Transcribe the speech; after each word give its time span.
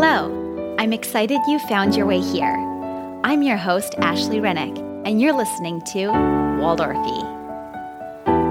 Hello, 0.00 0.76
I'm 0.78 0.92
excited 0.92 1.40
you 1.48 1.58
found 1.58 1.96
your 1.96 2.06
way 2.06 2.20
here. 2.20 2.54
I'm 3.24 3.42
your 3.42 3.56
host, 3.56 3.96
Ashley 3.98 4.38
Rennick, 4.38 4.78
and 5.04 5.20
you're 5.20 5.32
listening 5.32 5.80
to 5.86 6.06
Waldorfy. 6.60 7.18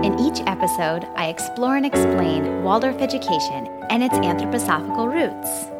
In 0.03 0.19
each 0.19 0.41
episode, 0.45 1.07
I 1.15 1.27
explore 1.29 1.77
and 1.77 1.85
explain 1.85 2.63
Waldorf 2.63 2.97
education 2.97 3.69
and 3.89 4.03
its 4.03 4.15
anthroposophical 4.15 5.09
roots. 5.09 5.76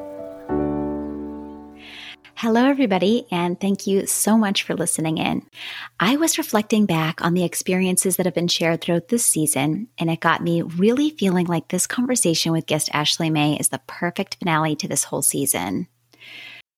Hello, 2.40 2.66
everybody, 2.66 3.26
and 3.32 3.60
thank 3.60 3.88
you 3.88 4.06
so 4.06 4.38
much 4.38 4.62
for 4.62 4.76
listening 4.76 5.18
in. 5.18 5.42
I 6.00 6.18
was 6.18 6.38
reflecting 6.38 6.86
back 6.86 7.20
on 7.26 7.34
the 7.34 7.44
experiences 7.44 8.16
that 8.16 8.28
have 8.28 8.36
been 8.36 8.48
shared 8.48 8.80
throughout 8.80 9.08
this 9.08 9.26
season, 9.26 9.88
and 9.98 10.12
it 10.12 10.20
got 10.20 10.44
me 10.44 10.62
really 10.62 11.10
feeling 11.10 11.48
like 11.48 11.70
this 11.70 11.88
conversation 11.88 12.52
with 12.52 12.68
guest 12.68 12.92
Ashley 12.94 13.32
May 13.32 13.58
is 13.58 13.70
the 13.70 13.82
perfect 13.88 14.36
finale 14.36 14.76
to 14.76 14.88
this 14.88 15.06
whole 15.06 15.24
season. 15.24 15.88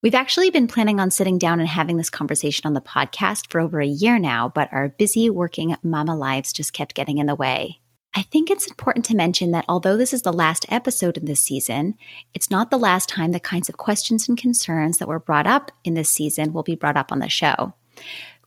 We've 0.01 0.15
actually 0.15 0.49
been 0.49 0.69
planning 0.69 0.97
on 1.01 1.11
sitting 1.11 1.37
down 1.37 1.59
and 1.59 1.67
having 1.67 1.97
this 1.97 2.09
conversation 2.09 2.65
on 2.65 2.73
the 2.73 2.79
podcast 2.79 3.51
for 3.51 3.59
over 3.59 3.81
a 3.81 3.85
year 3.85 4.17
now, 4.17 4.47
but 4.47 4.71
our 4.71 4.87
busy 4.87 5.29
working 5.29 5.75
mama 5.83 6.15
lives 6.15 6.53
just 6.53 6.71
kept 6.71 6.95
getting 6.95 7.17
in 7.17 7.25
the 7.25 7.35
way. 7.35 7.78
I 8.15 8.23
think 8.23 8.49
it's 8.49 8.67
important 8.67 9.05
to 9.05 9.15
mention 9.15 9.51
that 9.51 9.65
although 9.69 9.95
this 9.95 10.13
is 10.13 10.23
the 10.23 10.33
last 10.33 10.65
episode 10.69 11.17
in 11.17 11.25
this 11.25 11.41
season, 11.41 11.95
it's 12.33 12.49
not 12.49 12.71
the 12.71 12.79
last 12.79 13.07
time 13.07 13.31
the 13.31 13.39
kinds 13.39 13.69
of 13.69 13.77
questions 13.77 14.27
and 14.27 14.37
concerns 14.37 14.97
that 14.97 15.07
were 15.07 15.19
brought 15.19 15.45
up 15.45 15.71
in 15.83 15.93
this 15.93 16.09
season 16.09 16.51
will 16.51 16.63
be 16.63 16.75
brought 16.75 16.97
up 16.97 17.11
on 17.11 17.19
the 17.19 17.29
show. 17.29 17.73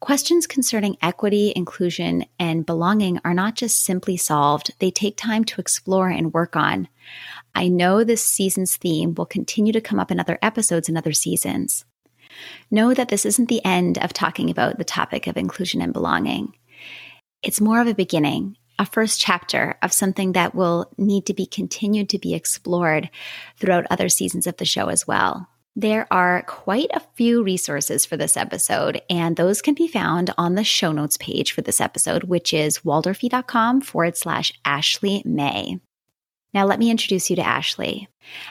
Questions 0.00 0.48
concerning 0.48 0.96
equity, 1.00 1.52
inclusion, 1.54 2.24
and 2.40 2.66
belonging 2.66 3.20
are 3.24 3.34
not 3.34 3.54
just 3.54 3.84
simply 3.84 4.16
solved, 4.16 4.74
they 4.80 4.90
take 4.90 5.16
time 5.16 5.44
to 5.44 5.60
explore 5.60 6.08
and 6.08 6.34
work 6.34 6.56
on. 6.56 6.88
I 7.54 7.68
know 7.68 8.02
this 8.02 8.24
season's 8.24 8.76
theme 8.76 9.14
will 9.14 9.26
continue 9.26 9.72
to 9.72 9.80
come 9.80 10.00
up 10.00 10.10
in 10.10 10.18
other 10.18 10.40
episodes 10.42 10.88
and 10.88 10.98
other 10.98 11.12
seasons. 11.12 11.84
Know 12.68 12.94
that 12.94 13.10
this 13.10 13.24
isn't 13.24 13.48
the 13.48 13.64
end 13.64 13.96
of 13.98 14.12
talking 14.12 14.50
about 14.50 14.76
the 14.76 14.84
topic 14.84 15.28
of 15.28 15.36
inclusion 15.36 15.80
and 15.80 15.92
belonging. 15.92 16.52
It's 17.44 17.60
more 17.60 17.80
of 17.80 17.86
a 17.86 17.94
beginning, 17.94 18.56
a 18.82 18.86
first 18.86 19.20
chapter 19.20 19.76
of 19.80 19.92
something 19.92 20.32
that 20.32 20.56
will 20.56 20.90
need 20.98 21.24
to 21.26 21.34
be 21.34 21.46
continued 21.46 22.08
to 22.08 22.18
be 22.18 22.34
explored 22.34 23.08
throughout 23.56 23.86
other 23.88 24.08
seasons 24.08 24.48
of 24.48 24.56
the 24.56 24.64
show 24.64 24.88
as 24.88 25.06
well. 25.06 25.48
There 25.76 26.06
are 26.10 26.42
quite 26.42 26.90
a 26.92 27.02
few 27.14 27.44
resources 27.44 28.04
for 28.04 28.16
this 28.16 28.36
episode, 28.36 29.00
and 29.08 29.36
those 29.36 29.62
can 29.62 29.74
be 29.74 29.86
found 29.86 30.34
on 30.36 30.56
the 30.56 30.64
show 30.64 30.90
notes 30.90 31.16
page 31.16 31.52
for 31.52 31.62
this 31.62 31.80
episode, 31.80 32.24
which 32.24 32.52
is 32.52 32.80
waldorfy.com 32.80 33.82
forward 33.82 34.16
slash 34.16 34.52
Ashley 34.64 35.22
May. 35.24 35.78
Now, 36.52 36.66
let 36.66 36.80
me 36.80 36.90
introduce 36.90 37.30
you 37.30 37.36
to 37.36 37.46
Ashley. 37.46 38.08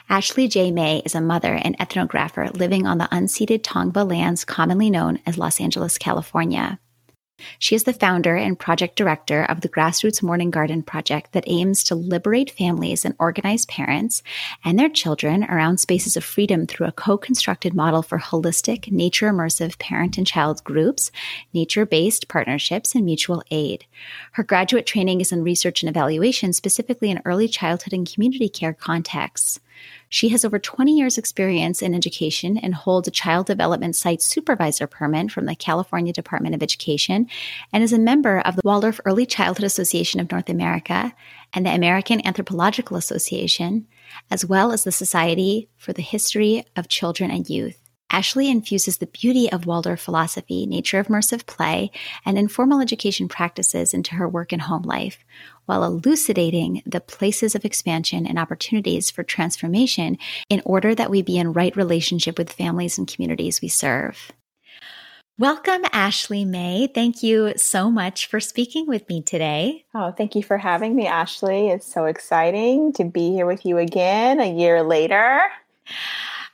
Ashley 0.08 0.48
J. 0.48 0.72
May 0.72 1.02
is 1.04 1.14
a 1.14 1.20
mother 1.20 1.54
and 1.54 1.78
ethnographer 1.78 2.56
living 2.56 2.86
on 2.86 2.96
the 2.96 3.08
unceded 3.12 3.60
Tongva 3.60 4.08
lands 4.08 4.46
commonly 4.46 4.88
known 4.88 5.20
as 5.26 5.38
Los 5.38 5.60
Angeles, 5.60 5.98
California. 5.98 6.80
She 7.58 7.74
is 7.74 7.84
the 7.84 7.92
founder 7.92 8.36
and 8.36 8.58
project 8.58 8.96
director 8.96 9.44
of 9.44 9.60
the 9.60 9.68
Grassroots 9.68 10.22
Morning 10.22 10.50
Garden 10.50 10.82
Project 10.82 11.32
that 11.32 11.44
aims 11.46 11.84
to 11.84 11.94
liberate 11.94 12.50
families 12.50 13.04
and 13.04 13.14
organize 13.18 13.66
parents 13.66 14.22
and 14.64 14.78
their 14.78 14.88
children 14.88 15.44
around 15.44 15.78
spaces 15.78 16.16
of 16.16 16.24
freedom 16.24 16.66
through 16.66 16.86
a 16.86 16.92
co 16.92 17.16
constructed 17.16 17.74
model 17.74 18.02
for 18.02 18.18
holistic, 18.18 18.90
nature 18.90 19.30
immersive 19.30 19.78
parent 19.78 20.18
and 20.18 20.26
child 20.26 20.62
groups, 20.64 21.10
nature 21.52 21.86
based 21.86 22.28
partnerships, 22.28 22.94
and 22.94 23.04
mutual 23.04 23.42
aid. 23.50 23.84
Her 24.32 24.42
graduate 24.42 24.86
training 24.86 25.20
is 25.20 25.32
in 25.32 25.42
research 25.42 25.82
and 25.82 25.90
evaluation, 25.90 26.52
specifically 26.52 27.10
in 27.10 27.22
early 27.24 27.48
childhood 27.48 27.92
and 27.92 28.10
community 28.10 28.48
care 28.48 28.72
contexts. 28.72 29.60
She 30.08 30.28
has 30.30 30.44
over 30.44 30.58
20 30.58 30.92
years' 30.96 31.18
experience 31.18 31.82
in 31.82 31.94
education 31.94 32.58
and 32.58 32.74
holds 32.74 33.08
a 33.08 33.12
child 33.12 33.46
development 33.46 33.96
site 33.96 34.22
supervisor 34.22 34.86
permit 34.86 35.30
from 35.30 35.46
the 35.46 35.54
California 35.54 36.12
Department 36.12 36.54
of 36.54 36.62
Education 36.62 37.28
and 37.72 37.82
is 37.82 37.92
a 37.92 37.98
member 37.98 38.40
of 38.40 38.56
the 38.56 38.62
Waldorf 38.64 39.00
Early 39.04 39.26
Childhood 39.26 39.64
Association 39.64 40.20
of 40.20 40.30
North 40.30 40.48
America 40.48 41.14
and 41.52 41.66
the 41.66 41.74
American 41.74 42.26
Anthropological 42.26 42.96
Association, 42.96 43.86
as 44.30 44.44
well 44.44 44.72
as 44.72 44.84
the 44.84 44.92
Society 44.92 45.68
for 45.76 45.92
the 45.92 46.02
History 46.02 46.64
of 46.76 46.88
Children 46.88 47.30
and 47.30 47.48
Youth. 47.48 47.78
Ashley 48.12 48.50
infuses 48.50 48.98
the 48.98 49.06
beauty 49.06 49.50
of 49.50 49.64
Waldorf 49.64 49.98
philosophy, 49.98 50.66
nature 50.66 50.98
of 50.98 51.06
immersive 51.06 51.46
play, 51.46 51.90
and 52.26 52.36
informal 52.36 52.80
education 52.80 53.26
practices 53.26 53.94
into 53.94 54.16
her 54.16 54.28
work 54.28 54.52
and 54.52 54.60
home 54.60 54.82
life, 54.82 55.24
while 55.66 55.84
elucidating 55.84 56.82
the 56.84 57.00
places 57.00 57.54
of 57.54 57.64
expansion 57.64 58.26
and 58.26 58.38
opportunities 58.38 59.10
for 59.10 59.22
transformation 59.22 60.18
in 60.48 60.62
order 60.64 60.94
that 60.94 61.10
we 61.10 61.22
be 61.22 61.38
in 61.38 61.52
right 61.52 61.74
relationship 61.76 62.38
with 62.38 62.52
families 62.52 62.98
and 62.98 63.06
communities 63.06 63.60
we 63.60 63.68
serve. 63.68 64.32
Welcome, 65.38 65.82
Ashley 65.92 66.44
May. 66.44 66.88
Thank 66.94 67.22
you 67.22 67.54
so 67.56 67.90
much 67.90 68.26
for 68.26 68.38
speaking 68.38 68.86
with 68.86 69.08
me 69.08 69.22
today. 69.22 69.84
Oh, 69.94 70.12
thank 70.12 70.34
you 70.34 70.42
for 70.42 70.58
having 70.58 70.94
me, 70.94 71.06
Ashley. 71.06 71.68
It's 71.68 71.92
so 71.92 72.04
exciting 72.04 72.92
to 72.94 73.04
be 73.04 73.30
here 73.30 73.46
with 73.46 73.64
you 73.64 73.78
again 73.78 74.40
a 74.40 74.52
year 74.52 74.82
later. 74.82 75.40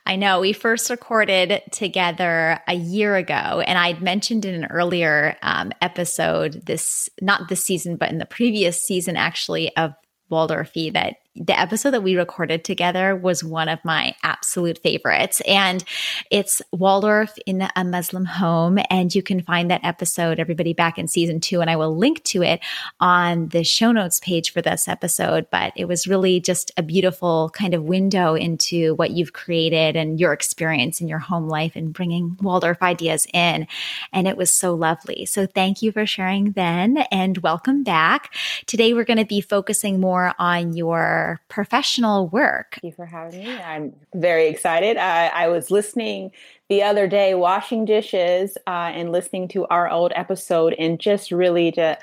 I 0.05 0.15
know 0.15 0.39
we 0.39 0.53
first 0.53 0.89
recorded 0.89 1.61
together 1.71 2.59
a 2.67 2.73
year 2.73 3.15
ago, 3.15 3.61
and 3.65 3.77
I'd 3.77 4.01
mentioned 4.01 4.45
in 4.45 4.55
an 4.55 4.65
earlier 4.65 5.37
um, 5.43 5.71
episode 5.81 6.65
this, 6.65 7.09
not 7.21 7.47
this 7.47 7.63
season, 7.63 7.95
but 7.95 8.09
in 8.09 8.17
the 8.17 8.25
previous 8.25 8.81
season, 8.81 9.15
actually, 9.15 9.75
of 9.77 9.93
Waldorfy 10.31 10.93
that 10.93 11.17
the 11.35 11.57
episode 11.57 11.91
that 11.91 12.03
we 12.03 12.17
recorded 12.17 12.65
together 12.65 13.15
was 13.15 13.43
one 13.43 13.69
of 13.69 13.79
my 13.85 14.15
absolute 14.23 14.79
favorites. 14.79 15.41
And 15.47 15.83
it's 16.31 16.61
Waldorf 16.71 17.37
in 17.45 17.67
a 17.75 17.83
Muslim 17.83 18.25
home. 18.25 18.79
And 18.89 19.13
you 19.13 19.21
can 19.21 19.41
find 19.41 19.69
that 19.69 19.83
episode, 19.83 20.39
everybody, 20.39 20.73
back 20.73 20.97
in 20.97 21.07
season 21.07 21.39
two. 21.39 21.61
And 21.61 21.69
I 21.69 21.75
will 21.75 21.95
link 21.95 22.23
to 22.25 22.41
it 22.41 22.61
on 22.99 23.49
the 23.49 23.63
show 23.63 23.91
notes 23.91 24.19
page 24.19 24.51
for 24.51 24.61
this 24.61 24.87
episode. 24.87 25.47
But 25.51 25.71
it 25.75 25.85
was 25.85 26.07
really 26.07 26.39
just 26.39 26.71
a 26.77 26.83
beautiful 26.83 27.51
kind 27.53 27.73
of 27.73 27.83
window 27.83 28.33
into 28.33 28.95
what 28.95 29.11
you've 29.11 29.33
created 29.33 29.95
and 29.95 30.19
your 30.19 30.33
experience 30.33 30.99
in 30.99 31.07
your 31.07 31.19
home 31.19 31.47
life 31.47 31.75
and 31.75 31.93
bringing 31.93 32.37
Waldorf 32.41 32.81
ideas 32.81 33.27
in. 33.33 33.67
And 34.11 34.27
it 34.27 34.35
was 34.35 34.51
so 34.51 34.73
lovely. 34.73 35.25
So 35.25 35.45
thank 35.45 35.83
you 35.83 35.91
for 35.91 36.05
sharing 36.07 36.53
then 36.53 36.97
and 37.11 37.37
welcome 37.37 37.83
back. 37.83 38.33
Today, 38.65 38.93
we're 38.93 39.05
going 39.05 39.17
to 39.17 39.25
be 39.25 39.41
focusing 39.41 39.99
more 39.99 40.33
on 40.39 40.73
your 40.75 41.18
professional 41.47 42.27
work. 42.27 42.77
Thank 42.81 42.91
you 42.91 42.95
for 42.95 43.05
having 43.05 43.43
me. 43.43 43.57
I'm 43.57 43.93
very 44.13 44.47
excited. 44.47 44.97
I, 44.97 45.27
I 45.27 45.47
was 45.47 45.71
listening 45.71 46.31
the 46.69 46.83
other 46.83 47.07
day, 47.07 47.33
washing 47.33 47.85
dishes, 47.85 48.57
uh, 48.67 48.91
and 48.93 49.11
listening 49.11 49.47
to 49.49 49.65
our 49.67 49.89
old 49.89 50.11
episode, 50.15 50.73
and 50.77 50.99
just 50.99 51.31
really 51.31 51.71
to. 51.73 51.97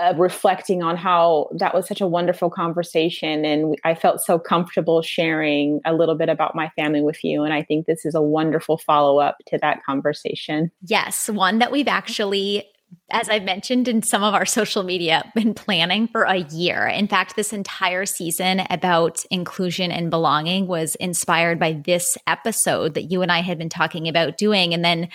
Uh, 0.00 0.12
reflecting 0.16 0.82
on 0.82 0.96
how 0.96 1.48
that 1.52 1.72
was 1.72 1.86
such 1.86 2.00
a 2.00 2.06
wonderful 2.06 2.50
conversation 2.50 3.44
and 3.44 3.76
I 3.84 3.94
felt 3.94 4.20
so 4.20 4.36
comfortable 4.36 5.00
sharing 5.00 5.80
a 5.84 5.94
little 5.94 6.16
bit 6.16 6.28
about 6.28 6.56
my 6.56 6.70
family 6.70 7.02
with 7.02 7.22
you 7.22 7.44
and 7.44 7.54
I 7.54 7.62
think 7.62 7.86
this 7.86 8.04
is 8.04 8.16
a 8.16 8.20
wonderful 8.20 8.78
follow 8.78 9.20
up 9.20 9.36
to 9.46 9.58
that 9.58 9.84
conversation. 9.84 10.72
Yes, 10.82 11.30
one 11.30 11.60
that 11.60 11.70
we've 11.70 11.86
actually 11.86 12.68
as 13.10 13.28
I've 13.28 13.44
mentioned 13.44 13.88
in 13.88 14.02
some 14.02 14.22
of 14.22 14.34
our 14.34 14.46
social 14.46 14.82
media, 14.82 15.30
been 15.34 15.54
planning 15.54 16.08
for 16.08 16.22
a 16.22 16.38
year. 16.38 16.86
In 16.86 17.08
fact, 17.08 17.36
this 17.36 17.52
entire 17.52 18.06
season 18.06 18.62
about 18.70 19.24
inclusion 19.30 19.90
and 19.90 20.10
belonging 20.10 20.66
was 20.66 20.94
inspired 20.96 21.58
by 21.58 21.72
this 21.72 22.16
episode 22.26 22.94
that 22.94 23.10
you 23.10 23.22
and 23.22 23.32
I 23.32 23.40
had 23.40 23.58
been 23.58 23.68
talking 23.68 24.08
about 24.08 24.38
doing. 24.38 24.74
And 24.74 24.84
then, 24.84 25.08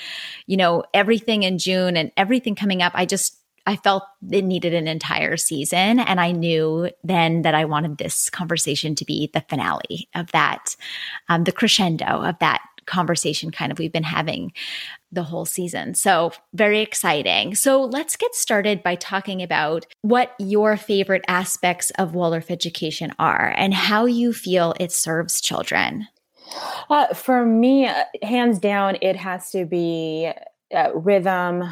you 0.45 0.57
know, 0.57 0.83
everything 0.93 1.43
in 1.43 1.57
June 1.57 1.95
and 1.95 2.11
everything 2.17 2.55
coming 2.55 2.81
up, 2.81 2.93
I 2.95 3.05
just, 3.05 3.37
I 3.65 3.77
felt 3.77 4.03
it 4.29 4.43
needed 4.43 4.73
an 4.73 4.87
entire 4.87 5.37
season. 5.37 5.99
And 5.99 6.19
I 6.19 6.31
knew 6.31 6.89
then 7.03 7.41
that 7.43 7.55
I 7.55 7.65
wanted 7.65 7.97
this 7.97 8.29
conversation 8.29 8.93
to 8.95 9.05
be 9.05 9.29
the 9.33 9.43
finale 9.49 10.07
of 10.13 10.31
that, 10.33 10.75
um, 11.29 11.45
the 11.45 11.51
crescendo 11.51 12.05
of 12.05 12.37
that 12.39 12.61
conversation 12.85 13.51
kind 13.51 13.71
of 13.71 13.79
we've 13.79 13.91
been 13.91 14.03
having 14.03 14.53
the 15.15 15.23
whole 15.23 15.45
season. 15.45 15.95
So, 15.95 16.31
very 16.53 16.81
exciting. 16.81 17.55
So, 17.55 17.83
let's 17.83 18.15
get 18.15 18.35
started 18.35 18.83
by 18.83 18.95
talking 18.95 19.41
about 19.41 19.85
what 20.01 20.35
your 20.39 20.77
favorite 20.77 21.25
aspects 21.27 21.91
of 21.91 22.13
Waldorf 22.13 22.51
education 22.51 23.13
are 23.17 23.53
and 23.57 23.73
how 23.73 24.05
you 24.05 24.33
feel 24.33 24.73
it 24.79 24.91
serves 24.91 25.41
children. 25.41 26.07
Uh, 26.89 27.13
for 27.13 27.45
me, 27.45 27.89
hands 28.21 28.59
down, 28.59 28.97
it 29.01 29.15
has 29.15 29.49
to 29.51 29.65
be 29.65 30.31
uh, 30.73 30.89
rhythm, 30.93 31.63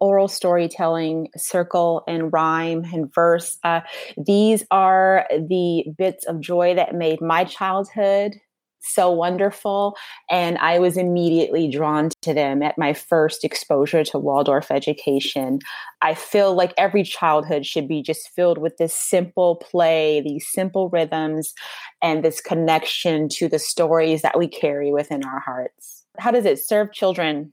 oral 0.00 0.28
storytelling, 0.28 1.28
circle 1.36 2.02
and 2.08 2.32
rhyme 2.32 2.84
and 2.92 3.12
verse. 3.14 3.58
Uh, 3.62 3.80
these 4.16 4.64
are 4.70 5.26
the 5.30 5.84
bits 5.96 6.26
of 6.26 6.40
joy 6.40 6.74
that 6.74 6.94
made 6.94 7.20
my 7.20 7.44
childhood 7.44 8.34
so 8.82 9.10
wonderful. 9.10 9.96
And 10.30 10.58
I 10.58 10.78
was 10.78 10.96
immediately 10.96 11.70
drawn 11.70 12.10
to 12.22 12.34
them 12.34 12.62
at 12.62 12.78
my 12.78 12.92
first 12.92 13.44
exposure 13.44 14.04
to 14.04 14.18
Waldorf 14.18 14.70
education. 14.70 15.60
I 16.00 16.14
feel 16.14 16.54
like 16.54 16.74
every 16.76 17.04
childhood 17.04 17.64
should 17.64 17.88
be 17.88 18.02
just 18.02 18.28
filled 18.30 18.58
with 18.58 18.76
this 18.76 18.94
simple 18.94 19.56
play, 19.56 20.20
these 20.20 20.46
simple 20.50 20.88
rhythms, 20.90 21.54
and 22.02 22.24
this 22.24 22.40
connection 22.40 23.28
to 23.30 23.48
the 23.48 23.58
stories 23.58 24.22
that 24.22 24.38
we 24.38 24.48
carry 24.48 24.92
within 24.92 25.24
our 25.24 25.40
hearts. 25.40 26.04
How 26.18 26.30
does 26.30 26.44
it 26.44 26.58
serve 26.58 26.92
children? 26.92 27.52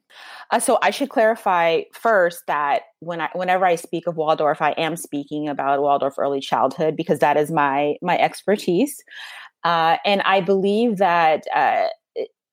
Uh, 0.51 0.59
so 0.59 0.79
I 0.81 0.89
should 0.89 1.09
clarify 1.09 1.83
first 1.93 2.45
that 2.47 2.81
when 2.99 3.21
I, 3.21 3.29
whenever 3.33 3.65
I 3.65 3.75
speak 3.75 4.05
of 4.07 4.17
Waldorf, 4.17 4.61
I 4.61 4.71
am 4.71 4.97
speaking 4.97 5.47
about 5.47 5.81
Waldorf 5.81 6.15
early 6.17 6.41
childhood 6.41 6.97
because 6.97 7.19
that 7.19 7.37
is 7.37 7.51
my 7.51 7.95
my 8.01 8.17
expertise. 8.17 9.01
Uh, 9.63 9.97
and 10.05 10.21
I 10.23 10.41
believe 10.41 10.97
that 10.97 11.43
uh, 11.53 11.87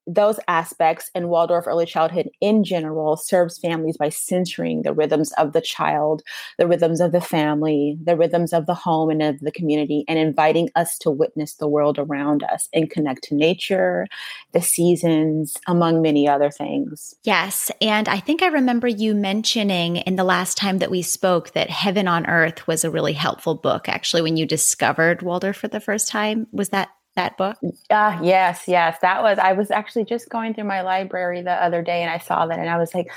those 0.07 0.39
aspects 0.47 1.11
in 1.15 1.29
Waldorf 1.29 1.67
early 1.67 1.87
childhood 1.87 2.31
in 2.41 2.63
general 2.63 3.17
serves 3.17 3.59
families 3.59 3.97
by 3.97 4.09
centering 4.09 4.83
the 4.83 4.93
rhythms 4.93 5.33
of 5.33 5.53
the 5.53 5.61
child, 5.61 6.23
the 6.59 6.67
rhythms 6.67 7.01
of 7.01 7.13
the 7.13 7.21
family, 7.21 7.99
the 8.03 8.17
rhythms 8.17 8.53
of 8.53 8.67
the 8.67 8.75
home 8.75 9.11
and 9.11 9.23
of 9.23 9.41
the 9.41 9.51
community, 9.51 10.05
and 10.07 10.19
inviting 10.19 10.71
us 10.77 10.97
to 10.99 11.11
witness 11.11 11.55
the 11.55 11.69
world 11.69 11.99
around 11.99 12.45
us 12.45 12.69
and 12.73 12.91
connect 12.91 13.25
to 13.25 13.35
nature, 13.35 14.07
the 14.53 14.63
seasons, 14.63 15.57
among 15.67 16.03
many 16.03 16.29
other 16.29 16.51
things. 16.51 17.15
Yes. 17.25 17.71
And 17.81 18.09
I 18.09 18.21
think 18.21 18.43
I 18.43 18.49
remember 18.49 18.89
you 18.89 19.15
mentioning 19.15 19.97
in 19.97 20.17
the 20.17 20.25
last 20.25 20.57
time 20.57 20.79
that 20.79 20.91
we 20.91 21.03
spoke 21.03 21.53
that 21.53 21.71
Heaven 21.71 22.07
on 22.07 22.27
Earth 22.27 22.67
was 22.67 22.85
a 22.85 22.91
really 22.91 23.13
helpful 23.13 23.55
book, 23.57 23.89
actually, 23.89 24.23
when 24.23 24.37
you 24.37 24.47
discovered 24.47 25.23
Waldorf 25.23 25.57
for 25.57 25.69
the 25.69 25.81
first 25.81 26.09
time. 26.09 26.47
Was 26.53 26.69
that 26.69 26.91
that 27.17 27.37
book? 27.37 27.57
Uh, 27.91 28.19
yes, 28.23 28.65
yes. 28.67 28.99
That 29.03 29.23
was, 29.23 29.39
I 29.39 29.53
was 29.53 29.71
actually 29.71 30.05
just 30.05 30.29
going 30.29 30.55
through 30.55 30.65
my 30.65 30.83
library 30.83 31.43
the 31.43 31.53
other 31.53 31.83
day 31.83 32.03
and 32.03 32.11
I 32.11 32.19
saw 32.19 32.47
that 32.47 32.59
and 32.59 32.71
I 32.71 32.79
was 32.79 32.95
like, 32.95 33.09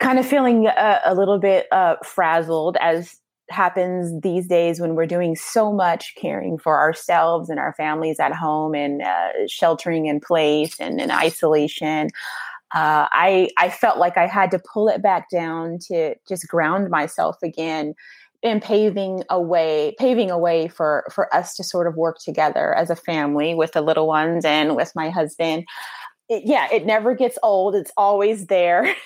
kind 0.00 0.18
of 0.18 0.26
feeling 0.26 0.66
a, 0.66 1.00
a 1.04 1.14
little 1.14 1.38
bit 1.38 1.66
uh, 1.70 1.96
frazzled 2.02 2.76
as 2.80 3.16
happens 3.50 4.20
these 4.22 4.46
days 4.46 4.80
when 4.80 4.94
we're 4.94 5.06
doing 5.06 5.36
so 5.36 5.72
much 5.72 6.14
caring 6.16 6.56
for 6.56 6.78
ourselves 6.78 7.50
and 7.50 7.58
our 7.58 7.74
families 7.74 8.18
at 8.20 8.32
home 8.32 8.74
and 8.74 9.02
uh, 9.02 9.28
sheltering 9.46 10.06
in 10.06 10.20
place 10.20 10.78
and 10.80 11.00
in 11.00 11.10
isolation. 11.10 12.08
Uh, 12.72 13.10
I 13.10 13.50
I 13.58 13.68
felt 13.68 13.98
like 13.98 14.16
I 14.16 14.26
had 14.26 14.52
to 14.52 14.60
pull 14.72 14.88
it 14.88 15.02
back 15.02 15.28
down 15.28 15.78
to 15.88 16.14
just 16.28 16.46
ground 16.46 16.88
myself 16.88 17.36
again 17.42 17.94
and 18.42 18.62
paving 18.62 19.22
a 19.28 19.40
way 19.40 19.94
paving 19.98 20.30
a 20.30 20.38
way 20.38 20.68
for 20.68 21.04
for 21.12 21.32
us 21.34 21.54
to 21.56 21.64
sort 21.64 21.86
of 21.86 21.96
work 21.96 22.18
together 22.18 22.74
as 22.74 22.90
a 22.90 22.96
family 22.96 23.54
with 23.54 23.72
the 23.72 23.82
little 23.82 24.06
ones 24.06 24.44
and 24.44 24.76
with 24.76 24.92
my 24.94 25.10
husband. 25.10 25.64
It, 26.28 26.44
yeah 26.46 26.68
it 26.72 26.86
never 26.86 27.14
gets 27.14 27.38
old. 27.42 27.74
It's 27.74 27.92
always 27.96 28.46
there. 28.46 28.94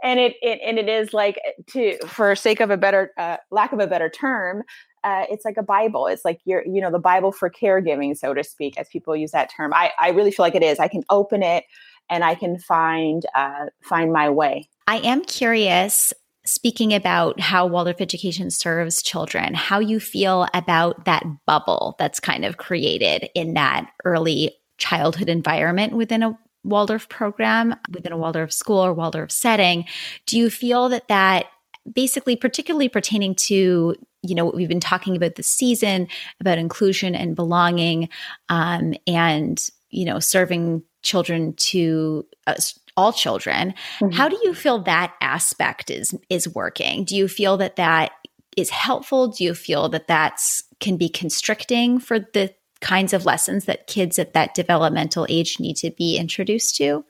And 0.00 0.20
it, 0.20 0.36
it 0.42 0.60
and 0.64 0.78
it 0.78 0.88
is 0.88 1.12
like 1.12 1.40
to 1.70 1.98
for 2.06 2.36
sake 2.36 2.60
of 2.60 2.70
a 2.70 2.76
better 2.76 3.10
uh, 3.18 3.38
lack 3.50 3.72
of 3.72 3.80
a 3.80 3.86
better 3.88 4.08
term 4.08 4.62
uh, 5.04 5.24
it's 5.30 5.44
like 5.44 5.56
a 5.56 5.62
bible. 5.62 6.06
It's 6.06 6.24
like 6.24 6.40
you're 6.44 6.64
you 6.66 6.80
know 6.80 6.90
the 6.90 6.98
bible 6.98 7.32
for 7.32 7.50
caregiving 7.50 8.16
so 8.16 8.34
to 8.34 8.44
speak 8.44 8.78
as 8.78 8.88
people 8.88 9.16
use 9.16 9.30
that 9.32 9.50
term. 9.50 9.72
I 9.72 9.92
i 9.98 10.10
really 10.10 10.30
feel 10.30 10.44
like 10.44 10.54
it 10.54 10.62
is. 10.62 10.78
I 10.78 10.88
can 10.88 11.02
open 11.10 11.42
it 11.42 11.64
and 12.10 12.24
i 12.24 12.34
can 12.34 12.58
find 12.58 13.24
uh, 13.34 13.66
find 13.82 14.12
my 14.12 14.28
way. 14.30 14.68
I 14.86 14.98
am 14.98 15.24
curious 15.24 16.12
speaking 16.48 16.94
about 16.94 17.40
how 17.40 17.66
Waldorf 17.66 18.00
education 18.00 18.50
serves 18.50 19.02
children, 19.02 19.54
how 19.54 19.78
you 19.78 20.00
feel 20.00 20.46
about 20.54 21.04
that 21.04 21.24
bubble 21.46 21.96
that's 21.98 22.20
kind 22.20 22.44
of 22.44 22.56
created 22.56 23.28
in 23.34 23.54
that 23.54 23.90
early 24.04 24.56
childhood 24.78 25.28
environment 25.28 25.92
within 25.94 26.22
a 26.22 26.38
Waldorf 26.64 27.08
program, 27.08 27.74
within 27.90 28.12
a 28.12 28.16
Waldorf 28.16 28.52
school 28.52 28.78
or 28.78 28.92
Waldorf 28.92 29.30
setting. 29.30 29.84
Do 30.26 30.38
you 30.38 30.50
feel 30.50 30.88
that 30.88 31.08
that 31.08 31.46
basically, 31.90 32.36
particularly 32.36 32.88
pertaining 32.88 33.34
to 33.34 33.94
you 34.22 34.34
know 34.34 34.44
what 34.44 34.54
we've 34.54 34.68
been 34.68 34.80
talking 34.80 35.16
about 35.16 35.36
this 35.36 35.48
season 35.48 36.08
about 36.40 36.58
inclusion 36.58 37.14
and 37.14 37.36
belonging 37.36 38.08
um, 38.48 38.94
and 39.06 39.70
you 39.90 40.04
know 40.04 40.18
serving 40.18 40.82
children 41.02 41.54
to 41.54 42.26
uh, 42.46 42.56
all 42.98 43.12
children. 43.12 43.74
Mm-hmm. 44.00 44.10
How 44.10 44.28
do 44.28 44.36
you 44.42 44.52
feel 44.52 44.80
that 44.80 45.14
aspect 45.20 45.88
is 45.88 46.14
is 46.28 46.52
working? 46.52 47.04
Do 47.04 47.14
you 47.14 47.28
feel 47.28 47.56
that 47.58 47.76
that 47.76 48.10
is 48.56 48.70
helpful? 48.70 49.28
Do 49.28 49.44
you 49.44 49.54
feel 49.54 49.88
that 49.90 50.08
that's 50.08 50.64
can 50.80 50.96
be 50.96 51.08
constricting 51.08 52.00
for 52.00 52.18
the 52.18 52.52
kinds 52.80 53.12
of 53.12 53.24
lessons 53.24 53.66
that 53.66 53.86
kids 53.86 54.18
at 54.18 54.34
that 54.34 54.54
developmental 54.54 55.26
age 55.28 55.60
need 55.60 55.76
to 55.76 55.92
be 55.92 56.16
introduced 56.16 56.74
to? 56.76 57.04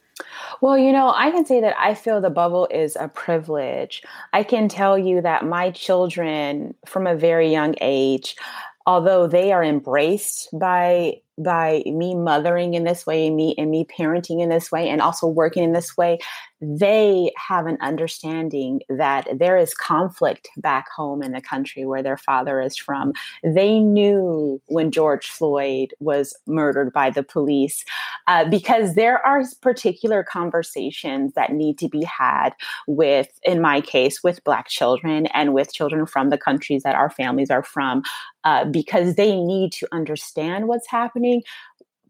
Well, 0.61 0.77
you 0.77 0.93
know, 0.93 1.13
I 1.15 1.31
can 1.31 1.47
say 1.47 1.61
that 1.63 1.77
I 1.79 1.95
feel 1.95 2.21
the 2.21 2.29
bubble 2.29 2.69
is 2.71 2.97
a 2.97 3.09
privilege. 3.09 4.03
I 4.33 4.43
can 4.43 4.69
tell 4.69 4.99
you 4.99 5.23
that 5.23 5.47
my 5.47 5.71
children 5.71 6.75
from 6.87 7.07
a 7.07 7.15
very 7.17 7.51
young 7.51 7.77
age, 7.81 8.37
although 8.85 9.27
they 9.27 9.53
are 9.53 9.65
embraced 9.65 10.49
by 10.53 11.23
by 11.39 11.83
me 11.87 12.15
mothering 12.15 12.75
in 12.75 12.85
this 12.85 13.07
way, 13.07 13.31
me 13.31 13.55
and 13.57 13.71
me 13.71 13.87
parenting 13.87 14.43
in 14.43 14.49
this 14.49 14.71
way, 14.71 14.89
and 14.89 15.01
also 15.01 15.27
working 15.27 15.65
in 15.65 15.73
this 15.73 15.97
way, 15.97 16.19
they 16.61 17.31
have 17.37 17.67
an 17.67 17.79
understanding 17.81 18.83
that 18.89 19.27
there 19.33 19.57
is 19.57 19.75
conflict 19.75 20.49
back 20.57 20.91
home 20.91 21.23
in 21.23 21.33
the 21.33 21.41
country 21.41 21.85
where 21.85 22.03
their 22.03 22.17
father 22.17 22.61
is 22.61 22.77
from. 22.77 23.13
They 23.45 23.79
knew 23.79 24.61
when 24.67 24.91
George 24.91 25.29
Floyd 25.29 25.95
was 26.01 26.37
murdered 26.47 26.93
by 26.93 27.11
the 27.11 27.23
police 27.23 27.85
uh, 28.27 28.45
because 28.49 28.95
there 28.95 29.25
are 29.25 29.43
particular 29.63 30.25
conversations 30.25 31.35
that 31.35 31.53
need 31.53 31.79
to 31.79 31.89
be 31.89 32.05
had 32.05 32.51
with, 32.87 33.29
in 33.45 33.61
my 33.61 33.81
case, 33.81 34.23
with 34.25 34.43
Black 34.45 34.69
children 34.69 35.27
and 35.27 35.55
with 35.55 35.73
children 35.73 36.07
from 36.07 36.31
the 36.31 36.39
countries 36.39 36.83
that 36.83 36.95
our 36.97 37.11
families 37.11 37.51
are 37.51 37.63
from, 37.63 38.03
uh, 38.45 38.65
because 38.65 39.15
they 39.15 39.37
need 39.37 39.73
to 39.73 39.87
understand 39.93 40.67
what's 40.67 40.89
happening 40.89 41.43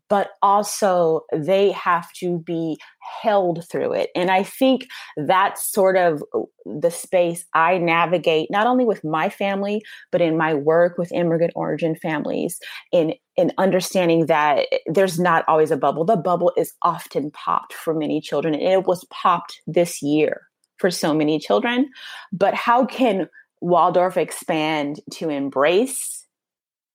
but 0.09 0.31
also 0.43 1.23
they 1.35 1.71
have 1.73 2.13
to 2.15 2.39
be 2.41 2.79
held 3.23 3.65
through 3.71 3.93
it. 3.93 4.11
And 4.15 4.31
I 4.31 4.43
think 4.43 4.87
that's 5.17 5.71
sort 5.71 5.97
of 5.97 6.23
the 6.65 6.91
space 6.91 7.45
I 7.55 7.79
navigate, 7.79 8.51
not 8.51 8.67
only 8.67 8.85
with 8.85 9.05
my 9.05 9.29
family, 9.29 9.83
but 10.13 10.21
in 10.21 10.37
my 10.37 10.55
work 10.55 10.99
with 10.99 11.13
immigrant 11.13 11.53
origin 11.57 11.95
families, 11.95 12.59
in, 12.93 13.15
in 13.37 13.53
understanding 13.59 14.27
that 14.27 14.67
there's 14.87 15.19
not 15.19 15.45
always 15.49 15.71
a 15.71 15.77
bubble. 15.77 16.05
The 16.05 16.17
bubble 16.17 16.53
is 16.57 16.73
often 16.83 17.31
popped 17.31 17.73
for 17.73 17.95
many 17.95 18.21
children, 18.21 18.55
and 18.55 18.63
it 18.63 18.87
was 18.87 19.05
popped 19.11 19.61
this 19.67 20.03
year 20.03 20.43
for 20.79 20.91
so 20.91 21.15
many 21.15 21.39
children. 21.39 21.91
But 22.33 22.55
how 22.55 22.87
can 22.87 23.29
Waldorf 23.61 24.17
expand 24.17 25.01
to 25.15 25.29
embrace 25.29 26.25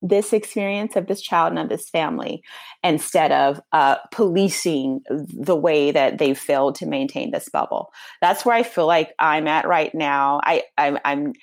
this 0.03 0.33
experience 0.33 0.95
of 0.97 1.07
this 1.07 1.21
child 1.21 1.51
and 1.51 1.59
of 1.59 1.69
this 1.69 1.89
family 1.89 2.43
instead 2.83 3.31
of 3.31 3.61
uh, 3.71 3.95
policing 4.11 5.01
the 5.09 5.55
way 5.55 5.91
that 5.91 6.17
they 6.17 6.33
failed 6.33 6.75
to 6.75 6.85
maintain 6.85 7.31
this 7.31 7.47
bubble. 7.49 7.91
That's 8.21 8.45
where 8.45 8.55
I 8.55 8.63
feel 8.63 8.85
like 8.85 9.13
I'm 9.17 9.47
at 9.47 9.65
right 9.65 9.95
now. 9.95 10.41
I, 10.43 10.63
I 10.77 10.99
I'm 11.05 11.33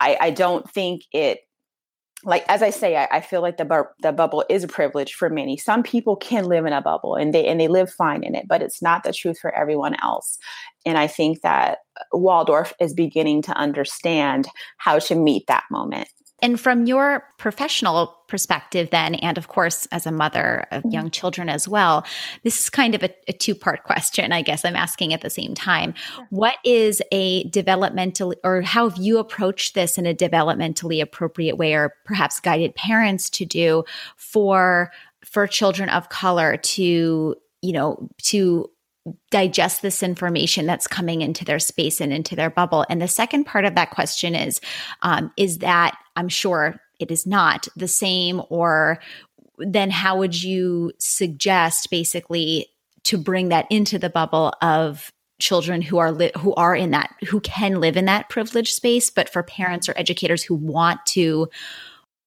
I, 0.00 0.16
I 0.20 0.30
don't 0.30 0.68
think 0.68 1.02
it 1.12 1.40
like 2.22 2.44
as 2.48 2.62
I 2.62 2.70
say, 2.70 2.96
I, 2.96 3.08
I 3.10 3.20
feel 3.20 3.40
like 3.40 3.56
the 3.56 3.64
bu- 3.64 3.92
the 4.02 4.12
bubble 4.12 4.44
is 4.50 4.64
a 4.64 4.68
privilege 4.68 5.14
for 5.14 5.30
many. 5.30 5.56
Some 5.56 5.82
people 5.82 6.16
can 6.16 6.44
live 6.44 6.66
in 6.66 6.72
a 6.72 6.82
bubble 6.82 7.14
and 7.14 7.32
they 7.32 7.46
and 7.46 7.58
they 7.58 7.68
live 7.68 7.90
fine 7.90 8.24
in 8.24 8.34
it, 8.34 8.46
but 8.48 8.60
it's 8.60 8.82
not 8.82 9.04
the 9.04 9.12
truth 9.12 9.38
for 9.38 9.54
everyone 9.54 9.96
else. 10.02 10.36
And 10.84 10.98
I 10.98 11.06
think 11.06 11.42
that 11.42 11.78
Waldorf 12.12 12.72
is 12.80 12.92
beginning 12.92 13.42
to 13.42 13.52
understand 13.52 14.48
how 14.78 14.98
to 14.98 15.14
meet 15.14 15.46
that 15.46 15.64
moment. 15.70 16.08
And 16.42 16.60
from 16.60 16.86
your 16.86 17.24
professional 17.38 18.16
perspective, 18.28 18.90
then, 18.90 19.14
and 19.16 19.36
of 19.38 19.48
course, 19.48 19.86
as 19.92 20.06
a 20.06 20.12
mother 20.12 20.66
of 20.70 20.82
mm-hmm. 20.82 20.92
young 20.92 21.10
children 21.10 21.48
as 21.48 21.68
well, 21.68 22.06
this 22.44 22.58
is 22.58 22.70
kind 22.70 22.94
of 22.94 23.02
a, 23.02 23.10
a 23.28 23.32
two 23.32 23.54
part 23.54 23.84
question, 23.84 24.32
I 24.32 24.42
guess 24.42 24.64
I'm 24.64 24.76
asking 24.76 25.12
at 25.12 25.20
the 25.20 25.30
same 25.30 25.54
time. 25.54 25.94
Sure. 25.94 26.26
What 26.30 26.56
is 26.64 27.02
a 27.12 27.44
developmental, 27.44 28.34
or 28.44 28.62
how 28.62 28.88
have 28.88 28.98
you 28.98 29.18
approached 29.18 29.74
this 29.74 29.98
in 29.98 30.06
a 30.06 30.14
developmentally 30.14 31.02
appropriate 31.02 31.56
way, 31.56 31.74
or 31.74 31.94
perhaps 32.04 32.40
guided 32.40 32.74
parents 32.74 33.30
to 33.30 33.44
do 33.44 33.84
for? 34.16 34.90
for 35.22 35.46
children 35.46 35.88
of 35.90 36.08
color 36.08 36.56
to 36.56 37.36
you 37.62 37.72
know 37.72 38.08
to 38.22 38.68
digest 39.30 39.82
this 39.82 40.02
information 40.02 40.66
that's 40.66 40.86
coming 40.86 41.22
into 41.22 41.44
their 41.44 41.58
space 41.58 42.00
and 42.00 42.12
into 42.12 42.36
their 42.36 42.50
bubble? 42.50 42.84
And 42.88 43.00
the 43.00 43.08
second 43.08 43.44
part 43.44 43.64
of 43.64 43.74
that 43.74 43.90
question 43.90 44.34
is 44.34 44.60
um, 45.02 45.32
is 45.36 45.58
that 45.58 45.96
I'm 46.16 46.28
sure 46.28 46.80
it 46.98 47.10
is 47.10 47.26
not 47.26 47.66
the 47.76 47.88
same, 47.88 48.42
or 48.50 49.00
then 49.58 49.90
how 49.90 50.18
would 50.18 50.40
you 50.40 50.92
suggest 50.98 51.90
basically 51.90 52.66
to 53.04 53.18
bring 53.18 53.48
that 53.48 53.66
into 53.70 53.98
the 53.98 54.10
bubble 54.10 54.52
of 54.60 55.10
children 55.40 55.80
who 55.80 55.98
are 55.98 56.12
li- 56.12 56.32
who 56.38 56.54
are 56.54 56.76
in 56.76 56.90
that 56.90 57.14
who 57.28 57.40
can 57.40 57.80
live 57.80 57.96
in 57.96 58.04
that 58.04 58.28
privileged 58.28 58.74
space 58.74 59.08
but 59.08 59.26
for 59.28 59.42
parents 59.42 59.88
or 59.88 59.94
educators 59.96 60.42
who 60.42 60.54
want 60.54 61.04
to 61.06 61.48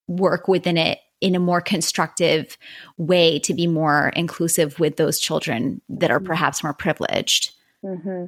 work 0.07 0.47
within 0.47 0.77
it 0.77 0.99
in 1.23 1.35
a 1.35 1.39
more 1.39 1.61
constructive 1.61 2.57
way 2.97 3.39
to 3.39 3.53
be 3.53 3.65
more 3.65 4.09
inclusive 4.09 4.77
with 4.77 4.97
those 4.97 5.19
children 5.19 5.79
that 5.87 6.11
are 6.11 6.19
mm-hmm. 6.19 6.27
perhaps 6.27 6.63
more 6.63 6.73
privileged? 6.73 7.53
Mm-hmm. 7.81 8.25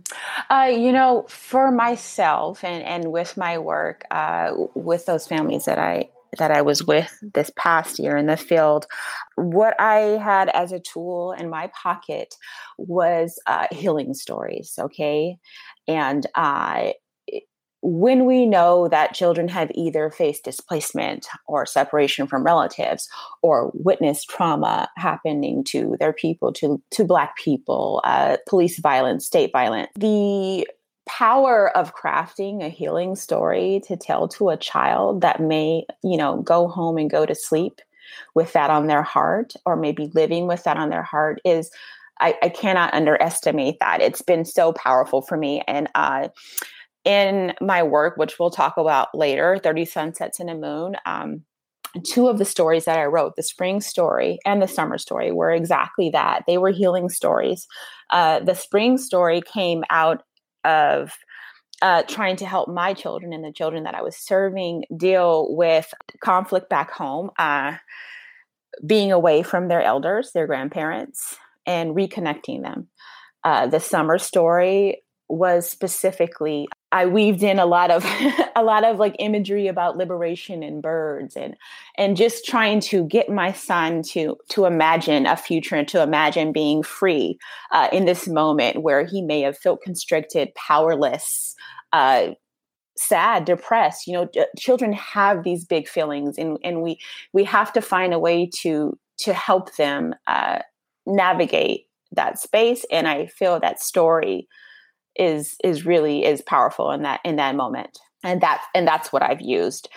Uh, 0.50 0.66
you 0.68 0.94
know, 0.94 1.26
for 1.28 1.72
myself 1.72 2.64
and, 2.64 2.84
and 2.84 3.12
with 3.12 3.36
my 3.36 3.58
work 3.58 4.04
uh, 4.12 4.54
with 4.76 5.06
those 5.06 5.28
families 5.28 5.66
that 5.66 5.78
I 5.78 6.10
that 6.38 6.52
I 6.52 6.62
was 6.62 6.84
with 6.84 7.18
this 7.22 7.50
past 7.56 7.98
year 7.98 8.18
in 8.18 8.28
the 8.28 8.36
field, 8.36 8.88
what 9.36 9.80
I 9.80 10.20
had 10.22 10.50
as 10.50 10.74
a 10.74 10.80
tool 10.80 11.32
in 11.34 11.50
my 11.50 11.68
pocket 11.68 12.36
was 12.78 13.40
uh, 13.46 13.68
healing 13.72 14.14
stories. 14.14 14.74
Okay, 14.80 15.38
and 15.88 16.26
uh, 16.36 16.92
when 17.88 18.26
we 18.26 18.48
know 18.48 18.88
that 18.88 19.14
children 19.14 19.48
have 19.48 19.70
either 19.76 20.10
faced 20.10 20.44
displacement 20.44 21.28
or 21.46 21.68
separation 21.68 22.26
from 22.26 22.44
relatives 22.44 23.08
or 23.44 23.72
witnessed 23.76 24.28
trauma 24.28 24.90
happening 24.98 25.64
to 25.64 25.96
their 26.00 26.12
people 26.12 26.52
to 26.52 26.82
to 26.90 27.04
black 27.04 27.38
people 27.38 28.02
uh, 28.04 28.38
police 28.50 28.80
violence 28.80 29.28
state 29.28 29.52
violence 29.52 29.92
the 29.96 30.68
power 31.08 31.70
of 31.78 31.96
crafting 31.96 32.66
a 32.66 32.70
healing 32.70 33.16
story 33.16 33.80
to 33.86 33.96
tell 33.96 34.28
to 34.28 34.50
a 34.50 34.58
child 34.58 35.22
that 35.22 35.40
may 35.40 35.86
you 36.04 36.18
know 36.18 36.42
go 36.42 36.68
home 36.68 36.98
and 36.98 37.12
go 37.12 37.24
to 37.24 37.36
sleep 37.36 37.82
with 38.34 38.52
that 38.54 38.72
on 38.72 38.88
their 38.88 39.04
heart 39.04 39.54
or 39.64 39.76
maybe 39.76 40.10
living 40.16 40.48
with 40.48 40.64
that 40.64 40.78
on 40.78 40.90
their 40.90 41.04
heart 41.04 41.40
is 41.46 41.70
I, 42.20 42.36
I 42.42 42.48
cannot 42.48 42.94
underestimate 42.94 43.80
that. 43.82 44.02
It's 44.02 44.22
been 44.22 44.46
so 44.46 44.72
powerful 44.72 45.22
for 45.22 45.36
me. 45.36 45.62
And 45.68 45.90
uh, 45.96 46.30
in 47.06 47.54
my 47.62 47.84
work, 47.84 48.18
which 48.18 48.38
we'll 48.40 48.50
talk 48.50 48.78
about 48.78 49.16
later, 49.16 49.60
30 49.62 49.86
Sunsets 49.86 50.40
and 50.40 50.50
a 50.50 50.56
Moon, 50.56 50.96
um, 51.06 51.44
two 52.04 52.28
of 52.28 52.40
the 52.40 52.46
stories 52.46 52.86
that 52.86 52.98
I 52.98 53.06
wrote, 53.06 53.36
the 53.36 53.44
spring 53.44 53.80
story 53.80 54.40
and 54.46 54.62
the 54.62 54.68
summer 54.68 54.98
story, 54.98 55.32
were 55.32 55.52
exactly 55.52 56.10
that. 56.10 56.44
They 56.48 56.58
were 56.58 56.72
healing 56.72 57.10
stories. 57.10 57.68
Uh, 58.10 58.40
the 58.40 58.56
spring 58.56 58.98
story 58.98 59.42
came 59.42 59.84
out 59.90 60.24
of 60.64 61.12
uh, 61.82 62.04
trying 62.04 62.36
to 62.38 62.46
help 62.46 62.68
my 62.68 62.94
children 62.94 63.34
and 63.34 63.44
the 63.44 63.52
children 63.52 63.84
that 63.84 63.96
I 63.96 64.02
was 64.02 64.18
serving 64.18 64.86
deal 64.98 65.56
with 65.56 65.94
conflict 66.22 66.70
back 66.70 66.92
home, 66.92 67.30
uh, 67.38 67.74
being 68.86 69.12
away 69.12 69.44
from 69.44 69.68
their 69.68 69.82
elders, 69.82 70.32
their 70.34 70.48
grandparents, 70.48 71.38
and 71.66 71.96
reconnecting 71.96 72.62
them. 72.62 72.88
Uh, 73.44 73.68
the 73.68 73.80
summer 73.80 74.18
story 74.18 75.04
was 75.28 75.70
specifically 75.70 76.68
I 76.92 77.08
weaved 77.08 77.44
in 77.44 77.60
a 77.60 77.66
lot 77.66 77.92
of 77.92 78.06
a 78.56 78.64
lot 78.64 78.86
of 78.86 79.00
like 79.00 79.16
imagery 79.20 79.68
about 79.68 79.98
liberation 79.98 80.64
and 80.64 80.82
birds 80.82 81.36
and 81.36 81.56
and 81.98 82.16
just 82.16 82.46
trying 82.46 82.80
to 82.82 83.06
get 83.06 83.30
my 83.30 83.52
son 83.52 84.02
to 84.12 84.38
to 84.50 84.66
imagine 84.66 85.26
a 85.26 85.36
future 85.36 85.76
and 85.76 85.88
to 85.90 86.02
imagine 86.02 86.54
being 86.54 86.84
free 86.84 87.38
uh, 87.72 87.90
in 87.92 88.06
this 88.06 88.28
moment 88.28 88.82
where 88.82 89.06
he 89.06 89.22
may 89.22 89.42
have 89.42 89.58
felt 89.58 89.82
constricted, 89.82 90.54
powerless, 90.56 91.56
uh, 91.92 92.30
sad, 92.98 93.46
depressed. 93.46 94.08
You 94.08 94.14
know, 94.14 94.46
children 94.58 94.94
have 94.94 95.44
these 95.44 95.66
big 95.66 95.88
feelings, 95.88 96.38
and 96.38 96.58
and 96.64 96.82
we 96.82 97.00
we 97.34 97.44
have 97.44 97.74
to 97.74 97.82
find 97.82 98.14
a 98.14 98.20
way 98.20 98.50
to 98.62 98.98
to 99.18 99.34
help 99.34 99.76
them 99.76 100.16
uh, 100.28 100.60
navigate 101.06 101.88
that 102.12 102.40
space. 102.40 102.86
And 102.92 103.08
I 103.08 103.26
feel 103.26 103.60
that 103.60 103.82
story 103.82 104.48
is 105.16 105.58
is 105.64 105.86
really 105.86 106.26
is 106.26 106.42
powerful 106.42 106.92
in 106.92 107.04
that 107.04 107.20
in 107.24 107.36
that 107.38 107.56
moment. 107.56 108.00
And 108.24 108.42
that 108.42 108.64
and 108.74 108.88
that's 108.88 109.14
what 109.14 109.24
i've 109.24 109.42
used. 109.42 109.90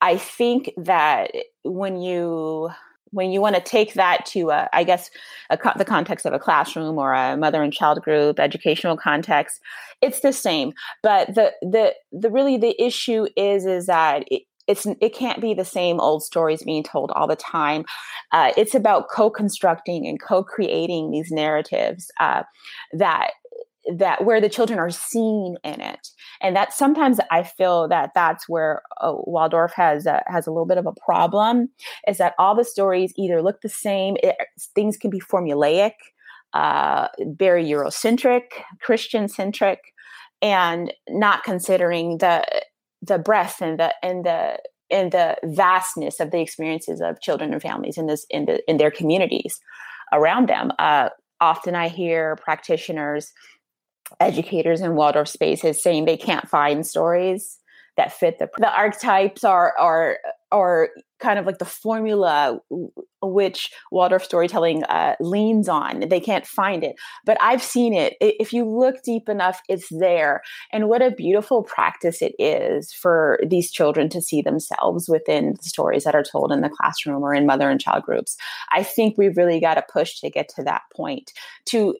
I 0.00 0.16
think 0.16 0.72
that 0.76 1.32
when 1.64 2.00
you 2.00 2.70
when 3.10 3.30
you 3.30 3.40
want 3.40 3.56
to 3.56 3.62
take 3.62 3.94
that 3.94 4.26
to 4.26 4.50
a, 4.50 4.68
I 4.74 4.84
guess 4.84 5.10
a, 5.48 5.58
the 5.76 5.84
context 5.84 6.26
of 6.26 6.34
a 6.34 6.38
classroom 6.38 6.98
or 6.98 7.14
a 7.14 7.38
mother 7.38 7.62
and 7.62 7.72
child 7.72 8.02
group 8.02 8.38
educational 8.38 8.98
context 8.98 9.60
it's 10.00 10.20
the 10.20 10.32
same. 10.32 10.72
But 11.02 11.34
the 11.34 11.52
the 11.62 11.94
the 12.12 12.30
really 12.30 12.56
the 12.56 12.80
issue 12.82 13.26
is 13.36 13.66
is 13.66 13.86
that 13.86 14.24
it, 14.30 14.42
it's 14.66 14.86
it 15.00 15.14
can't 15.14 15.40
be 15.40 15.54
the 15.54 15.64
same 15.64 16.00
old 16.00 16.22
stories 16.22 16.62
being 16.62 16.82
told 16.82 17.10
all 17.12 17.26
the 17.26 17.36
time. 17.36 17.84
Uh, 18.32 18.52
it's 18.56 18.74
about 18.74 19.08
co-constructing 19.10 20.06
and 20.06 20.20
co-creating 20.20 21.10
these 21.10 21.30
narratives 21.30 22.10
uh, 22.20 22.42
that 22.92 23.30
that 23.96 24.24
where 24.24 24.40
the 24.40 24.48
children 24.48 24.78
are 24.78 24.90
seen 24.90 25.56
in 25.64 25.80
it. 25.80 26.08
And 26.40 26.54
that 26.56 26.72
sometimes 26.72 27.18
i 27.30 27.42
feel 27.42 27.88
that 27.88 28.10
that's 28.14 28.48
where 28.48 28.82
uh, 29.00 29.12
waldorf 29.14 29.72
has 29.74 30.06
a, 30.06 30.22
has 30.26 30.46
a 30.46 30.50
little 30.50 30.66
bit 30.66 30.78
of 30.78 30.86
a 30.86 30.92
problem 31.04 31.68
is 32.06 32.18
that 32.18 32.34
all 32.38 32.54
the 32.54 32.64
stories 32.64 33.12
either 33.16 33.42
look 33.42 33.60
the 33.60 33.68
same 33.68 34.16
it, 34.22 34.36
things 34.74 34.96
can 34.96 35.10
be 35.10 35.20
formulaic 35.20 35.92
uh, 36.54 37.08
very 37.20 37.64
eurocentric 37.64 38.42
christian 38.80 39.28
centric 39.28 39.80
and 40.40 40.92
not 41.08 41.42
considering 41.42 42.18
the 42.18 42.44
the 43.02 43.18
breadth 43.18 43.60
and 43.60 43.78
the 43.78 43.94
and 44.02 44.24
the 44.24 44.58
and 44.90 45.12
the 45.12 45.36
vastness 45.44 46.20
of 46.20 46.30
the 46.30 46.40
experiences 46.40 47.00
of 47.00 47.20
children 47.20 47.52
and 47.52 47.62
families 47.62 47.98
in 47.98 48.06
this 48.06 48.26
in 48.30 48.46
the 48.46 48.62
in 48.68 48.76
their 48.76 48.90
communities 48.90 49.60
around 50.12 50.48
them. 50.48 50.72
Uh, 50.78 51.08
often 51.40 51.76
i 51.76 51.86
hear 51.86 52.34
practitioners 52.36 53.32
educators 54.20 54.80
in 54.80 54.94
Waldorf 54.94 55.28
spaces 55.28 55.82
saying 55.82 56.04
they 56.04 56.16
can't 56.16 56.48
find 56.48 56.86
stories 56.86 57.58
that 57.96 58.12
fit 58.12 58.38
the 58.38 58.48
the 58.58 58.72
archetypes 58.72 59.44
are 59.44 59.74
are 59.78 60.18
are 60.50 60.88
kind 61.20 61.38
of 61.38 61.46
like 61.46 61.58
the 61.58 61.64
formula 61.64 62.60
which 63.20 63.70
Waldorf 63.90 64.24
storytelling 64.24 64.84
uh, 64.84 65.16
leans 65.20 65.68
on. 65.68 66.08
They 66.08 66.20
can't 66.20 66.46
find 66.46 66.84
it, 66.84 66.94
but 67.26 67.36
I've 67.40 67.62
seen 67.62 67.92
it. 67.92 68.14
If 68.20 68.52
you 68.52 68.64
look 68.64 69.02
deep 69.02 69.28
enough, 69.28 69.60
it's 69.68 69.88
there. 69.90 70.42
And 70.72 70.88
what 70.88 71.02
a 71.02 71.10
beautiful 71.10 71.64
practice 71.64 72.22
it 72.22 72.34
is 72.38 72.92
for 72.92 73.40
these 73.46 73.72
children 73.72 74.08
to 74.10 74.22
see 74.22 74.40
themselves 74.40 75.08
within 75.08 75.54
the 75.60 75.68
stories 75.68 76.04
that 76.04 76.14
are 76.14 76.22
told 76.22 76.52
in 76.52 76.60
the 76.60 76.70
classroom 76.70 77.22
or 77.22 77.34
in 77.34 77.46
mother 77.46 77.68
and 77.68 77.80
child 77.80 78.04
groups. 78.04 78.36
I 78.72 78.84
think 78.84 79.18
we've 79.18 79.36
really 79.36 79.60
got 79.60 79.74
to 79.74 79.84
push 79.92 80.20
to 80.20 80.30
get 80.30 80.48
to 80.50 80.62
that 80.62 80.82
point 80.94 81.32
to 81.66 81.96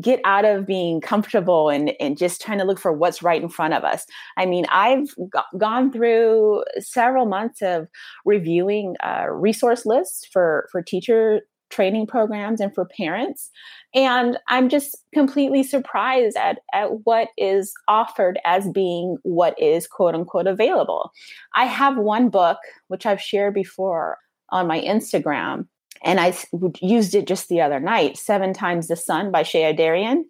get 0.00 0.20
out 0.24 0.44
of 0.44 0.66
being 0.66 1.00
comfortable 1.00 1.68
and, 1.68 1.92
and 1.98 2.16
just 2.16 2.40
trying 2.40 2.58
to 2.58 2.64
look 2.64 2.78
for 2.78 2.92
what's 2.92 3.22
right 3.22 3.42
in 3.42 3.48
front 3.48 3.74
of 3.74 3.82
us. 3.84 4.06
I 4.36 4.46
mean, 4.46 4.64
I've 4.70 5.08
g- 5.08 5.58
gone 5.58 5.90
through 5.90 6.64
several 6.78 7.26
months 7.26 7.62
of 7.62 7.88
reviewing 8.24 8.94
uh, 9.04 9.26
resource 9.28 9.84
lists 9.84 10.26
for, 10.32 10.68
for 10.70 10.82
teacher 10.82 11.42
training 11.70 12.06
programs 12.06 12.60
and 12.60 12.72
for 12.74 12.84
parents. 12.84 13.50
And 13.94 14.38
I'm 14.48 14.68
just 14.68 14.96
completely 15.12 15.62
surprised 15.62 16.36
at, 16.36 16.58
at 16.72 17.04
what 17.04 17.28
is 17.36 17.72
offered 17.88 18.38
as 18.44 18.68
being 18.68 19.16
what 19.22 19.58
is 19.60 19.88
quote 19.88 20.14
unquote 20.14 20.46
available. 20.46 21.10
I 21.56 21.64
have 21.64 21.96
one 21.96 22.28
book, 22.28 22.58
which 22.88 23.06
I've 23.06 23.22
shared 23.22 23.54
before 23.54 24.18
on 24.50 24.66
my 24.66 24.80
Instagram, 24.80 25.66
and 26.02 26.20
I 26.20 26.34
used 26.80 27.14
it 27.14 27.26
just 27.26 27.48
the 27.48 27.60
other 27.60 27.80
night, 27.80 28.16
Seven 28.16 28.52
Times 28.52 28.88
the 28.88 28.96
Sun 28.96 29.30
by 29.30 29.42
Shea 29.42 29.72
Darian. 29.72 30.28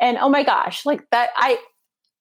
And 0.00 0.18
oh 0.18 0.28
my 0.28 0.42
gosh, 0.42 0.84
like 0.84 1.08
that, 1.10 1.30
I, 1.36 1.58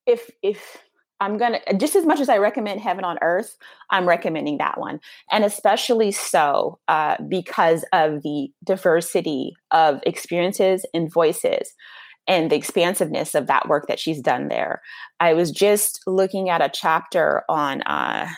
if, 0.06 0.30
if, 0.42 0.78
I'm 1.20 1.38
gonna 1.38 1.60
just 1.78 1.96
as 1.96 2.06
much 2.06 2.20
as 2.20 2.28
I 2.28 2.38
recommend 2.38 2.82
Heaven 2.82 3.06
on 3.06 3.18
Earth, 3.22 3.56
I'm 3.90 4.06
recommending 4.06 4.58
that 4.58 4.78
one, 4.78 5.00
and 5.32 5.46
especially 5.46 6.12
so 6.12 6.80
uh, 6.90 7.16
because 7.30 7.86
of 7.94 8.24
the 8.24 8.50
diversity 8.66 9.54
of 9.72 10.02
experiences 10.06 10.86
and 10.94 11.10
voices, 11.10 11.74
and 12.28 12.52
the 12.52 12.56
expansiveness 12.56 13.36
of 13.36 13.48
that 13.48 13.68
work 13.68 13.88
that 13.88 14.00
she's 14.00 14.22
done 14.22 14.48
there. 14.48 14.82
I 15.20 15.34
was 15.34 15.52
just 15.52 16.02
looking 16.08 16.50
at 16.50 16.62
a 16.62 16.72
chapter 16.74 17.44
on, 17.50 17.82
uh, 17.84 18.30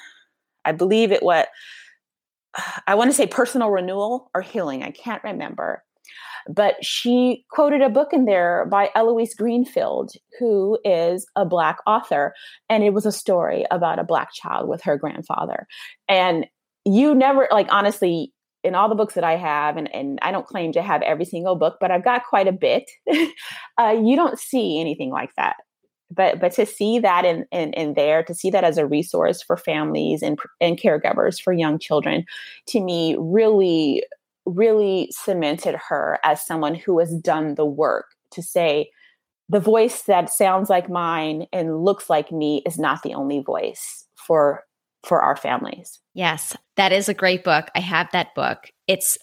I 0.63 0.71
believe 0.71 1.11
it 1.11 1.23
what 1.23 1.49
I 2.87 2.95
want 2.95 3.11
to 3.11 3.15
say 3.15 3.27
personal 3.27 3.69
renewal 3.69 4.29
or 4.33 4.41
healing. 4.41 4.83
I 4.83 4.91
can't 4.91 5.23
remember. 5.23 5.83
But 6.47 6.75
she 6.83 7.43
quoted 7.49 7.81
a 7.81 7.89
book 7.89 8.13
in 8.13 8.25
there 8.25 8.67
by 8.69 8.89
Eloise 8.95 9.33
Greenfield, 9.33 10.11
who 10.39 10.77
is 10.85 11.25
a 11.35 11.43
Black 11.43 11.77
author. 11.87 12.33
And 12.69 12.83
it 12.83 12.93
was 12.93 13.05
a 13.05 13.11
story 13.11 13.65
about 13.71 13.99
a 13.99 14.03
Black 14.03 14.31
child 14.33 14.69
with 14.69 14.83
her 14.83 14.97
grandfather. 14.97 15.65
And 16.07 16.45
you 16.85 17.15
never, 17.15 17.47
like, 17.51 17.67
honestly, 17.71 18.31
in 18.63 18.75
all 18.75 18.89
the 18.89 18.95
books 18.95 19.15
that 19.15 19.23
I 19.23 19.37
have, 19.37 19.77
and, 19.77 19.93
and 19.93 20.19
I 20.21 20.31
don't 20.31 20.45
claim 20.45 20.71
to 20.73 20.83
have 20.83 21.01
every 21.01 21.25
single 21.25 21.55
book, 21.55 21.77
but 21.79 21.91
I've 21.91 22.03
got 22.03 22.25
quite 22.29 22.47
a 22.47 22.51
bit, 22.51 22.83
uh, 23.79 23.95
you 23.99 24.15
don't 24.15 24.39
see 24.39 24.79
anything 24.79 25.09
like 25.09 25.31
that 25.37 25.55
but 26.11 26.39
but 26.39 26.51
to 26.53 26.65
see 26.65 26.99
that 26.99 27.25
in, 27.25 27.45
in 27.51 27.73
in 27.73 27.93
there 27.93 28.23
to 28.23 28.33
see 28.33 28.49
that 28.49 28.63
as 28.63 28.77
a 28.77 28.85
resource 28.85 29.41
for 29.41 29.57
families 29.57 30.21
and 30.21 30.39
and 30.61 30.79
caregivers 30.79 31.41
for 31.41 31.53
young 31.53 31.79
children 31.79 32.25
to 32.67 32.79
me 32.79 33.15
really 33.19 34.03
really 34.45 35.09
cemented 35.11 35.75
her 35.75 36.19
as 36.23 36.45
someone 36.45 36.75
who 36.75 36.99
has 36.99 37.13
done 37.15 37.55
the 37.55 37.65
work 37.65 38.05
to 38.31 38.41
say 38.43 38.89
the 39.49 39.59
voice 39.59 40.03
that 40.03 40.31
sounds 40.31 40.69
like 40.69 40.89
mine 40.89 41.47
and 41.53 41.83
looks 41.83 42.09
like 42.09 42.31
me 42.31 42.61
is 42.65 42.77
not 42.79 43.03
the 43.03 43.13
only 43.13 43.41
voice 43.41 44.05
for 44.15 44.63
for 45.03 45.21
our 45.21 45.35
families. 45.35 45.99
Yes, 46.15 46.55
that 46.77 46.91
is 46.91 47.07
a 47.07 47.13
great 47.13 47.43
book. 47.43 47.67
I 47.75 47.79
have 47.79 48.09
that 48.11 48.33
book. 48.33 48.71
It's 48.87 49.17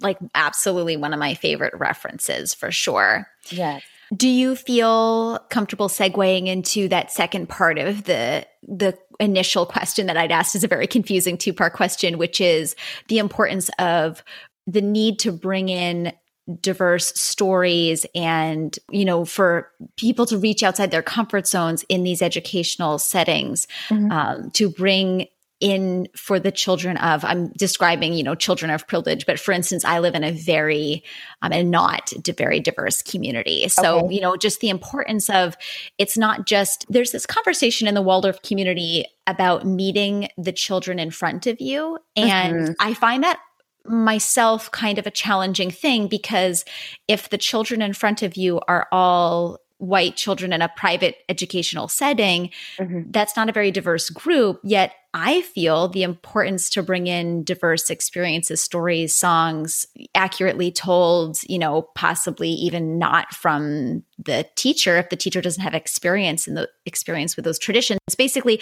like 0.00 0.18
absolutely 0.34 0.96
one 0.96 1.12
of 1.12 1.18
my 1.18 1.34
favorite 1.34 1.74
references 1.76 2.52
for 2.52 2.70
sure. 2.70 3.26
Yes. 3.50 3.82
Do 4.14 4.28
you 4.28 4.54
feel 4.56 5.38
comfortable 5.50 5.88
segueing 5.88 6.46
into 6.46 6.88
that 6.88 7.10
second 7.10 7.48
part 7.48 7.78
of 7.78 8.04
the 8.04 8.46
the 8.66 8.98
initial 9.20 9.66
question 9.66 10.06
that 10.06 10.16
I'd 10.16 10.32
asked 10.32 10.56
is 10.56 10.64
a 10.64 10.68
very 10.68 10.86
confusing 10.86 11.38
two-part 11.38 11.74
question 11.74 12.18
which 12.18 12.40
is 12.40 12.74
the 13.08 13.18
importance 13.18 13.70
of 13.78 14.24
the 14.66 14.80
need 14.80 15.18
to 15.20 15.30
bring 15.30 15.68
in 15.68 16.12
diverse 16.60 17.06
stories 17.18 18.04
and 18.14 18.78
you 18.90 19.04
know 19.04 19.24
for 19.24 19.70
people 19.96 20.26
to 20.26 20.36
reach 20.36 20.62
outside 20.62 20.90
their 20.90 21.02
comfort 21.02 21.46
zones 21.46 21.84
in 21.88 22.02
these 22.02 22.20
educational 22.20 22.98
settings 22.98 23.66
mm-hmm. 23.88 24.10
um, 24.10 24.50
to 24.50 24.68
bring 24.68 25.26
in 25.64 26.06
for 26.14 26.38
the 26.38 26.52
children 26.52 26.98
of 26.98 27.24
i'm 27.24 27.48
describing 27.52 28.12
you 28.12 28.22
know 28.22 28.34
children 28.34 28.70
of 28.70 28.86
privilege 28.86 29.24
but 29.24 29.40
for 29.40 29.50
instance 29.50 29.82
i 29.82 29.98
live 29.98 30.14
in 30.14 30.22
a 30.22 30.30
very 30.30 31.02
um, 31.40 31.52
and 31.52 31.70
not 31.70 32.12
very 32.36 32.60
diverse 32.60 33.00
community 33.00 33.66
so 33.68 34.00
okay. 34.00 34.14
you 34.14 34.20
know 34.20 34.36
just 34.36 34.60
the 34.60 34.68
importance 34.68 35.30
of 35.30 35.56
it's 35.96 36.18
not 36.18 36.44
just 36.44 36.84
there's 36.90 37.12
this 37.12 37.24
conversation 37.24 37.88
in 37.88 37.94
the 37.94 38.02
waldorf 38.02 38.42
community 38.42 39.06
about 39.26 39.64
meeting 39.64 40.28
the 40.36 40.52
children 40.52 40.98
in 40.98 41.10
front 41.10 41.46
of 41.46 41.58
you 41.62 41.98
and 42.14 42.54
mm-hmm. 42.54 42.72
i 42.78 42.92
find 42.92 43.24
that 43.24 43.40
myself 43.86 44.70
kind 44.70 44.98
of 44.98 45.06
a 45.06 45.10
challenging 45.10 45.70
thing 45.70 46.08
because 46.08 46.66
if 47.08 47.30
the 47.30 47.38
children 47.38 47.80
in 47.80 47.94
front 47.94 48.22
of 48.22 48.36
you 48.36 48.60
are 48.68 48.86
all 48.92 49.58
white 49.78 50.16
children 50.16 50.52
in 50.52 50.62
a 50.62 50.68
private 50.76 51.16
educational 51.28 51.88
setting, 51.88 52.50
mm-hmm. 52.78 53.10
that's 53.10 53.36
not 53.36 53.48
a 53.48 53.52
very 53.52 53.70
diverse 53.70 54.08
group. 54.10 54.60
Yet 54.62 54.92
I 55.16 55.42
feel 55.42 55.88
the 55.88 56.02
importance 56.02 56.68
to 56.70 56.82
bring 56.82 57.06
in 57.06 57.44
diverse 57.44 57.88
experiences, 57.88 58.60
stories, 58.60 59.14
songs, 59.14 59.86
accurately 60.14 60.72
told, 60.72 61.38
you 61.48 61.58
know, 61.58 61.82
possibly 61.94 62.48
even 62.48 62.98
not 62.98 63.32
from 63.32 64.02
the 64.18 64.46
teacher 64.56 64.96
if 64.96 65.10
the 65.10 65.16
teacher 65.16 65.40
doesn't 65.40 65.62
have 65.62 65.74
experience 65.74 66.48
in 66.48 66.54
the 66.54 66.68
experience 66.84 67.36
with 67.36 67.44
those 67.44 67.58
traditions. 67.58 68.00
Basically, 68.18 68.60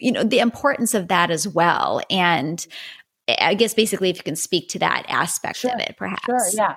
you 0.00 0.10
know, 0.10 0.24
the 0.24 0.40
importance 0.40 0.92
of 0.94 1.08
that 1.08 1.30
as 1.30 1.46
well. 1.46 2.00
And 2.10 2.66
I 3.28 3.54
guess 3.54 3.72
basically, 3.72 4.10
if 4.10 4.16
you 4.16 4.22
can 4.24 4.36
speak 4.36 4.68
to 4.70 4.78
that 4.80 5.04
aspect 5.08 5.58
sure, 5.58 5.72
of 5.72 5.80
it, 5.80 5.94
perhaps. 5.96 6.24
Sure. 6.24 6.40
Yeah. 6.54 6.76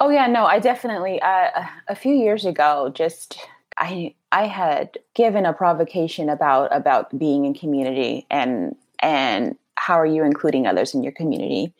Oh, 0.00 0.08
yeah. 0.08 0.26
No, 0.26 0.46
I 0.46 0.58
definitely. 0.58 1.20
Uh, 1.20 1.66
a 1.88 1.94
few 1.94 2.14
years 2.14 2.46
ago, 2.46 2.90
just 2.94 3.38
I 3.78 4.14
I 4.30 4.46
had 4.46 4.98
given 5.14 5.44
a 5.44 5.52
provocation 5.52 6.28
about 6.28 6.74
about 6.74 7.16
being 7.18 7.44
in 7.44 7.54
community 7.54 8.26
and 8.30 8.74
and 9.00 9.56
how 9.76 9.94
are 9.94 10.06
you 10.06 10.24
including 10.24 10.66
others 10.66 10.94
in 10.94 11.02
your 11.02 11.12
community. 11.12 11.74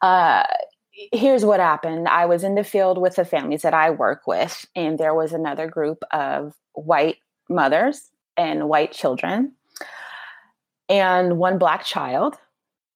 Uh, 0.00 0.44
here's 1.12 1.44
what 1.44 1.60
happened. 1.60 2.08
I 2.08 2.26
was 2.26 2.44
in 2.44 2.54
the 2.54 2.64
field 2.64 2.98
with 2.98 3.16
the 3.16 3.24
families 3.24 3.62
that 3.62 3.74
I 3.74 3.90
work 3.90 4.26
with, 4.26 4.66
and 4.76 4.98
there 4.98 5.14
was 5.14 5.32
another 5.32 5.68
group 5.68 6.02
of 6.12 6.54
white 6.72 7.16
mothers 7.48 8.10
and 8.36 8.68
white 8.68 8.92
children, 8.92 9.52
and 10.88 11.38
one 11.38 11.58
black 11.58 11.84
child 11.84 12.36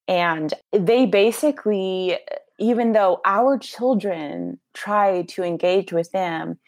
and 0.08 0.54
they 0.72 1.06
basically, 1.06 2.18
even 2.58 2.92
though 2.92 3.20
our 3.25 3.58
children 3.58 4.58
try 4.75 5.22
to 5.22 5.42
engage 5.42 5.92
with 5.92 6.10
them 6.12 6.58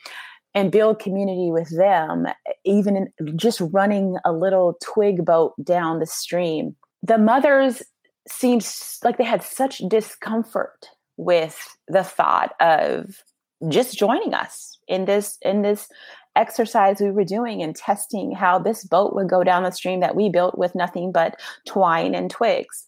and 0.54 0.72
build 0.72 0.98
community 0.98 1.50
with 1.50 1.70
them, 1.76 2.26
even 2.64 3.08
just 3.36 3.60
running 3.72 4.16
a 4.24 4.32
little 4.32 4.76
twig 4.82 5.24
boat 5.24 5.52
down 5.62 6.00
the 6.00 6.06
stream, 6.06 6.74
the 7.02 7.18
mothers 7.18 7.82
seemed 8.28 8.68
like 9.04 9.18
they 9.18 9.24
had 9.24 9.42
such 9.42 9.78
discomfort 9.88 10.88
with 11.16 11.76
the 11.88 12.04
thought 12.04 12.54
of 12.60 13.22
just 13.68 13.98
joining 13.98 14.34
us 14.34 14.78
in 14.86 15.04
this 15.04 15.36
in 15.42 15.62
this 15.62 15.88
exercise 16.36 17.00
we 17.00 17.10
were 17.10 17.24
doing 17.24 17.60
and 17.60 17.74
testing 17.74 18.30
how 18.30 18.58
this 18.58 18.84
boat 18.84 19.14
would 19.14 19.28
go 19.28 19.42
down 19.42 19.64
the 19.64 19.72
stream 19.72 19.98
that 19.98 20.14
we 20.14 20.28
built 20.28 20.56
with 20.56 20.74
nothing 20.76 21.10
but 21.10 21.34
twine 21.66 22.14
and 22.14 22.30
twigs 22.30 22.87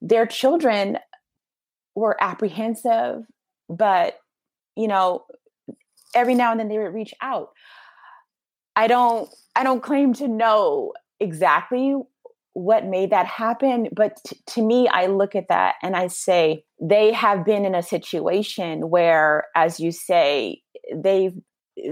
their 0.00 0.26
children 0.26 0.98
were 1.94 2.16
apprehensive, 2.20 3.22
but 3.68 4.18
you 4.76 4.88
know, 4.88 5.24
every 6.14 6.34
now 6.34 6.50
and 6.50 6.60
then 6.60 6.68
they 6.68 6.78
would 6.78 6.94
reach 6.94 7.14
out. 7.20 7.50
I 8.76 8.86
don't 8.86 9.28
I 9.54 9.64
don't 9.64 9.82
claim 9.82 10.14
to 10.14 10.28
know 10.28 10.92
exactly 11.18 11.94
what 12.52 12.84
made 12.84 13.10
that 13.10 13.26
happen, 13.26 13.88
but 13.94 14.18
t- 14.26 14.36
to 14.48 14.62
me 14.62 14.88
I 14.88 15.06
look 15.06 15.34
at 15.34 15.48
that 15.48 15.74
and 15.82 15.96
I 15.96 16.08
say 16.08 16.64
they 16.80 17.12
have 17.12 17.44
been 17.44 17.64
in 17.64 17.74
a 17.74 17.82
situation 17.82 18.90
where 18.90 19.44
as 19.54 19.80
you 19.80 19.92
say 19.92 20.62
they 20.94 21.32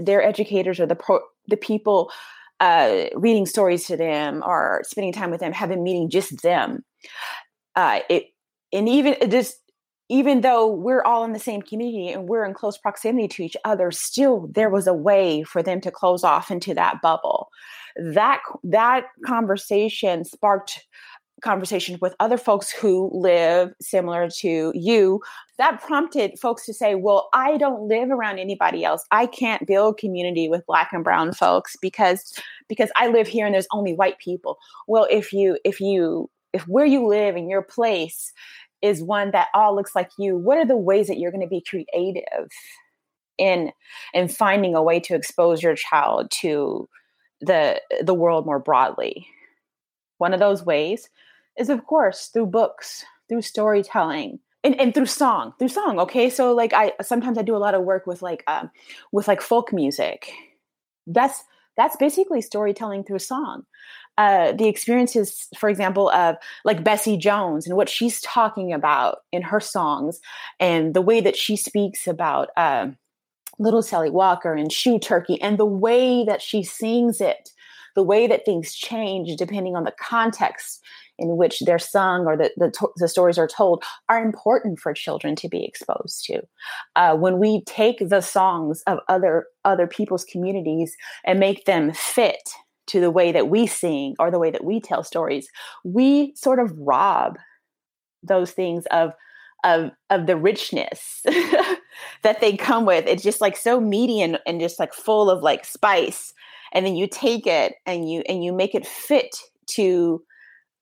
their 0.01 0.21
educators 0.21 0.79
or 0.79 0.85
the 0.85 0.95
pro, 0.95 1.19
the 1.47 1.57
people 1.57 2.11
uh, 2.59 3.05
reading 3.15 3.45
stories 3.45 3.85
to 3.85 3.95
them 3.95 4.43
or 4.45 4.81
spending 4.83 5.13
time 5.13 5.31
with 5.31 5.39
them 5.39 5.53
have 5.53 5.69
been 5.69 5.83
meeting 5.83 6.09
just 6.09 6.41
them 6.41 6.83
uh, 7.79 8.01
it 8.09 8.25
and 8.73 8.89
even 8.89 9.15
just 9.29 9.61
even 10.09 10.41
though 10.41 10.67
we're 10.67 11.03
all 11.03 11.23
in 11.23 11.33
the 11.33 11.39
same 11.39 11.61
community 11.61 12.09
and 12.09 12.27
we're 12.27 12.43
in 12.43 12.53
close 12.53 12.77
proximity 12.77 13.27
to 13.27 13.43
each 13.43 13.55
other 13.63 13.91
still 13.91 14.49
there 14.51 14.69
was 14.69 14.87
a 14.87 14.93
way 14.93 15.43
for 15.43 15.63
them 15.63 15.79
to 15.79 15.91
close 15.91 16.23
off 16.23 16.51
into 16.51 16.73
that 16.73 17.01
bubble. 17.01 17.47
That 17.95 18.41
that 18.63 19.05
conversation 19.25 20.25
sparked 20.25 20.85
conversation 21.41 21.97
with 22.01 22.13
other 22.19 22.37
folks 22.37 22.69
who 22.69 23.09
live 23.13 23.71
similar 23.79 24.29
to 24.29 24.73
you. 24.75 25.21
That 25.57 25.81
prompted 25.81 26.37
folks 26.37 26.65
to 26.65 26.73
say 26.73 26.95
well 26.95 27.29
i 27.33 27.55
don't 27.55 27.87
live 27.87 28.09
around 28.11 28.39
anybody 28.39 28.83
else. 28.83 29.05
I 29.11 29.25
can't 29.25 29.65
build 29.65 29.97
community 29.97 30.49
with 30.49 30.65
black 30.65 30.89
and 30.91 31.03
brown 31.03 31.31
folks 31.31 31.77
because 31.81 32.33
because 32.67 32.91
i 32.97 33.07
live 33.07 33.27
here 33.27 33.45
and 33.45 33.53
there's 33.55 33.67
only 33.71 33.93
white 33.93 34.19
people. 34.19 34.57
Well 34.87 35.07
if 35.09 35.31
you 35.31 35.57
if 35.63 35.79
you 35.79 36.29
if 36.53 36.67
where 36.67 36.85
you 36.85 37.07
live 37.07 37.35
and 37.35 37.49
your 37.49 37.61
place 37.61 38.31
is 38.81 39.03
one 39.03 39.31
that 39.31 39.47
all 39.53 39.75
looks 39.75 39.95
like 39.95 40.09
you 40.17 40.37
what 40.37 40.57
are 40.57 40.65
the 40.65 40.77
ways 40.77 41.07
that 41.07 41.17
you're 41.17 41.31
going 41.31 41.41
to 41.41 41.47
be 41.47 41.63
creative 41.67 42.49
in 43.37 43.71
in 44.13 44.27
finding 44.27 44.75
a 44.75 44.83
way 44.83 44.99
to 44.99 45.15
expose 45.15 45.61
your 45.61 45.75
child 45.75 46.29
to 46.31 46.87
the 47.41 47.81
the 48.01 48.13
world 48.13 48.45
more 48.45 48.59
broadly? 48.59 49.27
One 50.17 50.33
of 50.33 50.39
those 50.39 50.65
ways 50.65 51.09
is 51.57 51.69
of 51.69 51.85
course 51.85 52.27
through 52.27 52.47
books 52.47 53.05
through 53.27 53.41
storytelling 53.41 54.39
and, 54.63 54.79
and 54.79 54.93
through 54.93 55.05
song 55.05 55.53
through 55.59 55.69
song 55.69 55.99
okay? 55.99 56.29
So 56.29 56.53
like 56.53 56.73
i 56.73 56.93
sometimes 57.01 57.37
i 57.37 57.41
do 57.41 57.55
a 57.55 57.57
lot 57.57 57.75
of 57.75 57.83
work 57.83 58.07
with 58.07 58.21
like 58.21 58.43
um 58.47 58.71
with 59.11 59.27
like 59.27 59.41
folk 59.41 59.73
music. 59.73 60.31
That's 61.07 61.43
that's 61.77 61.95
basically 61.95 62.41
storytelling 62.41 63.05
through 63.05 63.19
song 63.19 63.63
uh, 64.19 64.51
the 64.51 64.67
experiences, 64.67 65.47
for 65.57 65.69
example, 65.69 66.09
of 66.09 66.35
like 66.65 66.83
Bessie 66.83 67.15
Jones 67.15 67.65
and 67.65 67.77
what 67.77 67.87
she's 67.87 68.19
talking 68.19 68.73
about 68.73 69.19
in 69.31 69.41
her 69.41 69.61
songs, 69.61 70.19
and 70.59 70.93
the 70.93 71.01
way 71.01 71.21
that 71.21 71.37
she 71.37 71.55
speaks 71.55 72.05
about 72.05 72.49
uh, 72.57 72.87
Little 73.59 73.81
Sally 73.81 74.09
Walker 74.09 74.53
and 74.53 74.73
Shoo 74.73 74.99
Turkey, 74.99 75.41
and 75.41 75.57
the 75.57 75.65
way 75.65 76.25
that 76.25 76.41
she 76.41 76.63
sings 76.63 77.21
it, 77.21 77.51
the 77.95 78.03
way 78.03 78.27
that 78.27 78.43
things 78.43 78.75
change 78.75 79.37
depending 79.37 79.77
on 79.77 79.85
the 79.85 79.95
context 79.97 80.81
in 81.17 81.37
which 81.37 81.61
they're 81.61 81.79
sung 81.79 82.25
or 82.25 82.35
the, 82.35 82.51
the, 82.57 82.89
the, 82.97 83.07
stories 83.07 83.37
are 83.37 83.47
told 83.47 83.83
are 84.09 84.21
important 84.21 84.79
for 84.79 84.93
children 84.93 85.33
to 85.37 85.47
be 85.47 85.63
exposed 85.63 86.25
to. 86.25 86.41
Uh, 86.97 87.15
when 87.15 87.39
we 87.39 87.63
take 87.65 88.09
the 88.09 88.21
songs 88.21 88.83
of 88.85 88.99
other 89.07 89.45
other 89.63 89.87
people's 89.87 90.25
communities 90.25 90.97
and 91.23 91.39
make 91.39 91.63
them 91.63 91.93
fit 91.93 92.49
to 92.89 92.99
the 92.99 93.11
way 93.11 93.31
that 93.31 93.49
we 93.49 93.67
sing 93.67 94.15
or 94.19 94.31
the 94.31 94.39
way 94.39 94.51
that 94.51 94.63
we 94.63 94.79
tell 94.79 95.03
stories, 95.03 95.47
we 95.83 96.33
sort 96.35 96.59
of 96.59 96.71
rob 96.77 97.37
those 98.23 98.51
things 98.51 98.85
of 98.91 99.13
of 99.63 99.91
of 100.09 100.25
the 100.25 100.37
richness 100.37 101.21
that 102.23 102.41
they 102.41 102.55
come 102.55 102.85
with. 102.85 103.05
It's 103.07 103.23
just 103.23 103.41
like 103.41 103.57
so 103.57 103.79
meaty 103.79 104.21
and, 104.21 104.39
and 104.45 104.59
just 104.59 104.79
like 104.79 104.93
full 104.93 105.29
of 105.29 105.43
like 105.43 105.65
spice. 105.65 106.33
And 106.73 106.85
then 106.85 106.95
you 106.95 107.07
take 107.07 107.47
it 107.47 107.75
and 107.85 108.09
you 108.09 108.23
and 108.27 108.43
you 108.43 108.53
make 108.53 108.75
it 108.75 108.85
fit 108.85 109.35
to 109.71 110.23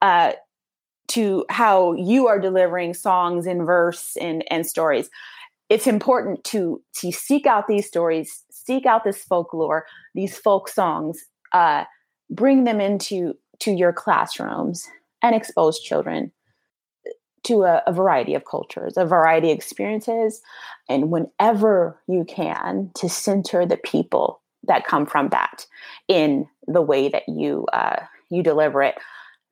uh 0.01 0.33
to 1.09 1.45
how 1.49 1.93
you 1.93 2.27
are 2.27 2.39
delivering 2.39 2.93
songs 2.93 3.47
in 3.47 3.65
verse 3.65 4.15
and 4.19 4.43
and 4.51 4.65
stories. 4.65 5.09
It's 5.69 5.87
important 5.87 6.43
to 6.45 6.81
to 6.97 7.11
seek 7.11 7.45
out 7.45 7.67
these 7.67 7.87
stories, 7.87 8.43
seek 8.51 8.85
out 8.85 9.03
this 9.03 9.23
folklore, 9.23 9.85
these 10.13 10.37
folk 10.37 10.69
songs, 10.69 11.25
uh, 11.53 11.85
bring 12.29 12.63
them 12.63 12.79
into 12.81 13.35
to 13.59 13.71
your 13.71 13.93
classrooms 13.93 14.87
and 15.21 15.35
expose 15.35 15.79
children 15.79 16.31
to 17.43 17.63
a, 17.63 17.81
a, 17.87 17.93
variety 17.93 18.33
of 18.33 18.45
cultures, 18.45 18.97
a 18.97 19.05
variety 19.05 19.51
of 19.51 19.55
experiences, 19.55 20.41
and 20.89 21.09
whenever 21.09 21.99
you 22.07 22.25
can, 22.25 22.91
to 22.95 23.07
center 23.07 23.65
the 23.65 23.77
people 23.77 24.41
that 24.63 24.85
come 24.85 25.05
from 25.05 25.29
that 25.29 25.65
in 26.07 26.47
the 26.67 26.81
way 26.81 27.07
that 27.07 27.23
you 27.27 27.65
uh, 27.73 28.01
you 28.29 28.43
deliver 28.43 28.83
it. 28.83 28.95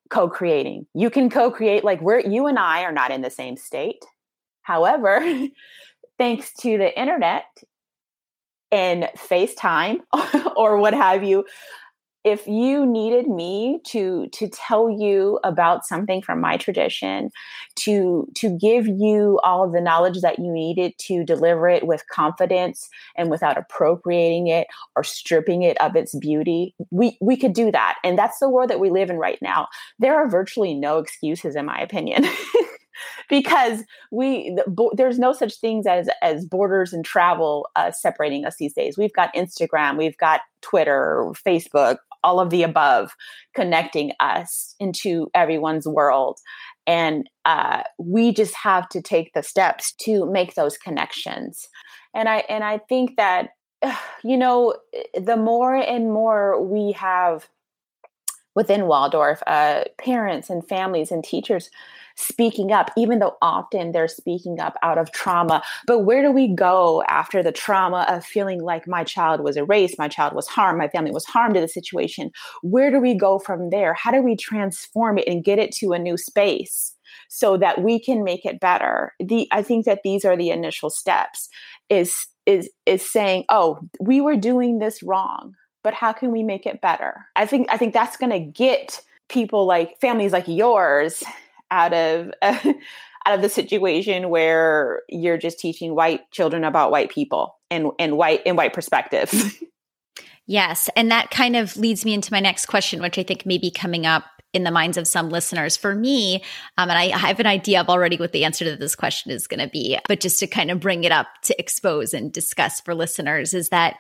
co-creating. 0.10 0.86
You 0.94 1.10
can 1.10 1.30
co-create 1.30 1.84
like 1.84 2.02
we're 2.02 2.20
you 2.20 2.48
and 2.48 2.60
I 2.60 2.84
are 2.84 2.92
not 2.92 3.12
in 3.12 3.22
the 3.22 3.30
same 3.30 3.58
state. 3.58 4.04
However, 4.62 5.48
thanks 6.18 6.54
to 6.62 6.78
the 6.78 7.00
internet 7.00 7.46
and 8.72 9.10
FaceTime 9.16 10.00
or 10.56 10.78
what 10.78 10.94
have 10.94 11.24
you, 11.24 11.46
if 12.26 12.48
you 12.48 12.86
needed 12.86 13.28
me 13.28 13.80
to 13.86 14.28
to 14.34 14.50
tell 14.50 14.90
you 14.90 15.40
about 15.44 15.86
something 15.86 16.22
from 16.22 16.42
my 16.42 16.58
tradition 16.58 17.30
to 17.76 18.28
to 18.36 18.50
give 18.58 18.88
you 18.88 19.40
all 19.44 19.70
the 19.70 19.80
knowledge 19.80 20.22
that 20.22 20.40
you 20.40 20.52
needed 20.52 20.94
to 20.98 21.24
deliver 21.24 21.70
it 21.70 21.86
with 21.86 22.04
confidence 22.12 22.90
and 23.16 23.30
without 23.30 23.58
appropriating 23.58 24.48
it 24.48 24.68
or 24.96 25.04
stripping 25.04 25.62
it 25.62 25.80
of 25.82 25.96
its 25.96 26.16
beauty 26.16 26.74
we 26.90 27.18
we 27.22 27.38
could 27.38 27.54
do 27.54 27.72
that. 27.72 27.98
And 28.04 28.18
that's 28.18 28.40
the 28.40 28.50
world 28.50 28.70
that 28.70 28.80
we 28.80 28.90
live 28.90 29.10
in 29.10 29.18
right 29.18 29.40
now. 29.42 29.68
There 30.00 30.16
are 30.16 30.28
virtually 30.28 30.74
no 30.74 30.98
excuses 30.98 31.56
in 31.56 31.66
my 31.66 31.80
opinion. 31.80 32.26
Because 33.30 33.84
we 34.12 34.58
there's 34.94 35.20
no 35.20 35.34
such 35.34 35.56
things 35.60 35.86
as 35.86 36.08
as 36.22 36.46
borders 36.46 36.94
and 36.94 37.04
travel 37.04 37.68
uh, 37.76 37.92
separating 37.92 38.46
us 38.46 38.56
these 38.58 38.74
days. 38.74 38.98
We've 38.98 39.12
got 39.12 39.34
Instagram, 39.34 39.98
we've 39.98 40.18
got 40.18 40.42
Twitter, 40.62 41.32
Facebook, 41.46 41.98
all 42.26 42.40
of 42.40 42.50
the 42.50 42.64
above 42.64 43.12
connecting 43.56 44.12
us 44.20 44.76
into 44.80 45.28
everyone's 45.36 45.88
world. 45.88 46.40
And 46.88 47.30
uh, 47.46 47.84
we 48.00 48.34
just 48.34 48.56
have 48.56 48.90
to 48.90 49.02
take 49.02 49.34
the 49.34 49.44
steps 49.44 49.94
to 50.02 50.26
make 50.30 50.56
those 50.56 50.78
connections. 50.78 51.68
And 52.14 52.28
I 52.28 52.38
and 52.50 52.64
I 52.64 52.80
think 52.90 53.18
that 53.18 53.50
you 54.24 54.38
know 54.38 54.76
the 55.14 55.38
more 55.38 55.76
and 55.76 56.12
more 56.12 56.62
we 56.62 56.94
have 56.94 57.48
within 58.56 58.88
Waldorf, 58.88 59.44
uh, 59.48 59.84
parents 59.98 60.50
and 60.50 60.68
families 60.68 61.12
and 61.12 61.24
teachers 61.24 61.70
speaking 62.16 62.72
up, 62.72 62.92
even 62.98 63.20
though 63.20 63.38
often 63.42 63.92
they're 63.92 64.08
speaking 64.08 64.60
up 64.60 64.78
out 64.82 64.98
of 64.98 65.12
trauma. 65.12 65.62
But 65.86 66.00
where 66.00 66.22
do 66.22 66.32
we 66.32 66.48
go 66.48 67.04
after 67.08 67.44
the 67.44 67.52
trauma 67.52 68.06
of 68.10 68.26
feeling 68.26 68.62
like 68.62 68.88
my 68.88 69.04
child 69.04 69.42
was 69.42 69.58
erased, 69.58 69.98
my 69.98 70.08
child 70.08 70.34
was 70.34 70.48
harmed, 70.48 70.78
my 70.78 70.88
family 70.88 71.12
was 71.12 71.26
harmed 71.26 71.56
in 71.56 71.62
the 71.62 71.68
situation? 71.68 72.32
Where 72.62 72.90
do 72.90 73.00
we 73.00 73.14
go 73.14 73.40
from 73.40 73.70
there? 73.70 73.94
How 73.94 74.12
do 74.12 74.22
we 74.22 74.36
transform 74.36 75.18
it 75.18 75.28
and 75.28 75.44
get 75.44 75.60
it 75.60 75.72
to 75.76 75.94
a 75.94 76.00
new 76.00 76.18
space? 76.18 76.94
so 77.30 77.58
that 77.58 77.82
we 77.82 78.00
can 78.00 78.24
make 78.24 78.46
it 78.46 78.60
better 78.60 79.14
the 79.20 79.48
i 79.52 79.62
think 79.62 79.86
that 79.86 80.02
these 80.04 80.26
are 80.26 80.36
the 80.36 80.50
initial 80.50 80.90
steps 80.90 81.50
is 81.90 82.28
is 82.46 82.70
is 82.86 83.08
saying 83.08 83.46
oh 83.50 83.80
we 84.00 84.22
were 84.22 84.36
doing 84.36 84.80
this 84.80 85.02
wrong 85.02 85.56
but 85.84 85.94
how 85.94 86.12
can 86.12 86.32
we 86.32 86.44
make 86.44 86.66
it 86.66 86.82
better 86.82 87.26
i 87.36 87.46
think 87.46 87.68
i 87.72 87.78
think 87.78 87.94
that's 87.94 88.18
going 88.18 88.32
to 88.32 88.40
get 88.40 89.02
people 89.30 89.66
like 89.66 90.00
families 90.00 90.34
like 90.34 90.48
yours 90.48 91.24
out 91.72 91.94
of 91.94 92.32
out 93.26 93.36
of 93.36 93.42
the 93.42 93.50
situation 93.50 94.30
where 94.30 95.02
you're 95.10 95.38
just 95.38 95.60
teaching 95.60 95.96
white 95.96 96.30
children 96.32 96.64
about 96.64 96.92
white 96.92 97.10
people 97.10 97.58
and 97.72 97.92
and 98.00 98.18
white 98.18 98.42
and 98.46 98.58
white 98.58 98.74
perspectives. 98.74 99.56
yes, 100.48 100.90
and 100.96 101.12
that 101.12 101.32
kind 101.32 101.56
of 101.56 101.76
leads 101.78 102.06
me 102.06 102.14
into 102.14 102.32
my 102.32 102.40
next 102.40 102.68
question, 102.68 103.02
which 103.02 103.18
I 103.18 103.24
think 103.24 103.46
may 103.46 103.58
be 103.58 103.72
coming 103.72 104.06
up 104.06 104.26
in 104.54 104.64
the 104.64 104.72
minds 104.72 104.98
of 104.98 105.08
some 105.08 105.30
listeners. 105.30 105.76
For 105.76 105.96
me, 105.96 106.44
um, 106.78 106.90
and 106.90 106.98
I, 106.98 107.06
I 107.06 107.18
have 107.18 107.40
an 107.40 107.48
idea 107.48 107.82
of 107.82 107.90
already 107.90 108.18
what 108.18 108.32
the 108.32 108.46
answer 108.46 108.64
to 108.66 108.76
this 108.76 108.96
question 108.96 109.32
is 109.32 109.48
going 109.48 109.60
to 109.60 109.68
be, 109.68 109.98
but 110.08 110.20
just 110.20 110.40
to 110.40 110.48
kind 110.48 110.72
of 110.72 110.80
bring 110.80 111.04
it 111.04 111.12
up 111.12 111.28
to 111.44 111.60
expose 111.60 112.14
and 112.14 112.32
discuss 112.32 112.80
for 112.82 112.96
listeners 112.96 113.54
is 113.54 113.70
that. 113.70 113.98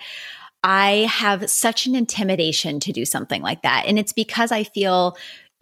I 0.68 1.08
have 1.12 1.48
such 1.48 1.86
an 1.86 1.94
intimidation 1.94 2.80
to 2.80 2.92
do 2.92 3.06
something 3.06 3.44
like 3.44 3.62
that. 3.62 3.84
And 3.86 4.00
it's 4.00 4.14
because 4.14 4.52
I 4.52 4.64
feel 4.64 5.16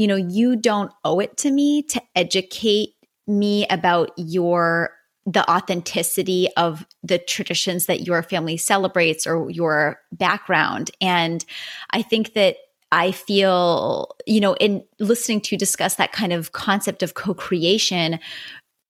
you 0.04 0.08
know, 0.08 0.18
you 0.18 0.58
don't 0.58 0.92
owe 1.06 1.22
it 1.22 1.38
to 1.38 1.50
me 1.50 1.82
to 1.82 2.02
educate 2.14 2.90
me 3.26 3.66
about 3.70 4.12
your 4.18 4.90
the 5.26 5.50
authenticity 5.50 6.50
of 6.58 6.86
the 7.02 7.18
traditions 7.18 7.86
that 7.86 8.02
your 8.02 8.22
family 8.22 8.58
celebrates 8.58 9.26
or 9.26 9.50
your 9.50 10.02
background. 10.12 10.92
And 11.00 11.46
I 11.92 12.02
think 12.02 12.34
that 12.34 12.58
I 12.92 13.14
feel, 13.14 14.14
you 14.28 14.42
know, 14.42 14.56
in 14.58 14.84
listening 15.00 15.40
to 15.42 15.56
discuss 15.56 15.96
that 15.96 16.12
kind 16.12 16.34
of 16.34 16.52
concept 16.52 17.02
of 17.02 17.14
co 17.14 17.34
creation 17.34 18.20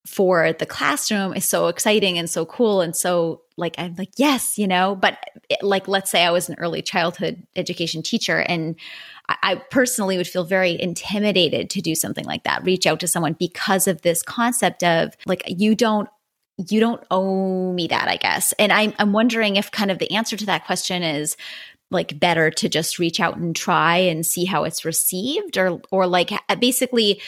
for 0.05 0.53
the 0.53 0.65
classroom 0.65 1.33
is 1.33 1.47
so 1.47 1.67
exciting 1.67 2.17
and 2.17 2.29
so 2.29 2.45
cool. 2.45 2.81
And 2.81 2.95
so, 2.95 3.41
like, 3.55 3.75
I'm 3.77 3.95
like, 3.95 4.11
yes, 4.17 4.57
you 4.57 4.67
know, 4.67 4.95
but 4.95 5.17
eh, 5.49 5.55
like, 5.61 5.87
let's 5.87 6.11
say 6.11 6.25
I 6.25 6.31
was 6.31 6.49
an 6.49 6.55
early 6.59 6.81
childhood 6.81 7.45
education 7.55 8.01
teacher 8.01 8.39
and 8.39 8.75
I 9.29 9.55
personally 9.71 10.17
would 10.17 10.27
feel 10.27 10.43
very 10.43 10.79
intimidated 10.79 11.69
to 11.69 11.81
do 11.81 11.95
something 11.95 12.25
like 12.25 12.43
that, 12.43 12.65
reach 12.65 12.85
out 12.85 12.99
to 12.99 13.07
someone 13.07 13.33
because 13.33 13.87
of 13.87 14.01
this 14.01 14.21
concept 14.21 14.83
of 14.83 15.15
like, 15.25 15.43
you 15.47 15.75
don't 15.75 16.09
you 16.69 16.79
don't 16.79 17.03
owe 17.09 17.73
me 17.73 17.87
that, 17.87 18.07
I 18.07 18.17
guess. 18.17 18.53
And 18.59 18.71
I'm 18.71 18.93
I'm 18.99 19.13
wondering 19.13 19.55
if 19.55 19.71
kind 19.71 19.89
of 19.89 19.97
the 19.99 20.11
answer 20.11 20.37
to 20.37 20.45
that 20.47 20.65
question 20.65 21.01
is 21.01 21.35
like 21.89 22.19
better 22.19 22.49
to 22.49 22.67
just 22.67 22.99
reach 22.99 23.19
out 23.19 23.37
and 23.37 23.55
try 23.55 23.97
and 23.97 24.25
see 24.25 24.45
how 24.45 24.63
it's 24.63 24.83
received 24.83 25.57
or 25.57 25.81
or 25.91 26.05
like 26.05 26.31
basically 26.59 27.21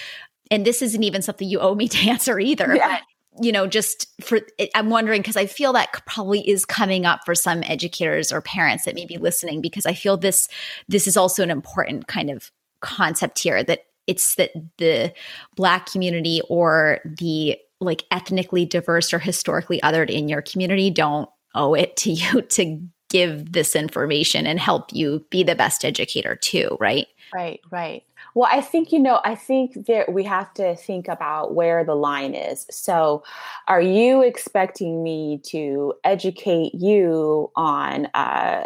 and 0.51 0.65
this 0.65 0.81
isn't 0.81 1.03
even 1.03 1.21
something 1.21 1.47
you 1.47 1.59
owe 1.59 1.75
me 1.75 1.87
to 1.87 2.09
answer 2.09 2.39
either. 2.39 2.75
Yeah 2.75 2.99
you 3.41 3.51
know, 3.51 3.67
just 3.67 4.07
for, 4.21 4.39
I'm 4.73 4.89
wondering 4.89 5.21
because 5.21 5.37
I 5.37 5.45
feel 5.45 5.73
that 5.73 5.91
probably 6.05 6.47
is 6.47 6.65
coming 6.65 7.05
up 7.05 7.21
for 7.25 7.35
some 7.35 7.63
educators 7.63 8.31
or 8.31 8.41
parents 8.41 8.85
that 8.85 8.95
may 8.95 9.05
be 9.05 9.17
listening 9.17 9.61
because 9.61 9.85
I 9.85 9.93
feel 9.93 10.17
this, 10.17 10.47
this 10.87 11.07
is 11.07 11.17
also 11.17 11.43
an 11.43 11.51
important 11.51 12.07
kind 12.07 12.29
of 12.29 12.51
concept 12.79 13.39
here 13.39 13.63
that 13.63 13.85
it's 14.07 14.35
that 14.35 14.51
the 14.77 15.13
Black 15.55 15.91
community 15.91 16.41
or 16.47 16.99
the 17.03 17.57
like 17.81 18.03
ethnically 18.11 18.65
diverse 18.65 19.13
or 19.13 19.19
historically 19.19 19.81
othered 19.81 20.09
in 20.09 20.29
your 20.29 20.41
community 20.41 20.89
don't 20.89 21.29
owe 21.55 21.73
it 21.73 21.97
to 21.97 22.11
you 22.11 22.41
to 22.49 22.79
give 23.09 23.51
this 23.51 23.75
information 23.75 24.47
and 24.47 24.59
help 24.59 24.93
you 24.93 25.25
be 25.29 25.43
the 25.43 25.55
best 25.55 25.83
educator 25.83 26.35
too, 26.35 26.77
right? 26.79 27.07
Right, 27.33 27.59
right. 27.71 28.03
Well, 28.35 28.49
I 28.51 28.59
think, 28.61 28.91
you 28.91 28.99
know, 28.99 29.21
I 29.23 29.33
think 29.35 29.85
that 29.87 30.11
we 30.11 30.23
have 30.25 30.53
to 30.55 30.75
think 30.75 31.07
about 31.07 31.55
where 31.55 31.85
the 31.85 31.95
line 31.95 32.35
is. 32.35 32.67
So, 32.69 33.23
are 33.69 33.81
you 33.81 34.21
expecting 34.23 35.01
me 35.03 35.39
to 35.47 35.93
educate 36.03 36.75
you 36.75 37.49
on 37.55 38.07
uh, 38.13 38.65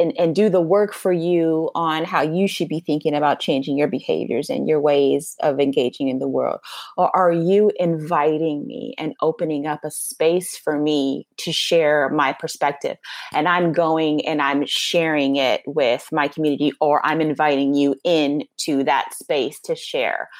and, 0.00 0.18
and 0.18 0.34
do 0.34 0.48
the 0.48 0.60
work 0.60 0.94
for 0.94 1.12
you 1.12 1.70
on 1.74 2.04
how 2.04 2.22
you 2.22 2.48
should 2.48 2.68
be 2.68 2.80
thinking 2.80 3.14
about 3.14 3.38
changing 3.38 3.76
your 3.76 3.86
behaviors 3.86 4.48
and 4.48 4.66
your 4.66 4.80
ways 4.80 5.36
of 5.40 5.60
engaging 5.60 6.08
in 6.08 6.18
the 6.18 6.26
world? 6.26 6.58
Or 6.96 7.14
are 7.14 7.30
you 7.30 7.70
inviting 7.78 8.66
me 8.66 8.94
and 8.98 9.14
opening 9.20 9.66
up 9.66 9.84
a 9.84 9.90
space 9.90 10.56
for 10.56 10.78
me 10.78 11.26
to 11.36 11.52
share 11.52 12.08
my 12.08 12.32
perspective? 12.32 12.96
And 13.32 13.46
I'm 13.46 13.72
going 13.72 14.26
and 14.26 14.40
I'm 14.40 14.64
sharing 14.66 15.36
it 15.36 15.62
with 15.66 16.08
my 16.10 16.28
community, 16.28 16.72
or 16.80 17.04
I'm 17.04 17.20
inviting 17.20 17.74
you 17.74 17.94
into 18.02 18.82
that 18.84 19.12
space 19.14 19.60
to 19.60 19.76
share. 19.76 20.30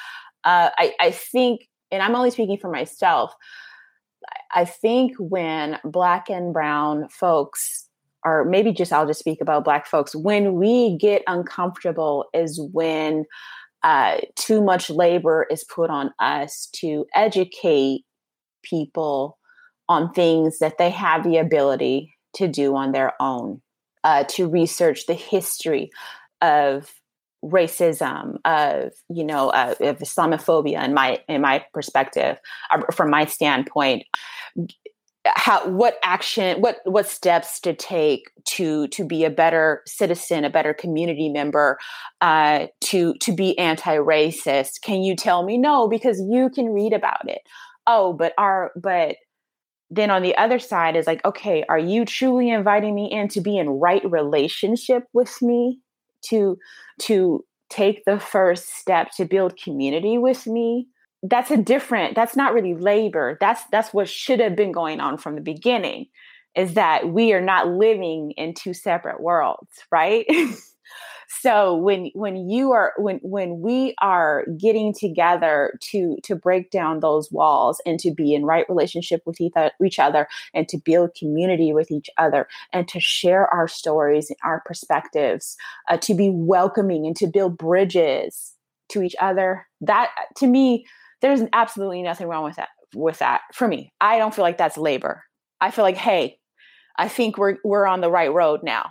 Uh, 0.44 0.70
I, 0.78 0.94
I 0.98 1.10
think, 1.10 1.68
and 1.92 2.02
I'm 2.02 2.16
only 2.16 2.30
speaking 2.30 2.56
for 2.56 2.70
myself. 2.70 3.34
I 4.52 4.64
think 4.64 5.16
when 5.18 5.78
Black 5.84 6.30
and 6.30 6.52
Brown 6.52 7.08
folks 7.10 7.89
or 8.24 8.44
maybe 8.44 8.72
just 8.72 8.92
I'll 8.92 9.06
just 9.06 9.20
speak 9.20 9.40
about 9.40 9.64
Black 9.64 9.87
folks. 9.87 10.14
When 10.14 10.54
we 10.54 10.96
get 10.98 11.22
uncomfortable 11.26 12.26
is 12.35 12.61
when 12.72 13.24
uh, 13.83 14.18
too 14.37 14.62
much 14.62 14.90
labor 14.90 15.46
is 15.50 15.64
put 15.64 15.90
on 15.90 16.12
us 16.18 16.68
to 16.76 17.06
educate 17.14 18.04
people 18.62 19.38
on 19.88 20.12
things 20.12 20.59
that 20.59 20.78
they 20.78 20.90
have 20.90 21.24
the 21.24 21.38
ability 21.38 22.14
to 22.35 22.46
do 22.46 22.76
on 22.76 22.92
their 22.92 23.12
own, 23.20 23.61
uh, 24.04 24.24
to 24.24 24.48
research 24.48 25.06
the 25.06 25.14
history 25.14 25.90
of 26.40 26.94
racism 27.44 28.37
of 28.44 28.92
you 29.09 29.24
know 29.24 29.48
uh, 29.48 29.74
of 29.80 29.98
islamophobia 29.98 30.85
in 30.85 30.92
my 30.92 31.18
in 31.26 31.40
my 31.40 31.64
perspective 31.72 32.37
uh, 32.70 32.83
from 32.92 33.09
my 33.09 33.24
standpoint 33.24 34.04
how 35.26 35.68
what 35.68 35.98
action 36.02 36.61
what 36.61 36.78
what 36.85 37.06
steps 37.06 37.61
to 37.61 37.74
take 37.74 38.30
to 38.46 38.88
to 38.88 39.04
be 39.04 39.24
a 39.24 39.30
better 39.30 39.83
citizen 39.87 40.44
a 40.44 40.50
better 40.50 40.72
community 40.72 41.28
member 41.28 41.78
uh, 42.20 42.66
to 42.80 43.14
to 43.14 43.33
be 43.33 43.59
anti-racist. 43.59 44.80
Can 44.83 45.02
you 45.02 45.14
tell 45.14 45.44
me? 45.44 45.59
No 45.59 45.88
because 45.88 46.22
you 46.28 46.48
can 46.48 46.66
read 46.70 46.92
about 46.92 47.28
it. 47.28 47.42
Oh 47.87 48.12
but 48.14 48.33
our 48.38 48.72
but 48.76 49.16
then 49.90 50.11
on 50.11 50.22
the 50.22 50.37
other 50.37 50.59
side 50.59 50.96
is 50.96 51.06
like 51.06 51.24
okay 51.24 51.64
are 51.68 51.78
you 51.78 52.04
truly 52.04 52.50
inviting 52.50 52.94
me 52.94 53.11
in 53.11 53.28
to 53.28 53.40
be 53.40 53.59
in 53.59 53.68
right 53.68 54.02
relationship 54.11 55.04
with 55.12 55.42
me? 55.42 55.80
To 56.26 56.56
to 57.00 57.44
take 57.68 58.04
the 58.04 58.18
first 58.18 58.74
step 58.74 59.11
to 59.16 59.24
build 59.24 59.59
community 59.62 60.18
with 60.18 60.46
me 60.46 60.88
that's 61.22 61.50
a 61.50 61.56
different 61.56 62.14
that's 62.14 62.37
not 62.37 62.54
really 62.54 62.74
labor. 62.74 63.37
That's 63.40 63.62
that's 63.70 63.92
what 63.92 64.09
should 64.09 64.40
have 64.40 64.56
been 64.56 64.72
going 64.72 65.00
on 65.00 65.18
from 65.18 65.35
the 65.35 65.40
beginning 65.40 66.06
is 66.56 66.74
that 66.74 67.11
we 67.11 67.33
are 67.33 67.40
not 67.40 67.68
living 67.68 68.33
in 68.33 68.54
two 68.54 68.74
separate 68.74 69.20
worlds 69.20 69.68
right? 69.90 70.26
So 71.33 71.76
when 71.76 72.11
when 72.14 72.48
you 72.50 72.72
are 72.72 72.92
when 72.98 73.20
when 73.22 73.61
we 73.61 73.94
are 74.02 74.44
getting 74.59 74.92
together 74.92 75.78
to 75.92 76.16
to 76.24 76.35
break 76.35 76.72
down 76.72 76.98
those 76.98 77.30
walls 77.30 77.80
and 77.87 78.00
to 78.00 78.11
be 78.11 78.35
in 78.35 78.44
right 78.44 78.68
relationship 78.68 79.22
with 79.24 79.40
each 79.40 79.98
other 80.00 80.26
and 80.54 80.68
to 80.68 80.76
build 80.76 81.14
community 81.14 81.72
with 81.72 81.92
each 81.92 82.11
other 82.18 82.48
and 82.72 82.88
to 82.88 82.98
share 82.98 83.46
our 83.54 83.68
stories 83.68 84.28
and 84.28 84.38
our 84.42 84.61
perspectives 84.66 85.56
uh, 85.88 85.96
to 85.98 86.14
be 86.14 86.30
welcoming 86.30 87.06
and 87.06 87.16
to 87.18 87.28
build 87.28 87.56
bridges 87.56 88.52
to 88.88 89.00
each 89.00 89.14
other 89.20 89.68
that 89.80 90.11
to 90.37 90.48
me 90.48 90.85
there's 91.22 91.42
absolutely 91.52 92.02
nothing 92.02 92.26
wrong 92.26 92.44
with 92.44 92.56
that 92.56 92.68
with 92.94 93.18
that 93.18 93.42
for 93.52 93.68
me 93.68 93.92
i 94.00 94.18
don't 94.18 94.35
feel 94.35 94.42
like 94.42 94.59
that's 94.59 94.76
labor 94.76 95.22
i 95.61 95.70
feel 95.70 95.85
like 95.85 95.96
hey 95.96 96.38
i 96.98 97.09
think 97.09 97.38
we're 97.38 97.56
we're 97.64 97.87
on 97.87 98.00
the 98.00 98.11
right 98.11 98.33
road 98.33 98.61
now 98.62 98.90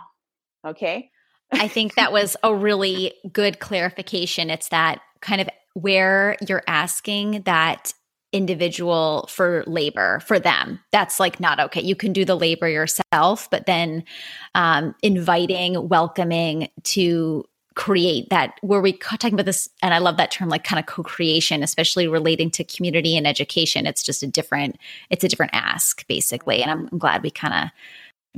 okay 0.66 1.10
I 1.52 1.68
think 1.68 1.94
that 1.94 2.12
was 2.12 2.36
a 2.42 2.54
really 2.54 3.14
good 3.32 3.58
clarification. 3.58 4.50
It's 4.50 4.68
that 4.68 5.00
kind 5.20 5.40
of 5.40 5.48
where 5.74 6.36
you're 6.46 6.62
asking 6.66 7.42
that 7.42 7.92
individual 8.32 9.26
for 9.28 9.64
labor 9.66 10.20
for 10.20 10.38
them. 10.38 10.80
That's 10.92 11.18
like 11.18 11.40
not 11.40 11.58
okay. 11.58 11.82
You 11.82 11.96
can 11.96 12.12
do 12.12 12.24
the 12.24 12.36
labor 12.36 12.68
yourself, 12.68 13.50
but 13.50 13.66
then 13.66 14.04
um, 14.54 14.94
inviting, 15.02 15.88
welcoming 15.88 16.68
to 16.84 17.44
create 17.80 18.28
that 18.28 18.58
where 18.60 18.82
we 18.82 18.92
talking 18.92 19.32
about 19.32 19.46
this 19.46 19.70
and 19.80 19.94
i 19.94 19.98
love 19.98 20.18
that 20.18 20.30
term 20.30 20.50
like 20.50 20.64
kind 20.64 20.78
of 20.78 20.84
co-creation 20.84 21.62
especially 21.62 22.06
relating 22.06 22.50
to 22.50 22.62
community 22.62 23.16
and 23.16 23.26
education. 23.26 23.86
It's 23.86 24.02
just 24.02 24.22
a 24.22 24.26
different 24.26 24.78
it's 25.08 25.24
a 25.24 25.28
different 25.28 25.52
ask 25.54 26.06
basically 26.06 26.62
and 26.62 26.70
i'm, 26.70 26.98
glad 26.98 27.22
we 27.22 27.30
kind 27.30 27.54
of 27.54 27.70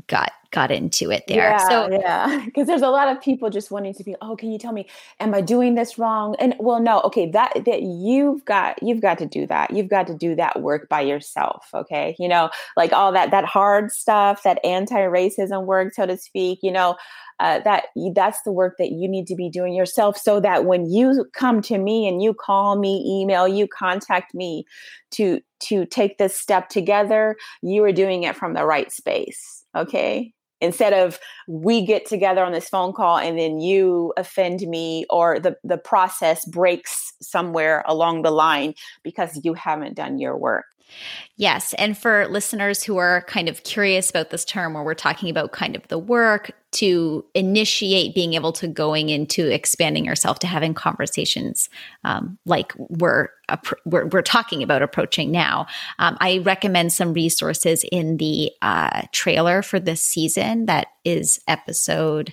got 0.07 0.33
got 0.51 0.71
into 0.71 1.11
it 1.11 1.25
there. 1.29 1.51
Yeah, 1.51 1.69
so 1.69 1.91
yeah, 1.91 2.43
because 2.45 2.67
there's 2.67 2.83
a 2.83 2.89
lot 2.89 3.09
of 3.09 3.23
people 3.23 3.51
just 3.51 3.71
wanting 3.71 3.95
to 3.95 4.05
be, 4.05 4.15
oh, 4.21 4.37
can 4.37 4.53
you 4.53 4.59
tell 4.59 4.73
me, 4.73 4.87
am 5.19 5.35
I 5.35 5.41
doing 5.41 5.75
this 5.75 5.99
wrong? 5.99 6.37
And 6.39 6.55
well, 6.59 6.81
no, 6.81 7.01
okay, 7.03 7.31
that 7.31 7.65
that 7.65 7.83
you've 7.83 8.45
got 8.45 8.83
you've 8.83 9.01
got 9.01 9.19
to 9.19 9.27
do 9.27 9.47
that. 9.47 9.71
You've 9.71 9.89
got 9.89 10.07
to 10.09 10.15
do 10.15 10.35
that 10.37 10.63
work 10.63 10.89
by 10.89 11.01
yourself. 11.01 11.69
Okay, 11.75 12.17
you 12.19 12.29
know, 12.29 12.51
like 12.77 12.93
all 12.93 13.13
that 13.13 13.31
that 13.31 13.45
hard 13.45 13.91
stuff, 13.91 14.43
that 14.45 14.65
anti-racism 14.65 15.65
work, 15.67 15.95
so 15.95 16.07
to 16.07 16.17
speak. 16.17 16.61
You 16.63 16.73
know, 16.73 16.97
uh, 17.43 17.59
that 17.61 17.87
that's 18.15 18.43
the 18.43 18.53
work 18.53 18.77
that 18.79 18.93
you 18.93 19.09
need 19.09 19.27
to 19.27 19.35
be 19.35 19.51
doing 19.51 19.75
yourself 19.75 20.17
so 20.17 20.39
that 20.39 20.65
when 20.65 20.89
you 20.89 21.27
come 21.33 21.61
to 21.61 21.77
me 21.77 22.07
and 22.07 22.23
you 22.23 22.33
call 22.33 22.79
me 22.79 23.03
email 23.21 23.49
you 23.49 23.67
contact 23.67 24.33
me 24.33 24.65
to 25.11 25.41
to 25.59 25.85
take 25.87 26.19
this 26.19 26.39
step 26.39 26.69
together 26.69 27.37
you 27.61 27.83
are 27.83 27.93
doing 27.93 28.23
it 28.23 28.37
from 28.37 28.55
the 28.55 28.65
right 28.65 28.93
space 28.93 29.62
okay? 29.77 30.33
Instead 30.61 30.93
of 30.93 31.19
we 31.49 31.85
get 31.85 32.07
together 32.07 32.45
on 32.45 32.53
this 32.53 32.69
phone 32.69 32.93
call 32.93 33.19
and 33.19 33.37
then 33.37 33.59
you 33.59 34.13
offend 34.17 34.61
me 34.61 35.05
or 35.11 35.41
the, 35.41 35.57
the 35.65 35.77
process 35.77 36.45
breaks 36.47 37.13
somewhere 37.21 37.83
along 37.87 38.23
the 38.23 38.31
line 38.31 38.75
because 39.03 39.41
you 39.43 39.55
haven't 39.55 39.97
done 39.97 40.19
your 40.19 40.37
work 40.37 40.67
Yes. 41.37 41.75
And 41.75 41.97
for 41.97 42.29
listeners 42.29 42.83
who 42.83 42.99
are 42.99 43.23
kind 43.23 43.49
of 43.49 43.65
curious 43.65 44.11
about 44.11 44.31
this 44.31 44.45
term, 44.45 44.75
where 44.75 44.83
we're 44.83 44.95
talking 44.95 45.31
about 45.31 45.53
kind 45.53 45.75
of 45.75 45.87
the 45.89 45.99
work 45.99 46.53
to 46.73 47.25
initiate 47.35 48.15
being 48.15 48.35
able 48.35 48.53
to 48.53 48.67
going 48.67 49.09
into 49.09 49.53
expanding 49.53 50.05
yourself 50.05 50.39
to 50.41 50.47
having 50.47 50.73
conversations 50.73 51.69
um, 52.05 52.39
like 52.47 52.73
we're, 52.77 53.29
we're, 53.85 54.07
we're 54.07 54.23
talking 54.23 54.63
about 54.63 54.83
approaching 54.83 55.31
now, 55.31 55.67
um, 55.99 56.17
I 56.21 56.39
recommend 56.39 56.93
some 56.93 57.13
resources 57.13 57.85
in 57.91 58.17
the 58.19 58.53
uh, 58.63 59.03
trailer 59.13 59.63
for 59.63 59.79
this 59.81 60.03
season. 60.03 60.67
That 60.67 60.89
is 61.05 61.41
episode 61.49 62.33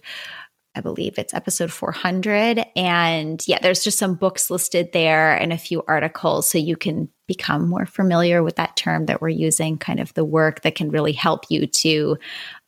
I 0.76 0.82
believe 0.82 1.18
it's 1.18 1.34
episode 1.34 1.72
400. 1.72 2.64
And 2.76 3.42
yeah, 3.48 3.60
there's 3.62 3.84
just 3.84 3.98
some 3.98 4.16
books 4.16 4.50
listed 4.50 4.92
there 4.94 5.36
and 5.36 5.52
a 5.52 5.58
few 5.58 5.84
articles 5.88 6.50
so 6.50 6.58
you 6.58 6.78
can 6.78 7.10
become 7.28 7.68
more 7.68 7.86
familiar 7.86 8.44
with 8.44 8.56
that 8.58 8.76
term 8.76 9.08
that 9.08 9.22
we're 9.22 9.30
using, 9.30 9.78
kind 9.78 10.00
of 10.00 10.14
the 10.14 10.26
work 10.26 10.62
that 10.62 10.76
can 10.76 10.90
really 10.90 11.14
help 11.14 11.46
you 11.50 11.66
to 11.68 12.18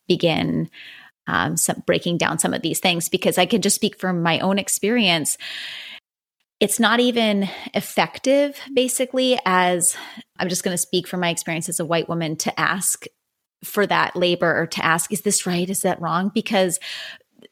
begin 0.08 0.70
um, 1.28 1.56
some, 1.56 1.84
breaking 1.86 2.18
down 2.18 2.40
some 2.40 2.54
of 2.54 2.62
these 2.62 2.80
things. 2.80 3.08
Because 3.08 3.38
I 3.38 3.46
can 3.46 3.62
just 3.62 3.76
speak 3.76 4.00
from 4.00 4.24
my 4.24 4.40
own 4.40 4.58
experience. 4.58 5.38
It's 6.60 6.80
not 6.80 7.00
even 7.00 7.50
effective, 7.74 8.60
basically, 8.74 9.40
as 9.46 9.96
I'm 10.38 10.50
just 10.50 10.64
going 10.64 10.74
to 10.74 10.82
speak 10.82 11.08
from 11.08 11.20
my 11.20 11.30
experience 11.30 11.70
as 11.70 11.80
a 11.80 11.86
white 11.86 12.10
woman 12.10 12.36
to 12.38 12.60
ask 12.60 13.06
for 13.64 13.86
that 13.88 14.16
labor 14.16 14.60
or 14.60 14.68
to 14.68 14.84
ask, 14.84 15.12
is 15.12 15.22
this 15.22 15.46
right? 15.46 15.70
Is 15.70 15.82
that 15.82 16.02
wrong? 16.02 16.32
Because 16.34 16.80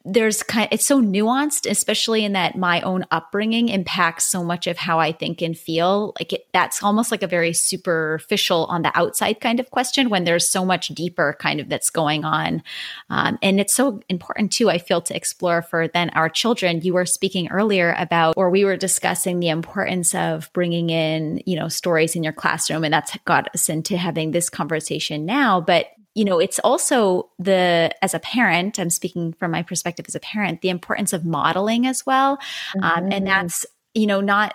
there's 0.04 0.42
kind 0.42 0.68
it's 0.70 0.86
so 0.86 1.00
nuanced 1.00 1.70
especially 1.70 2.24
in 2.24 2.32
that 2.32 2.56
my 2.56 2.80
own 2.80 3.04
upbringing 3.10 3.68
impacts 3.68 4.24
so 4.24 4.42
much 4.42 4.66
of 4.66 4.78
how 4.78 4.98
i 4.98 5.12
think 5.12 5.42
and 5.42 5.56
feel. 5.58 6.12
Like 6.18 6.32
it, 6.32 6.46
that's 6.52 6.82
almost 6.82 7.10
like 7.10 7.22
a 7.22 7.26
very 7.26 7.52
superficial 7.52 8.64
on 8.66 8.82
the 8.82 8.96
outside 8.98 9.40
kind 9.40 9.60
of 9.60 9.70
question 9.70 10.08
when 10.08 10.24
there's 10.24 10.48
so 10.48 10.64
much 10.64 10.88
deeper 10.88 11.36
kind 11.38 11.60
of 11.60 11.68
that's 11.68 11.90
going 11.90 12.24
on. 12.24 12.62
Um, 13.08 13.38
and 13.42 13.60
it's 13.60 13.74
so 13.74 14.00
important 14.08 14.52
too 14.52 14.70
i 14.70 14.78
feel 14.78 15.00
to 15.02 15.16
explore 15.16 15.62
for 15.62 15.88
then 15.88 16.10
our 16.10 16.28
children. 16.28 16.80
You 16.80 16.94
were 16.94 17.06
speaking 17.06 17.48
earlier 17.48 17.94
about 17.98 18.34
or 18.36 18.50
we 18.50 18.64
were 18.64 18.76
discussing 18.76 19.40
the 19.40 19.48
importance 19.48 20.14
of 20.14 20.50
bringing 20.52 20.90
in 20.90 21.42
you 21.46 21.56
know 21.56 21.68
stories 21.68 22.16
in 22.16 22.22
your 22.22 22.32
classroom 22.32 22.84
and 22.84 22.92
that's 22.92 23.16
got 23.24 23.54
us 23.54 23.68
into 23.68 23.96
having 23.96 24.30
this 24.30 24.48
conversation 24.48 25.26
now. 25.26 25.60
But 25.60 25.88
you 26.14 26.24
know, 26.24 26.38
it's 26.38 26.58
also 26.60 27.30
the, 27.38 27.94
as 28.02 28.14
a 28.14 28.18
parent, 28.18 28.78
I'm 28.78 28.90
speaking 28.90 29.32
from 29.32 29.52
my 29.52 29.62
perspective 29.62 30.06
as 30.08 30.14
a 30.14 30.20
parent, 30.20 30.60
the 30.60 30.68
importance 30.68 31.12
of 31.12 31.24
modeling 31.24 31.86
as 31.86 32.04
well. 32.04 32.36
Mm-hmm. 32.36 32.84
Um, 32.84 33.04
and 33.04 33.12
mm-hmm. 33.12 33.24
that's, 33.24 33.66
you 33.94 34.06
know, 34.06 34.20
not, 34.20 34.54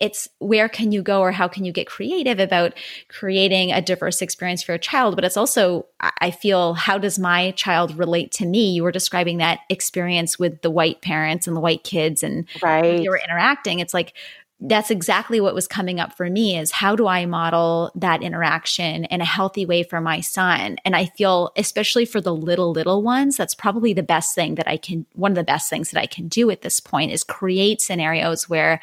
it's 0.00 0.28
where 0.38 0.68
can 0.68 0.92
you 0.92 1.02
go 1.02 1.20
or 1.20 1.32
how 1.32 1.48
can 1.48 1.64
you 1.64 1.72
get 1.72 1.86
creative 1.86 2.38
about 2.38 2.74
creating 3.08 3.72
a 3.72 3.80
diverse 3.80 4.22
experience 4.22 4.62
for 4.62 4.74
a 4.74 4.78
child 4.78 5.14
but 5.14 5.24
it's 5.24 5.36
also 5.36 5.86
i 6.20 6.30
feel 6.30 6.74
how 6.74 6.98
does 6.98 7.18
my 7.18 7.50
child 7.52 7.96
relate 7.96 8.30
to 8.30 8.44
me 8.44 8.72
you 8.72 8.82
were 8.82 8.92
describing 8.92 9.38
that 9.38 9.60
experience 9.68 10.38
with 10.38 10.60
the 10.62 10.70
white 10.70 11.00
parents 11.00 11.46
and 11.46 11.56
the 11.56 11.60
white 11.60 11.84
kids 11.84 12.22
and 12.22 12.46
right. 12.62 13.00
you 13.02 13.10
were 13.10 13.20
interacting 13.24 13.80
it's 13.80 13.94
like 13.94 14.14
that's 14.62 14.90
exactly 14.90 15.40
what 15.40 15.54
was 15.54 15.66
coming 15.66 16.00
up 16.00 16.14
for 16.16 16.28
me 16.28 16.58
is 16.58 16.70
how 16.70 16.94
do 16.94 17.06
I 17.06 17.24
model 17.24 17.90
that 17.94 18.22
interaction 18.22 19.06
in 19.06 19.22
a 19.22 19.24
healthy 19.24 19.64
way 19.64 19.82
for 19.82 20.02
my 20.02 20.20
son? 20.20 20.76
And 20.84 20.94
I 20.94 21.06
feel, 21.06 21.50
especially 21.56 22.04
for 22.04 22.20
the 22.20 22.34
little, 22.34 22.70
little 22.70 23.02
ones, 23.02 23.38
that's 23.38 23.54
probably 23.54 23.94
the 23.94 24.02
best 24.02 24.34
thing 24.34 24.56
that 24.56 24.68
I 24.68 24.76
can, 24.76 25.06
one 25.14 25.32
of 25.32 25.36
the 25.36 25.44
best 25.44 25.70
things 25.70 25.90
that 25.90 26.00
I 26.00 26.04
can 26.04 26.28
do 26.28 26.50
at 26.50 26.60
this 26.60 26.78
point 26.78 27.10
is 27.10 27.24
create 27.24 27.80
scenarios 27.80 28.50
where 28.50 28.80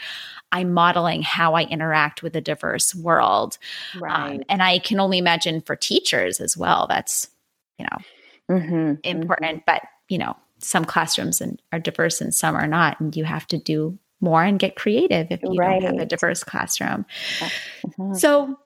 I'm 0.52 0.74
modeling 0.74 1.22
how 1.22 1.54
I 1.54 1.64
interact 1.64 2.24
with 2.24 2.36
a 2.36 2.42
diverse 2.42 2.96
world. 2.96 3.60
Um, 3.96 4.04
right. 4.04 4.36
Um, 4.38 4.44
and 4.50 4.64
I 4.64 4.80
can 4.80 5.00
only 5.00 5.20
imagine 5.20 5.62
for 5.62 5.76
teachers 5.76 6.42
as 6.42 6.58
well, 6.58 6.88
that's, 6.90 7.30
you 7.78 7.86
know, 7.86 8.56
mm-hmm. 8.56 8.94
important. 9.04 9.58
Mm-hmm. 9.58 9.64
But, 9.68 9.84
you 10.10 10.18
know, 10.18 10.36
some 10.58 10.86
classrooms 10.86 11.40
and, 11.40 11.62
are 11.72 11.80
diverse 11.80 12.20
and 12.20 12.34
some 12.34 12.56
are 12.56 12.66
not. 12.66 13.00
And 13.00 13.16
you 13.16 13.26
have 13.26 13.46
to 13.48 13.60
do 13.60 14.00
more 14.20 14.44
and 14.44 14.60
get 14.60 14.76
creative 14.76 15.28
if 15.30 15.42
you 15.44 15.56
right. 15.58 15.82
don't 15.82 15.94
have 15.94 16.02
a 16.02 16.06
diverse 16.06 16.44
classroom. 16.44 17.06
Mm-hmm. 17.40 18.14
So 18.16 18.58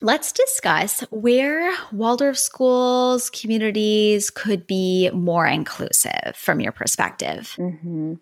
let's 0.00 0.32
discuss 0.32 1.00
where 1.10 1.72
Waldorf 1.92 2.38
schools, 2.38 3.30
communities 3.30 4.30
could 4.30 4.66
be 4.66 5.10
more 5.10 5.46
inclusive 5.46 6.34
from 6.36 6.60
your 6.60 6.72
perspective. 6.72 7.54
Mm-hmm. 7.58 8.14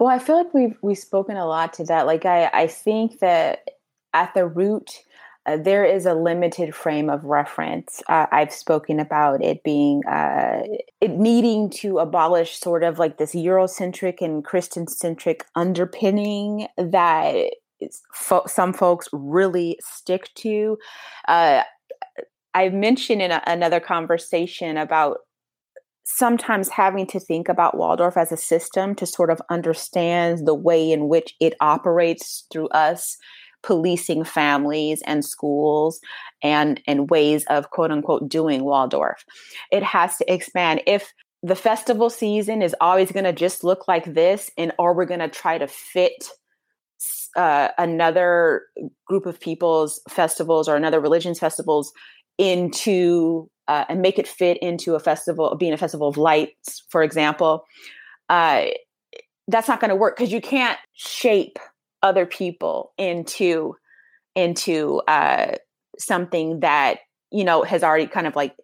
Well, 0.00 0.08
I 0.08 0.18
feel 0.18 0.36
like 0.36 0.54
we've 0.54 0.76
we've 0.82 0.98
spoken 0.98 1.36
a 1.36 1.46
lot 1.46 1.74
to 1.74 1.84
that. 1.84 2.06
Like 2.06 2.24
I, 2.24 2.50
I 2.52 2.66
think 2.66 3.18
that 3.18 3.68
at 4.12 4.32
the 4.34 4.46
root 4.46 5.03
uh, 5.46 5.58
there 5.58 5.84
is 5.84 6.06
a 6.06 6.14
limited 6.14 6.74
frame 6.74 7.10
of 7.10 7.24
reference. 7.24 8.02
Uh, 8.08 8.26
I've 8.32 8.52
spoken 8.52 8.98
about 8.98 9.42
it 9.42 9.62
being, 9.62 10.04
uh, 10.06 10.62
it 11.00 11.10
needing 11.10 11.68
to 11.70 11.98
abolish 11.98 12.58
sort 12.58 12.82
of 12.82 12.98
like 12.98 13.18
this 13.18 13.34
Eurocentric 13.34 14.20
and 14.20 14.44
Christian 14.44 14.86
centric 14.86 15.44
underpinning 15.54 16.66
that 16.78 17.50
fo- 18.12 18.46
some 18.46 18.72
folks 18.72 19.08
really 19.12 19.78
stick 19.82 20.30
to. 20.36 20.78
Uh, 21.28 21.62
I 22.54 22.68
mentioned 22.70 23.20
in 23.20 23.30
a, 23.30 23.42
another 23.46 23.80
conversation 23.80 24.78
about 24.78 25.18
sometimes 26.04 26.68
having 26.68 27.06
to 27.08 27.20
think 27.20 27.48
about 27.48 27.76
Waldorf 27.76 28.16
as 28.16 28.30
a 28.30 28.36
system 28.36 28.94
to 28.94 29.06
sort 29.06 29.30
of 29.30 29.40
understand 29.50 30.46
the 30.46 30.54
way 30.54 30.92
in 30.92 31.08
which 31.08 31.34
it 31.40 31.54
operates 31.60 32.44
through 32.52 32.68
us 32.68 33.16
policing 33.64 34.24
families 34.24 35.02
and 35.06 35.24
schools 35.24 36.00
and 36.42 36.80
and 36.86 37.10
ways 37.10 37.44
of 37.46 37.70
quote 37.70 37.90
unquote 37.90 38.28
doing 38.28 38.64
Waldorf. 38.64 39.24
It 39.72 39.82
has 39.82 40.16
to 40.18 40.32
expand. 40.32 40.82
If 40.86 41.12
the 41.42 41.56
festival 41.56 42.10
season 42.10 42.62
is 42.62 42.74
always 42.80 43.12
going 43.12 43.24
to 43.24 43.32
just 43.32 43.64
look 43.64 43.86
like 43.88 44.14
this, 44.14 44.50
and 44.56 44.72
or 44.78 44.94
we're 44.94 45.04
going 45.04 45.20
to 45.20 45.28
try 45.28 45.58
to 45.58 45.66
fit 45.66 46.30
uh, 47.36 47.68
another 47.78 48.62
group 49.06 49.26
of 49.26 49.40
people's 49.40 50.00
festivals 50.08 50.68
or 50.68 50.76
another 50.76 51.00
religion's 51.00 51.38
festivals 51.38 51.92
into 52.38 53.48
uh, 53.68 53.84
and 53.88 54.02
make 54.02 54.18
it 54.18 54.28
fit 54.28 54.58
into 54.58 54.94
a 54.94 55.00
festival, 55.00 55.54
being 55.56 55.72
a 55.72 55.78
festival 55.78 56.08
of 56.08 56.16
lights, 56.16 56.84
for 56.90 57.02
example. 57.02 57.64
Uh, 58.28 58.66
that's 59.48 59.68
not 59.68 59.80
going 59.80 59.90
to 59.90 59.96
work 59.96 60.16
because 60.16 60.32
you 60.32 60.40
can't 60.40 60.78
shape 60.94 61.58
other 62.04 62.26
people 62.26 62.92
into 62.98 63.74
into 64.36 65.00
uh, 65.08 65.54
something 65.98 66.60
that 66.60 66.98
you 67.32 67.42
know 67.42 67.62
has 67.62 67.82
already 67.82 68.06
kind 68.06 68.26
of 68.28 68.36
like 68.36 68.54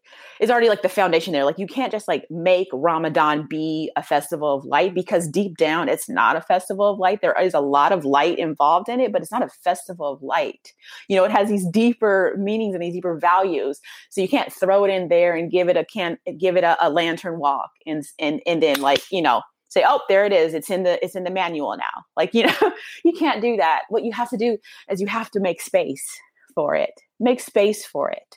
is 0.41 0.51
already 0.51 0.69
like 0.69 0.83
the 0.83 0.89
foundation 0.89 1.33
there. 1.33 1.45
Like 1.45 1.59
you 1.59 1.67
can't 1.67 1.91
just 1.91 2.07
like 2.07 2.27
make 2.31 2.69
ramadan 2.73 3.47
be 3.49 3.91
a 3.97 4.03
festival 4.03 4.55
of 4.55 4.65
light 4.65 4.95
because 4.95 5.27
deep 5.27 5.57
down 5.57 5.89
it's 5.89 6.09
not 6.09 6.37
a 6.37 6.43
festival 6.43 6.91
of 6.91 6.99
light. 6.99 7.21
There 7.23 7.35
is 7.41 7.55
a 7.55 7.61
lot 7.61 7.93
of 7.93 8.05
light 8.05 8.39
involved 8.39 8.89
in 8.89 9.01
it 9.01 9.11
but 9.11 9.23
it's 9.23 9.33
not 9.33 9.43
a 9.43 9.49
festival 9.65 10.13
of 10.13 10.23
light. 10.23 10.73
You 11.09 11.17
know 11.17 11.25
it 11.25 11.33
has 11.33 11.49
these 11.49 11.67
deeper 11.67 12.37
meanings 12.39 12.75
and 12.75 12.83
these 12.83 12.95
deeper 12.95 13.19
values 13.19 13.81
so 14.11 14.21
you 14.21 14.29
can't 14.29 14.53
throw 14.53 14.85
it 14.85 14.91
in 14.91 15.09
there 15.09 15.35
and 15.35 15.51
give 15.51 15.69
it 15.69 15.79
a 15.79 15.85
can 15.85 16.19
give 16.39 16.57
it 16.57 16.65
a, 16.65 16.77
a 16.87 16.91
lantern 16.91 17.39
walk 17.41 17.71
and 17.87 18.05
and 18.19 18.43
and 18.47 18.63
then 18.63 18.81
like 18.83 19.03
you 19.11 19.23
know 19.23 19.41
say 19.71 19.85
oh 19.87 20.01
there 20.09 20.25
it 20.25 20.33
is 20.33 20.53
it's 20.53 20.71
in 20.71 20.83
the 20.83 21.03
it's 21.03 21.17
in 21.17 21.25
the 21.25 21.31
manual 21.31 21.77
now 21.77 22.05
like 22.17 22.35
you 22.35 22.45
know 22.47 22.73
you 23.05 23.13
can't 23.13 23.41
do 23.41 23.57
that 23.57 23.83
what 23.89 24.05
you 24.05 24.13
have 24.13 24.29
to 24.29 24.37
do 24.37 24.59
is 24.91 25.01
you 25.01 25.07
have 25.07 25.31
to 25.31 25.41
make 25.41 25.61
space 25.61 26.07
for 26.55 26.75
it 26.75 27.01
make 27.19 27.41
space 27.41 27.85
for 27.85 28.11
it 28.11 28.37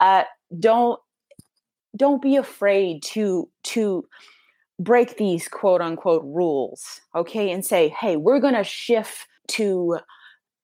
uh, 0.00 0.24
don't 0.58 1.00
don't 1.96 2.22
be 2.22 2.36
afraid 2.36 3.02
to 3.02 3.48
to 3.62 4.04
break 4.78 5.16
these 5.16 5.48
quote 5.48 5.80
unquote 5.80 6.24
rules 6.24 7.00
okay 7.14 7.50
and 7.50 7.64
say 7.64 7.88
hey 7.88 8.16
we're 8.16 8.40
going 8.40 8.54
to 8.54 8.64
shift 8.64 9.26
to 9.48 9.98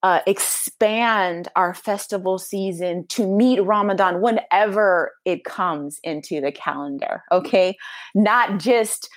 uh, 0.01 0.21
expand 0.25 1.49
our 1.55 1.73
festival 1.73 2.37
season 2.37 3.05
to 3.07 3.27
meet 3.27 3.59
Ramadan 3.59 4.21
whenever 4.21 5.11
it 5.25 5.43
comes 5.43 5.99
into 6.03 6.39
the 6.39 6.51
calendar. 6.51 7.23
Okay. 7.31 7.75
Not 8.15 8.59
just 8.59 9.09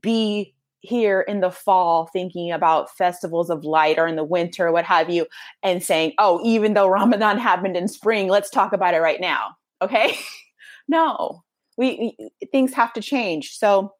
be 0.00 0.54
here 0.80 1.20
in 1.20 1.40
the 1.40 1.50
fall 1.50 2.08
thinking 2.12 2.50
about 2.50 2.96
festivals 2.96 3.50
of 3.50 3.64
light 3.64 3.98
or 3.98 4.06
in 4.06 4.16
the 4.16 4.24
winter, 4.24 4.72
what 4.72 4.84
have 4.84 5.10
you, 5.10 5.26
and 5.62 5.82
saying, 5.82 6.12
oh, 6.18 6.40
even 6.42 6.74
though 6.74 6.88
Ramadan 6.88 7.38
happened 7.38 7.76
in 7.76 7.88
spring, 7.88 8.28
let's 8.28 8.50
talk 8.50 8.72
about 8.72 8.94
it 8.94 9.00
right 9.00 9.20
now. 9.20 9.56
Okay. 9.82 10.18
no, 10.88 11.42
we, 11.76 12.14
we, 12.18 12.46
things 12.46 12.72
have 12.74 12.92
to 12.94 13.02
change. 13.02 13.56
So 13.56 13.92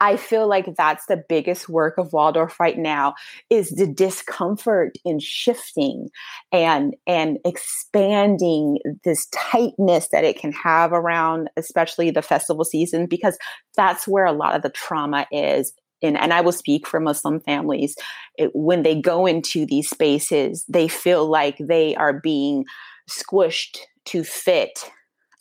I 0.00 0.16
feel 0.16 0.46
like 0.46 0.76
that's 0.76 1.06
the 1.06 1.22
biggest 1.28 1.68
work 1.68 1.96
of 1.96 2.12
Waldorf 2.12 2.60
right 2.60 2.76
now 2.76 3.14
is 3.48 3.70
the 3.70 3.86
discomfort 3.86 4.98
in 5.04 5.18
shifting 5.18 6.08
and 6.52 6.94
and 7.06 7.38
expanding 7.44 8.78
this 9.04 9.26
tightness 9.32 10.08
that 10.12 10.24
it 10.24 10.38
can 10.38 10.52
have 10.52 10.92
around 10.92 11.48
especially 11.56 12.10
the 12.10 12.22
festival 12.22 12.64
season 12.64 13.06
because 13.06 13.38
that's 13.76 14.06
where 14.06 14.26
a 14.26 14.32
lot 14.32 14.54
of 14.54 14.62
the 14.62 14.70
trauma 14.70 15.26
is. 15.32 15.72
And, 16.02 16.18
and 16.18 16.34
I 16.34 16.42
will 16.42 16.52
speak 16.52 16.86
for 16.86 17.00
Muslim 17.00 17.40
families, 17.40 17.96
it, 18.36 18.50
when 18.52 18.82
they 18.82 19.00
go 19.00 19.24
into 19.24 19.64
these 19.64 19.88
spaces, 19.88 20.62
they 20.68 20.88
feel 20.88 21.26
like 21.26 21.56
they 21.58 21.96
are 21.96 22.12
being 22.12 22.66
squished 23.08 23.78
to 24.06 24.22
fit 24.22 24.78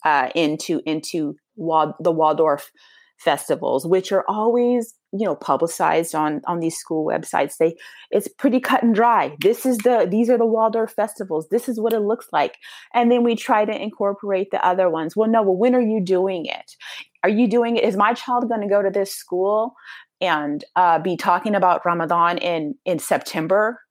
uh, 0.05 0.29
into 0.33 0.81
into 0.85 1.35
Wal- 1.57 1.97
the 1.99 2.11
Waldorf 2.11 2.71
festivals, 3.17 3.85
which 3.85 4.11
are 4.11 4.25
always 4.27 4.93
you 5.11 5.25
know 5.25 5.35
publicized 5.35 6.13
on 6.13 6.41
on 6.45 6.59
these 6.59 6.77
school 6.77 7.05
websites. 7.05 7.57
They 7.57 7.75
it's 8.11 8.27
pretty 8.27 8.59
cut 8.59 8.83
and 8.83 8.93
dry. 8.93 9.35
This 9.41 9.65
is 9.65 9.77
the 9.79 10.07
these 10.09 10.29
are 10.29 10.37
the 10.37 10.45
Waldorf 10.45 10.91
festivals. 10.93 11.47
This 11.49 11.69
is 11.69 11.79
what 11.79 11.93
it 11.93 12.01
looks 12.01 12.27
like, 12.31 12.57
and 12.93 13.11
then 13.11 13.23
we 13.23 13.35
try 13.35 13.65
to 13.65 13.81
incorporate 13.81 14.51
the 14.51 14.65
other 14.65 14.89
ones. 14.89 15.15
Well, 15.15 15.29
no. 15.29 15.41
Well, 15.41 15.55
when 15.55 15.75
are 15.75 15.81
you 15.81 16.01
doing 16.01 16.45
it? 16.45 16.75
Are 17.23 17.29
you 17.29 17.47
doing 17.47 17.77
it? 17.77 17.83
Is 17.83 17.95
my 17.95 18.13
child 18.13 18.47
going 18.47 18.61
to 18.61 18.67
go 18.67 18.81
to 18.81 18.91
this 18.91 19.13
school 19.13 19.73
and 20.21 20.63
uh, 20.75 20.99
be 20.99 21.17
talking 21.17 21.55
about 21.55 21.85
Ramadan 21.85 22.37
in 22.37 22.75
in 22.85 22.99
September 22.99 23.81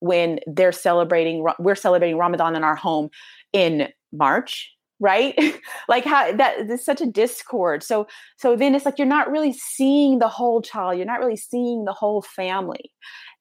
when 0.00 0.40
they're 0.46 0.72
celebrating? 0.72 1.46
We're 1.58 1.74
celebrating 1.74 2.18
Ramadan 2.18 2.56
in 2.56 2.64
our 2.64 2.76
home 2.76 3.10
in 3.52 3.88
March 4.12 4.75
right? 5.00 5.34
Like 5.88 6.04
how 6.04 6.32
that 6.32 6.66
there's 6.66 6.84
such 6.84 7.00
a 7.00 7.06
discord. 7.06 7.82
So 7.82 8.06
so 8.36 8.56
then 8.56 8.74
it's 8.74 8.84
like 8.84 8.98
you're 8.98 9.06
not 9.06 9.30
really 9.30 9.52
seeing 9.52 10.18
the 10.18 10.28
whole 10.28 10.60
child 10.60 10.96
you're 10.96 11.06
not 11.06 11.20
really 11.20 11.36
seeing 11.36 11.84
the 11.84 11.92
whole 11.92 12.22
family. 12.22 12.90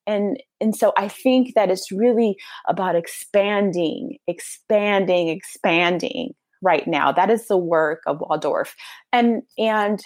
And 0.07 0.37
and 0.61 0.75
so 0.75 0.93
i 0.97 1.07
think 1.07 1.55
that 1.55 1.71
it's 1.71 1.91
really 1.91 2.37
about 2.67 2.95
expanding 2.95 4.17
expanding 4.27 5.29
expanding 5.29 6.33
right 6.61 6.87
now. 6.87 7.11
That 7.11 7.29
is 7.31 7.47
the 7.47 7.57
work 7.57 8.01
of 8.05 8.19
waldorf. 8.21 8.75
And 9.11 9.41
and 9.57 9.99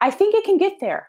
i 0.00 0.10
think 0.10 0.34
it 0.34 0.44
can 0.44 0.58
get 0.58 0.74
there 0.80 1.08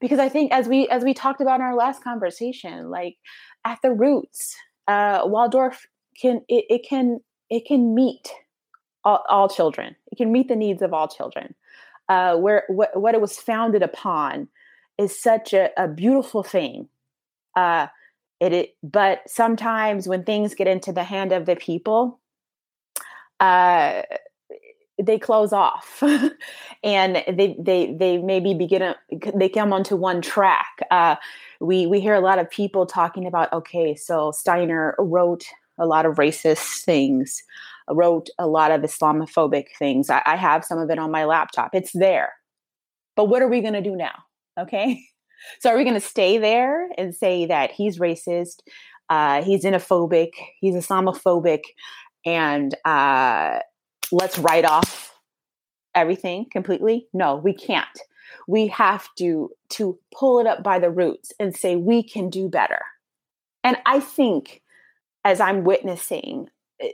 because 0.00 0.18
i 0.18 0.28
think 0.28 0.52
as 0.52 0.68
we 0.68 0.88
as 0.88 1.04
we 1.04 1.14
talked 1.14 1.40
about 1.40 1.60
in 1.60 1.66
our 1.66 1.76
last 1.76 2.02
conversation 2.02 2.90
like 2.90 3.16
at 3.64 3.78
the 3.82 3.92
roots 3.92 4.54
uh 4.88 5.22
waldorf 5.24 5.86
can 6.20 6.40
it, 6.48 6.64
it 6.68 6.86
can 6.88 7.20
it 7.50 7.64
can 7.66 7.94
meet 7.94 8.32
all, 9.04 9.24
all 9.28 9.48
children. 9.48 9.96
It 10.10 10.16
can 10.16 10.32
meet 10.32 10.48
the 10.48 10.56
needs 10.56 10.82
of 10.82 10.92
all 10.92 11.08
children. 11.08 11.54
Uh, 12.08 12.36
where 12.36 12.64
what, 12.68 13.00
what 13.00 13.14
it 13.14 13.20
was 13.20 13.38
founded 13.38 13.82
upon 13.82 14.48
is 14.98 15.18
such 15.18 15.52
a, 15.52 15.70
a 15.76 15.88
beautiful 15.88 16.42
thing. 16.42 16.88
Uh, 17.56 17.86
it, 18.40 18.52
it, 18.52 18.76
but 18.82 19.22
sometimes 19.26 20.08
when 20.08 20.24
things 20.24 20.54
get 20.54 20.66
into 20.66 20.92
the 20.92 21.04
hand 21.04 21.32
of 21.32 21.46
the 21.46 21.56
people, 21.56 22.18
uh, 23.40 24.02
they 25.00 25.18
close 25.18 25.52
off, 25.52 26.02
and 26.84 27.16
they 27.28 27.56
they 27.58 27.94
they 27.94 28.18
maybe 28.18 28.54
begin 28.54 28.82
a, 28.82 28.96
they 29.34 29.48
come 29.48 29.72
onto 29.72 29.96
one 29.96 30.20
track. 30.20 30.78
Uh, 30.90 31.16
we 31.60 31.86
we 31.86 32.00
hear 32.00 32.14
a 32.14 32.20
lot 32.20 32.38
of 32.38 32.50
people 32.50 32.86
talking 32.86 33.26
about 33.26 33.52
okay, 33.52 33.94
so 33.94 34.32
Steiner 34.32 34.94
wrote 34.98 35.44
a 35.78 35.86
lot 35.86 36.04
of 36.04 36.16
racist 36.16 36.84
things 36.84 37.42
wrote 37.90 38.28
a 38.38 38.46
lot 38.46 38.70
of 38.70 38.82
Islamophobic 38.82 39.66
things. 39.78 40.10
I, 40.10 40.22
I 40.24 40.36
have 40.36 40.64
some 40.64 40.78
of 40.78 40.90
it 40.90 40.98
on 40.98 41.10
my 41.10 41.24
laptop. 41.24 41.70
It's 41.74 41.92
there. 41.92 42.32
But 43.16 43.26
what 43.26 43.42
are 43.42 43.48
we 43.48 43.60
going 43.60 43.74
to 43.74 43.82
do 43.82 43.96
now? 43.96 44.14
Okay. 44.58 45.02
So 45.58 45.70
are 45.70 45.76
we 45.76 45.82
going 45.82 45.94
to 45.94 46.00
stay 46.00 46.38
there 46.38 46.88
and 46.96 47.12
say 47.12 47.46
that 47.46 47.72
he's 47.72 47.98
racist, 47.98 48.60
uh, 49.10 49.42
he's 49.42 49.64
xenophobic, 49.64 50.30
he's 50.60 50.76
Islamophobic, 50.76 51.62
and 52.24 52.72
uh, 52.84 53.58
let's 54.12 54.38
write 54.38 54.64
off 54.64 55.18
everything 55.96 56.46
completely? 56.50 57.08
No, 57.12 57.34
we 57.34 57.52
can't. 57.52 57.88
We 58.46 58.68
have 58.68 59.08
to 59.18 59.50
to 59.70 59.98
pull 60.14 60.38
it 60.38 60.46
up 60.46 60.62
by 60.62 60.78
the 60.78 60.90
roots 60.90 61.32
and 61.38 61.56
say 61.56 61.76
we 61.76 62.02
can 62.02 62.30
do 62.30 62.48
better. 62.48 62.80
And 63.64 63.76
I 63.84 64.00
think 64.00 64.62
as 65.24 65.40
I'm 65.40 65.64
witnessing 65.64 66.48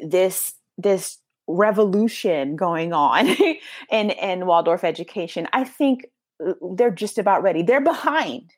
this 0.05 0.55
this 0.78 1.18
revolution 1.48 2.56
going 2.56 2.92
on 2.92 3.28
in 3.90 4.10
in 4.10 4.46
Waldorf 4.46 4.84
education. 4.84 5.48
I 5.52 5.64
think 5.64 6.06
uh, 6.46 6.54
they're 6.76 6.90
just 6.90 7.18
about 7.18 7.42
ready. 7.42 7.62
They're 7.62 7.80
behind, 7.80 8.52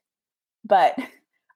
but 0.65 0.97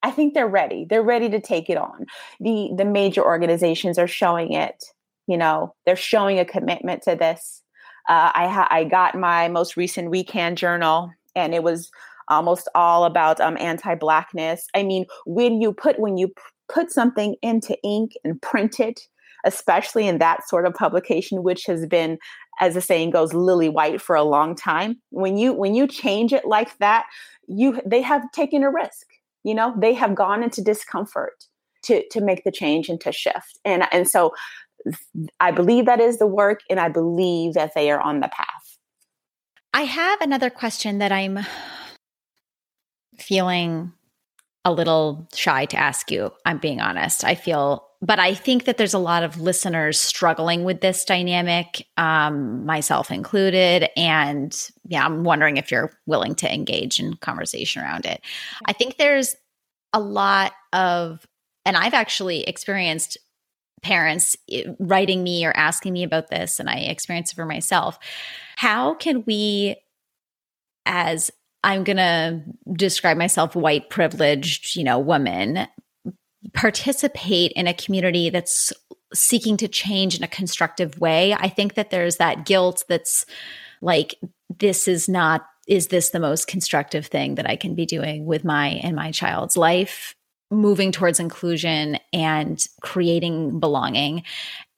I 0.03 0.11
think 0.11 0.35
they're 0.35 0.49
ready. 0.49 0.87
They're 0.89 1.03
ready 1.03 1.29
to 1.31 1.41
take 1.41 1.69
it 1.69 1.77
on. 1.77 2.07
The 2.41 2.71
the 2.77 2.85
major 2.85 3.23
organizations 3.23 3.99
are 3.99 4.09
showing 4.09 4.53
it. 4.53 4.85
You 5.27 5.37
know, 5.37 5.75
they're 5.87 5.97
showing 5.97 6.39
a 6.39 6.45
commitment 6.45 7.03
to 7.03 7.17
this. 7.17 7.63
Uh, 8.09 8.31
I 8.35 8.49
ha- 8.49 8.69
I 8.71 8.85
got 8.85 9.15
my 9.15 9.49
most 9.49 9.77
recent 9.77 10.11
weekend 10.11 10.59
journal, 10.59 11.11
and 11.35 11.55
it 11.55 11.63
was 11.63 11.91
almost 12.29 12.69
all 12.75 13.05
about 13.05 13.41
um, 13.41 13.57
anti-blackness. 13.59 14.67
I 14.75 14.83
mean, 14.83 15.07
when 15.27 15.61
you 15.61 15.73
put 15.73 15.99
when 15.99 16.17
you 16.17 16.29
p- 16.29 16.35
put 16.69 16.91
something 16.91 17.37
into 17.43 17.77
ink 17.83 18.13
and 18.25 18.41
print 18.41 18.81
it, 18.81 19.01
especially 19.45 20.09
in 20.09 20.19
that 20.19 20.49
sort 20.49 20.67
of 20.67 20.75
publication, 20.75 21.43
which 21.43 21.65
has 21.67 21.87
been, 21.87 22.19
as 22.61 22.75
the 22.75 22.81
saying 22.81 23.11
goes, 23.11 23.33
lily 23.33 23.69
white 23.69 24.01
for 24.01 24.17
a 24.17 24.25
long 24.25 24.55
time. 24.55 24.97
When 25.11 25.37
you 25.37 25.53
when 25.53 25.75
you 25.75 25.87
change 25.87 26.33
it 26.33 26.45
like 26.47 26.77
that, 26.79 27.07
you 27.47 27.81
they 27.87 28.03
have 28.03 28.31
taken 28.33 28.63
a 28.63 28.71
risk. 28.71 29.07
You 29.45 29.55
know, 29.55 29.75
they 29.77 29.95
have 29.95 30.15
gone 30.15 30.43
into 30.43 30.63
discomfort 30.63 31.45
to 31.85 32.03
to 32.11 32.21
make 32.21 32.45
the 32.45 32.53
change 32.53 32.89
and 32.89 33.01
to 33.03 33.13
shift. 33.13 33.59
And 33.65 33.85
and 33.93 34.09
so 34.09 34.33
I 35.41 35.51
believe 35.51 35.87
that 35.87 36.01
is 36.01 36.19
the 36.19 36.27
work, 36.27 36.61
and 36.69 36.81
I 36.81 36.89
believe 36.89 37.55
that 37.55 37.75
they 37.75 37.91
are 37.91 38.01
on 38.01 38.21
the 38.21 38.29
path. 38.29 38.79
I 39.73 39.83
have 39.83 40.21
another 40.21 40.51
question 40.51 40.99
that 40.99 41.11
I'm 41.11 41.41
feeling 43.19 43.93
a 44.65 44.73
little 44.73 45.29
shy 45.35 45.67
to 45.67 45.77
ask 45.77 46.11
you. 46.11 46.33
I'm 46.45 46.59
being 46.59 46.81
honest. 46.81 47.25
I 47.25 47.35
feel 47.35 47.87
but 48.05 48.19
I 48.19 48.35
think 48.35 48.65
that 48.65 48.77
there's 48.77 48.93
a 48.93 48.99
lot 48.99 49.23
of 49.23 49.41
listeners 49.41 49.99
struggling 49.99 50.63
with 50.63 50.83
this 50.83 51.07
dynamic, 51.07 51.87
um, 51.97 52.67
myself 52.67 53.11
included. 53.11 53.89
And 53.97 54.55
yeah, 54.87 55.07
I'm 55.07 55.25
wondering 55.25 55.57
if 55.57 55.71
you're 55.71 55.91
willing 56.05 56.35
to 56.37 56.53
engage 56.53 57.01
in 57.01 57.15
conversation 57.15 57.81
around 57.81 58.05
it. 58.05 58.21
I 58.67 58.75
think 58.75 58.99
there's 58.99 59.35
a 59.95 60.01
lot 60.01 60.53
of, 60.75 61.27
and 61.65 61.79
I've 61.79 61.95
actually 61.95 62.43
experienced 62.43 63.17
parents 63.83 64.37
eh, 64.51 64.65
writing 64.79 65.23
me 65.23 65.47
or 65.47 65.57
asking 65.57 65.95
me 65.95 66.03
about 66.03 66.29
this, 66.29 66.61
and 66.61 66.69
I 66.69 66.81
experienced 66.81 67.33
it 67.33 67.37
for 67.37 67.47
myself. 67.47 67.99
How 68.57 68.95
can 68.95 69.25
we, 69.25 69.77
as 70.85 71.31
I'm 71.63 71.85
going 71.85 71.97
to 71.97 72.43
describe 72.75 73.17
myself 73.17 73.57
white 73.57 73.89
privileged, 73.89 74.77
you 74.77 74.85
know, 74.85 74.99
woman 74.99 75.67
participate 76.53 77.53
in 77.53 77.67
a 77.67 77.75
community 77.75 78.31
that's 78.31 78.73
seeking 79.13 79.57
to 79.57 79.69
change 79.69 80.17
in 80.17 80.23
a 80.23 80.29
constructive 80.29 81.01
way. 81.01 81.33
I 81.35 81.49
think 81.49 81.75
that 81.75 81.91
there's 81.91 82.17
that 82.17 82.45
guilt 82.45 82.85
that's 82.89 83.25
like 83.81 84.17
this 84.59 84.89
is 84.89 85.09
not 85.09 85.47
is 85.67 85.87
this 85.87 86.11
the 86.11 86.21
most 86.21 86.47
constructive 86.47 87.07
thing 87.07 87.37
that 87.37 87.49
I 87.49 87.57
can 87.57 87.75
be 87.75 87.87
doing 87.87 88.27
with 88.27 88.45
my 88.45 88.69
and 88.83 88.95
my 88.95 89.11
child's 89.11 89.57
life? 89.57 90.15
Moving 90.51 90.93
towards 90.93 91.19
inclusion 91.19 91.99
and 92.13 92.67
creating 92.83 93.61
belonging. 93.61 94.25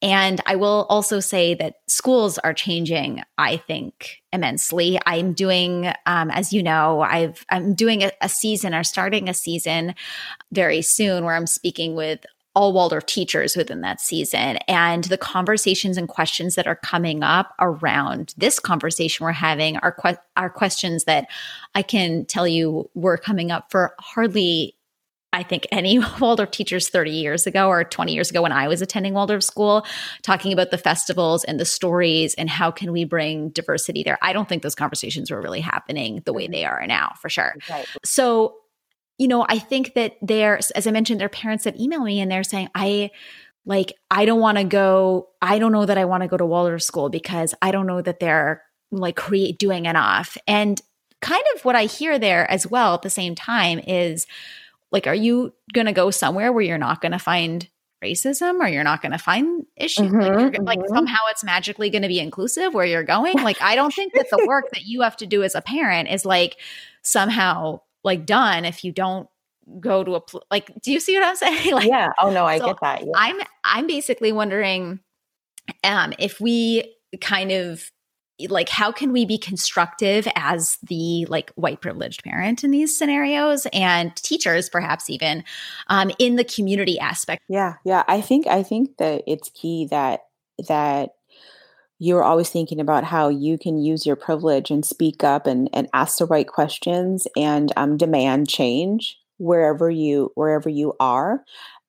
And 0.06 0.40
I 0.46 0.54
will 0.54 0.86
also 0.88 1.18
say 1.18 1.54
that 1.54 1.80
schools 1.88 2.38
are 2.38 2.54
changing, 2.54 3.22
I 3.38 3.56
think, 3.56 4.22
immensely. 4.32 5.00
I'm 5.04 5.32
doing, 5.32 5.92
um, 6.06 6.30
as 6.30 6.52
you 6.52 6.62
know, 6.62 7.00
I've, 7.00 7.44
I'm 7.50 7.74
doing 7.74 8.04
a, 8.04 8.12
a 8.20 8.28
season 8.28 8.72
or 8.72 8.84
starting 8.84 9.28
a 9.28 9.34
season 9.34 9.96
very 10.52 10.80
soon 10.80 11.24
where 11.24 11.34
I'm 11.34 11.48
speaking 11.48 11.96
with 11.96 12.24
all 12.54 12.72
Waldorf 12.72 13.04
teachers 13.06 13.56
within 13.56 13.80
that 13.80 14.00
season. 14.00 14.58
And 14.68 15.02
the 15.02 15.18
conversations 15.18 15.96
and 15.96 16.08
questions 16.08 16.54
that 16.54 16.68
are 16.68 16.76
coming 16.76 17.24
up 17.24 17.52
around 17.58 18.32
this 18.36 18.60
conversation 18.60 19.24
we're 19.26 19.32
having 19.32 19.76
are, 19.78 19.90
que- 19.90 20.22
are 20.36 20.50
questions 20.50 21.02
that 21.04 21.26
I 21.74 21.82
can 21.82 22.26
tell 22.26 22.46
you 22.46 22.88
were 22.94 23.18
coming 23.18 23.50
up 23.50 23.72
for 23.72 23.96
hardly 23.98 24.76
I 25.36 25.42
think 25.42 25.66
any 25.70 25.98
Waldorf 26.20 26.50
teachers 26.50 26.88
30 26.88 27.10
years 27.10 27.46
ago 27.46 27.68
or 27.68 27.84
20 27.84 28.14
years 28.14 28.30
ago 28.30 28.42
when 28.42 28.52
I 28.52 28.68
was 28.68 28.80
attending 28.82 29.14
Waldorf 29.14 29.44
school, 29.44 29.86
talking 30.22 30.52
about 30.52 30.70
the 30.70 30.78
festivals 30.78 31.44
and 31.44 31.60
the 31.60 31.64
stories 31.64 32.34
and 32.34 32.48
how 32.48 32.70
can 32.70 32.90
we 32.90 33.04
bring 33.04 33.50
diversity 33.50 34.02
there. 34.02 34.18
I 34.22 34.32
don't 34.32 34.48
think 34.48 34.62
those 34.62 34.74
conversations 34.74 35.30
were 35.30 35.40
really 35.40 35.60
happening 35.60 36.22
the 36.24 36.32
way 36.32 36.48
they 36.48 36.64
are 36.64 36.86
now, 36.86 37.12
for 37.20 37.28
sure. 37.28 37.54
Right. 37.68 37.86
So 38.04 38.56
you 39.18 39.28
know, 39.28 39.46
I 39.48 39.58
think 39.58 39.94
that 39.94 40.16
they're, 40.20 40.58
as 40.74 40.86
I 40.86 40.90
mentioned, 40.90 41.20
there 41.20 41.26
are 41.26 41.30
parents 41.30 41.64
that 41.64 41.80
email 41.80 42.04
me 42.04 42.20
and 42.20 42.30
they're 42.30 42.44
saying, 42.44 42.68
I, 42.74 43.10
like, 43.64 43.94
I 44.10 44.26
don't 44.26 44.40
want 44.40 44.58
to 44.58 44.64
go, 44.64 45.28
I 45.40 45.58
don't 45.58 45.72
know 45.72 45.86
that 45.86 45.96
I 45.96 46.04
want 46.04 46.22
to 46.22 46.28
go 46.28 46.36
to 46.36 46.44
Waldorf 46.44 46.82
school 46.82 47.08
because 47.08 47.54
I 47.62 47.70
don't 47.70 47.86
know 47.86 48.02
that 48.02 48.20
they're 48.20 48.62
like 48.92 49.16
create 49.16 49.58
doing 49.58 49.86
enough. 49.86 50.36
And 50.46 50.80
kind 51.22 51.42
of 51.54 51.64
what 51.64 51.76
I 51.76 51.84
hear 51.84 52.18
there 52.18 52.50
as 52.50 52.66
well 52.66 52.94
at 52.94 53.02
the 53.02 53.10
same 53.10 53.34
time 53.34 53.78
is 53.78 54.26
like, 54.92 55.06
are 55.06 55.14
you 55.14 55.52
going 55.72 55.86
to 55.86 55.92
go 55.92 56.10
somewhere 56.10 56.52
where 56.52 56.62
you're 56.62 56.78
not 56.78 57.00
going 57.00 57.12
to 57.12 57.18
find 57.18 57.68
racism 58.04 58.60
or 58.60 58.68
you're 58.68 58.84
not 58.84 59.02
going 59.02 59.12
to 59.12 59.18
find 59.18 59.66
issues? 59.76 60.06
Mm-hmm, 60.06 60.18
like, 60.18 60.52
mm-hmm. 60.52 60.64
like, 60.64 60.80
somehow 60.88 61.18
it's 61.30 61.44
magically 61.44 61.90
going 61.90 62.02
to 62.02 62.08
be 62.08 62.20
inclusive 62.20 62.74
where 62.74 62.86
you're 62.86 63.02
going? 63.02 63.36
Like 63.42 63.60
i 63.60 63.74
don't 63.74 63.92
think 63.92 64.12
that 64.14 64.26
the 64.30 64.44
work 64.46 64.66
that 64.72 64.82
you 64.82 65.02
have 65.02 65.16
to 65.18 65.26
do 65.26 65.42
as 65.42 65.54
a 65.54 65.60
parent 65.60 66.08
is 66.08 66.24
like 66.24 66.56
somehow 67.02 67.80
like 68.04 68.26
done 68.26 68.64
if 68.64 68.84
you 68.84 68.92
don't 68.92 69.28
go 69.80 70.04
to 70.04 70.14
a 70.14 70.20
pl- 70.20 70.44
like 70.50 70.70
do 70.80 70.92
you 70.92 71.00
see 71.00 71.14
what 71.14 71.24
i'm 71.24 71.36
saying? 71.44 71.72
Like 71.72 71.88
yeah. 71.88 72.10
Oh 72.20 72.30
no 72.30 72.44
i 72.44 72.58
so 72.58 72.66
get 72.66 72.76
that. 72.82 73.00
Yeah. 73.04 73.12
i'm 73.14 73.40
i'm 73.64 73.86
basically 73.86 74.32
wondering 74.32 75.00
um 75.84 76.12
if 76.18 76.40
we 76.40 76.94
kind 77.20 77.52
of 77.52 77.90
like 78.48 78.68
how 78.68 78.92
can 78.92 79.12
we 79.12 79.24
be 79.24 79.38
constructive 79.38 80.28
as 80.34 80.78
the 80.82 81.26
like 81.26 81.50
white 81.54 81.80
privileged 81.80 82.22
parent 82.22 82.64
in 82.64 82.70
these 82.70 82.96
scenarios 82.96 83.66
and 83.72 84.14
teachers 84.16 84.68
perhaps 84.68 85.08
even 85.08 85.44
um, 85.88 86.10
in 86.18 86.36
the 86.36 86.44
community 86.44 86.98
aspect? 86.98 87.42
Yeah 87.48 87.74
yeah 87.84 88.04
i 88.08 88.20
think 88.20 88.46
i 88.46 88.62
think 88.62 88.96
that 88.98 89.22
it's 89.26 89.50
key 89.50 89.86
that 89.90 90.20
that 90.68 91.10
you're 91.98 92.22
always 92.22 92.50
thinking 92.50 92.80
about 92.80 93.04
how 93.04 93.28
you 93.28 93.56
can 93.56 93.78
use 93.78 94.04
your 94.04 94.16
privilege 94.16 94.70
and 94.70 94.84
speak 94.84 95.24
up 95.24 95.46
and, 95.46 95.70
and 95.72 95.88
ask 95.94 96.18
the 96.18 96.26
right 96.26 96.46
questions 96.46 97.26
and 97.36 97.72
um, 97.76 97.96
demand 97.96 98.48
change 98.48 99.18
wherever 99.38 99.88
you 99.88 100.30
wherever 100.34 100.68
you 100.68 100.94
are. 101.00 101.42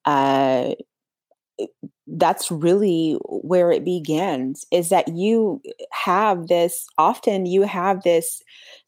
Uh, 0.06 0.76
that's 2.08 2.50
really 2.52 3.18
where 3.26 3.72
it 3.72 3.84
begins 3.84 4.66
is 4.72 4.90
that 4.90 5.08
you 5.10 5.62
have 5.92 6.48
this 6.48 6.86
often 6.98 7.46
you 7.46 7.64
have 7.64 8.04
this 8.04 8.42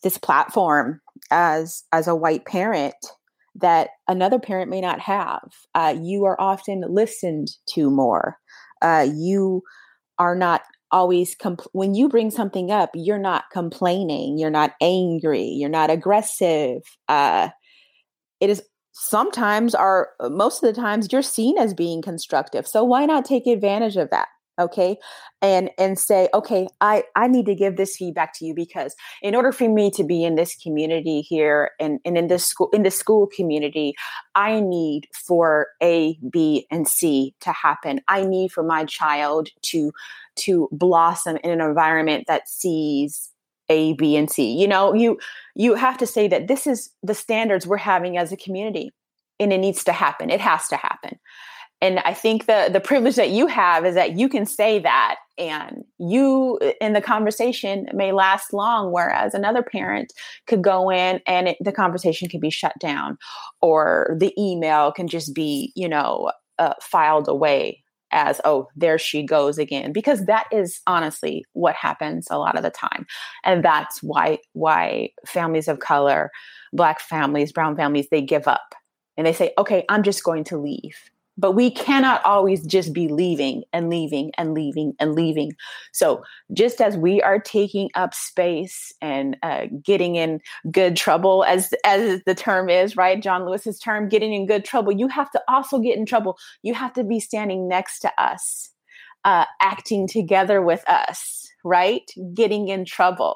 this 0.04 0.18
platform 0.18 1.02
as 1.32 1.84
as 1.92 2.08
a 2.08 2.16
white 2.16 2.46
parent 2.46 2.96
that 3.56 3.90
another 4.08 4.40
parent 4.40 4.70
may 4.70 4.80
not 4.80 5.00
have. 5.00 5.42
Uh, 5.76 5.96
you 6.00 6.24
are 6.24 6.40
often 6.40 6.84
listened 6.88 7.50
to 7.68 7.90
more. 7.90 8.38
Uh, 8.82 9.08
you 9.14 9.62
are 10.18 10.36
not 10.36 10.62
always 10.92 11.36
compl- 11.36 11.68
when 11.74 11.94
you 11.94 12.10
bring 12.10 12.32
something 12.32 12.72
up 12.72 12.90
you're 12.96 13.20
not 13.20 13.44
complaining 13.52 14.40
you're 14.40 14.50
not 14.50 14.74
angry 14.82 15.44
you're 15.44 15.70
not 15.70 15.92
aggressive. 15.92 16.82
Uh 17.08 17.50
it 18.40 18.50
is 18.50 18.64
sometimes 18.92 19.76
are 19.76 20.10
uh, 20.20 20.30
most 20.30 20.64
of 20.64 20.74
the 20.74 20.82
times 20.82 21.08
you're 21.12 21.22
seen 21.22 21.58
as 21.58 21.74
being 21.74 22.02
constructive 22.02 22.68
so 22.68 22.84
why 22.84 23.06
not 23.06 23.26
take 23.26 23.48
advantage 23.48 23.98
of 23.98 24.10
that 24.10 24.28
okay? 24.60 24.98
And 25.42 25.72
and 25.78 25.98
say 25.98 26.28
okay 26.34 26.68
i 26.82 27.02
i 27.16 27.26
need 27.26 27.46
to 27.46 27.56
give 27.56 27.78
this 27.78 27.96
feedback 27.96 28.38
to 28.38 28.46
you 28.46 28.54
because 28.54 28.94
in 29.22 29.34
order 29.34 29.54
for 29.54 29.70
me 29.70 29.90
to 29.92 30.04
be 30.04 30.26
in 30.26 30.36
this 30.36 30.54
community 30.58 31.22
here 31.22 31.72
and, 31.80 32.02
and 32.04 32.18
in 32.18 32.28
this 32.28 32.46
school 32.46 32.70
in 32.74 32.84
the 32.84 32.92
school 32.92 33.26
community 33.26 33.94
i 34.36 34.60
need 34.60 35.08
for 35.14 35.68
a 35.82 36.20
b 36.30 36.68
and 36.70 36.90
c 36.90 37.34
to 37.40 37.54
happen. 37.54 38.02
I 38.10 38.26
need 38.26 38.52
for 38.52 38.62
my 38.62 38.84
child 38.84 39.48
to 39.62 39.94
to 40.40 40.68
blossom 40.74 41.38
in 41.38 41.52
an 41.52 41.62
environment 41.62 42.26
that 42.28 42.50
sees 42.50 43.30
a 43.70 43.94
b 43.94 44.16
and 44.16 44.30
c. 44.30 44.52
You 44.52 44.68
know 44.68 44.94
you 44.94 45.20
you 45.56 45.76
have 45.76 45.98
to 45.98 46.08
say 46.08 46.28
that 46.28 46.48
this 46.48 46.68
is 46.68 46.90
the 47.04 47.14
standards 47.14 47.68
we're 47.68 47.78
having 47.78 48.18
as 48.18 48.32
a 48.32 48.38
community 48.38 48.92
and 49.40 49.54
it 49.54 49.60
needs 49.60 49.84
to 49.86 49.94
happen. 49.94 50.30
It 50.30 50.42
has 50.42 50.68
to 50.70 50.76
happen. 50.76 51.20
And 51.82 52.00
i 52.00 52.14
think 52.14 52.46
the 52.46 52.70
the 52.72 52.82
privilege 52.82 53.16
that 53.16 53.30
you 53.30 53.48
have 53.48 53.86
is 53.86 53.96
that 53.96 54.18
you 54.18 54.28
can 54.28 54.46
say 54.46 54.80
that 54.80 55.16
and 55.38 55.86
you 55.98 56.60
in 56.82 56.94
the 56.94 57.02
conversation 57.02 57.88
may 57.94 58.12
last 58.12 58.54
long 58.54 58.92
whereas 58.92 59.34
another 59.34 59.64
parent 59.64 60.12
could 60.46 60.62
go 60.62 60.92
in 60.92 61.22
and 61.26 61.50
it, 61.50 61.58
the 61.62 61.72
conversation 61.72 62.28
can 62.28 62.42
be 62.42 62.50
shut 62.50 62.74
down 62.80 63.18
or 63.62 64.18
the 64.20 64.34
email 64.38 64.92
can 64.92 65.08
just 65.08 65.34
be 65.34 65.72
you 65.76 65.88
know 65.88 66.32
uh, 66.58 66.74
filed 66.82 67.30
away 67.30 67.82
as 68.12 68.42
oh 68.46 68.68
there 68.76 68.98
she 68.98 69.24
goes 69.24 69.58
again 69.58 69.92
because 69.92 70.26
that 70.26 70.48
is 70.52 70.82
honestly 70.88 71.46
what 71.54 71.76
happens 71.76 72.28
a 72.30 72.38
lot 72.38 72.58
of 72.58 72.64
the 72.64 72.70
time. 72.70 73.06
And 73.44 73.64
that's 73.64 74.02
why 74.02 74.40
why 74.54 75.10
families 75.26 75.68
of 75.68 75.80
color 75.80 76.32
black 76.74 77.00
families 77.00 77.52
brown 77.52 77.76
families 77.76 78.08
they 78.12 78.22
give 78.22 78.48
up. 78.48 78.76
And 79.18 79.28
they 79.28 79.34
say 79.34 79.52
okay 79.58 79.84
i'm 79.90 80.04
just 80.04 80.24
going 80.24 80.44
to 80.46 80.58
leave 80.58 80.96
but 81.40 81.54
we 81.54 81.72
cannot 81.72 82.24
always 82.26 82.66
just 82.66 82.92
be 82.92 83.08
leaving 83.08 83.64
and 83.72 83.90
leaving 83.90 84.32
and 84.38 84.54
leaving 84.54 84.94
and 85.00 85.16
leaving. 85.16 85.54
So, 85.94 86.22
just 86.54 86.82
as 86.82 86.98
we 86.98 87.22
are 87.22 87.40
taking 87.40 87.90
up 87.96 88.14
space 88.14 88.94
and 89.02 89.38
uh, 89.42 89.68
getting 89.82 90.16
in 90.16 90.42
good 90.70 90.98
trouble, 90.98 91.46
as 91.46 91.74
as 91.86 92.22
the 92.26 92.36
term 92.36 92.70
is, 92.70 92.98
right? 92.98 93.22
John 93.22 93.46
Lewis's 93.46 93.80
term, 93.80 94.10
getting 94.10 94.34
in 94.34 94.48
good 94.48 94.66
trouble, 94.66 94.92
you 94.92 95.08
have 95.08 95.32
to 95.32 95.42
also 95.48 95.80
get 95.80 95.98
in 95.98 96.06
trouble. 96.06 96.38
You 96.62 96.74
have 96.74 96.94
to 96.94 97.04
be 97.04 97.20
standing 97.20 97.70
next 97.70 98.00
to 98.00 98.12
us, 98.22 98.70
uh, 99.24 99.46
acting 99.62 100.08
together 100.08 100.62
with 100.62 100.84
us 100.88 101.46
right? 101.66 102.10
Getting 102.34 102.70
in 102.70 102.86
trouble, 102.86 103.36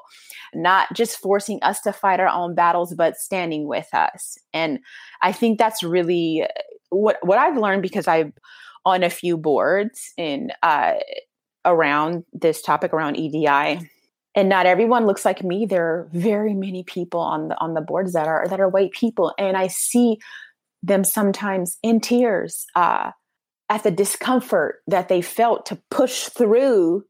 not 0.54 0.90
just 0.94 1.18
forcing 1.18 1.58
us 1.62 1.80
to 1.82 1.92
fight 1.92 2.20
our 2.20 2.28
own 2.28 2.54
battles, 2.54 2.94
but 2.94 3.18
standing 3.18 3.66
with 3.66 3.88
us. 3.92 4.38
And 4.54 4.78
I 5.20 5.30
think 5.30 5.58
that's 5.58 5.82
really 5.82 6.46
what 6.90 7.18
what 7.22 7.38
I've 7.38 7.56
learned 7.56 7.82
because 7.82 8.08
I'm 8.08 8.32
on 8.84 9.02
a 9.02 9.10
few 9.10 9.36
boards 9.36 10.12
in 10.16 10.52
uh, 10.62 10.94
around 11.64 12.24
this 12.32 12.62
topic 12.62 12.92
around 12.92 13.16
EDI. 13.16 13.88
And 14.36 14.48
not 14.48 14.66
everyone 14.66 15.06
looks 15.06 15.24
like 15.24 15.44
me. 15.44 15.64
There 15.64 15.86
are 15.86 16.08
very 16.12 16.54
many 16.54 16.82
people 16.82 17.20
on 17.20 17.48
the 17.48 17.60
on 17.60 17.74
the 17.74 17.80
boards 17.80 18.12
that 18.14 18.26
are 18.26 18.46
that 18.48 18.60
are 18.60 18.68
white 18.68 18.90
people, 18.92 19.32
and 19.38 19.56
I 19.56 19.68
see 19.68 20.18
them 20.82 21.04
sometimes 21.04 21.78
in 21.82 22.00
tears 22.00 22.66
uh, 22.74 23.12
at 23.70 23.84
the 23.84 23.90
discomfort 23.90 24.82
that 24.86 25.08
they 25.08 25.22
felt 25.22 25.66
to 25.66 25.80
push 25.90 26.24
through 26.24 27.04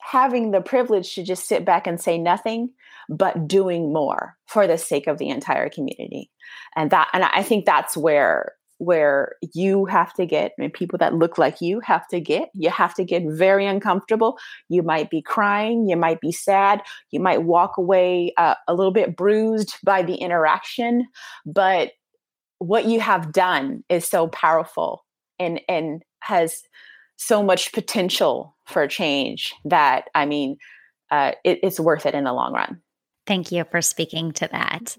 having 0.00 0.50
the 0.50 0.60
privilege 0.60 1.14
to 1.14 1.22
just 1.22 1.48
sit 1.48 1.64
back 1.64 1.86
and 1.86 2.00
say 2.00 2.18
nothing 2.18 2.70
but 3.08 3.48
doing 3.48 3.92
more 3.92 4.36
for 4.46 4.66
the 4.66 4.76
sake 4.76 5.06
of 5.06 5.18
the 5.18 5.30
entire 5.30 5.70
community 5.70 6.30
and 6.76 6.90
that 6.90 7.08
and 7.14 7.24
i 7.24 7.42
think 7.42 7.64
that's 7.64 7.96
where 7.96 8.52
where 8.78 9.34
you 9.54 9.84
have 9.84 10.12
to 10.14 10.26
get 10.26 10.52
and 10.58 10.72
people 10.72 10.98
that 10.98 11.14
look 11.14 11.38
like 11.38 11.60
you 11.60 11.80
have 11.80 12.06
to 12.08 12.20
get 12.20 12.50
you 12.54 12.70
have 12.70 12.94
to 12.94 13.04
get 13.04 13.22
very 13.26 13.66
uncomfortable. 13.66 14.38
You 14.68 14.82
might 14.82 15.10
be 15.10 15.22
crying 15.22 15.86
you 15.86 15.96
might 15.96 16.20
be 16.20 16.32
sad 16.32 16.82
you 17.10 17.20
might 17.20 17.42
walk 17.42 17.76
away 17.76 18.32
uh, 18.36 18.54
a 18.68 18.74
little 18.74 18.92
bit 18.92 19.16
bruised 19.16 19.76
by 19.84 20.02
the 20.02 20.14
interaction 20.14 21.06
but 21.46 21.92
what 22.58 22.86
you 22.86 23.00
have 23.00 23.32
done 23.32 23.84
is 23.88 24.06
so 24.06 24.28
powerful 24.28 25.04
and 25.38 25.60
and 25.68 26.02
has 26.20 26.62
so 27.16 27.42
much 27.42 27.72
potential 27.72 28.56
for 28.66 28.86
change 28.86 29.54
that 29.64 30.08
i 30.14 30.24
mean 30.24 30.56
uh, 31.14 31.32
it, 31.44 31.60
it's 31.62 31.78
worth 31.78 32.06
it 32.06 32.14
in 32.14 32.24
the 32.24 32.32
long 32.32 32.52
run. 32.52 32.80
Thank 33.26 33.52
you 33.52 33.64
for 33.70 33.80
speaking 33.80 34.32
to 34.32 34.48
that. 34.50 34.96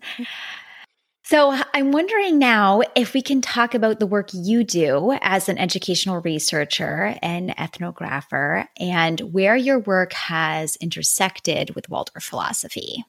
So, 1.27 1.59
I'm 1.73 1.91
wondering 1.91 2.37
now 2.37 2.83
if 2.93 3.15
we 3.15 3.23
can 3.23 3.41
talk 3.41 3.73
about 3.73 3.99
the 3.99 4.05
work 4.05 4.29
you 4.31 4.63
do 4.63 5.17
as 5.21 5.49
an 5.49 5.57
educational 5.57 6.21
researcher 6.21 7.15
and 7.23 7.49
ethnographer 7.57 8.67
and 8.79 9.19
where 9.21 9.55
your 9.55 9.79
work 9.79 10.13
has 10.13 10.75
intersected 10.75 11.73
with 11.73 11.89
Waldorf 11.89 12.23
philosophy. 12.23 13.03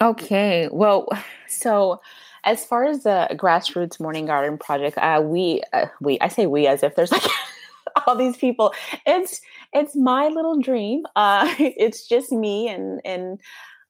Okay. 0.00 0.68
Well, 0.70 1.08
so 1.48 2.00
as 2.44 2.64
far 2.64 2.84
as 2.84 3.02
the 3.02 3.26
grassroots 3.32 3.98
morning 3.98 4.26
garden 4.26 4.56
project, 4.56 4.96
uh, 4.96 5.20
we 5.24 5.60
uh, 5.72 5.86
we 6.00 6.16
I 6.20 6.28
say 6.28 6.46
we 6.46 6.68
as 6.68 6.84
if 6.84 6.94
there's 6.94 7.10
like 7.10 7.26
all 8.06 8.14
these 8.14 8.36
people. 8.36 8.72
It's 9.04 9.40
it's 9.72 9.96
my 9.96 10.28
little 10.28 10.60
dream. 10.60 11.06
Uh, 11.16 11.52
it's 11.58 12.06
just 12.06 12.30
me 12.30 12.68
and 12.68 13.00
and 13.04 13.40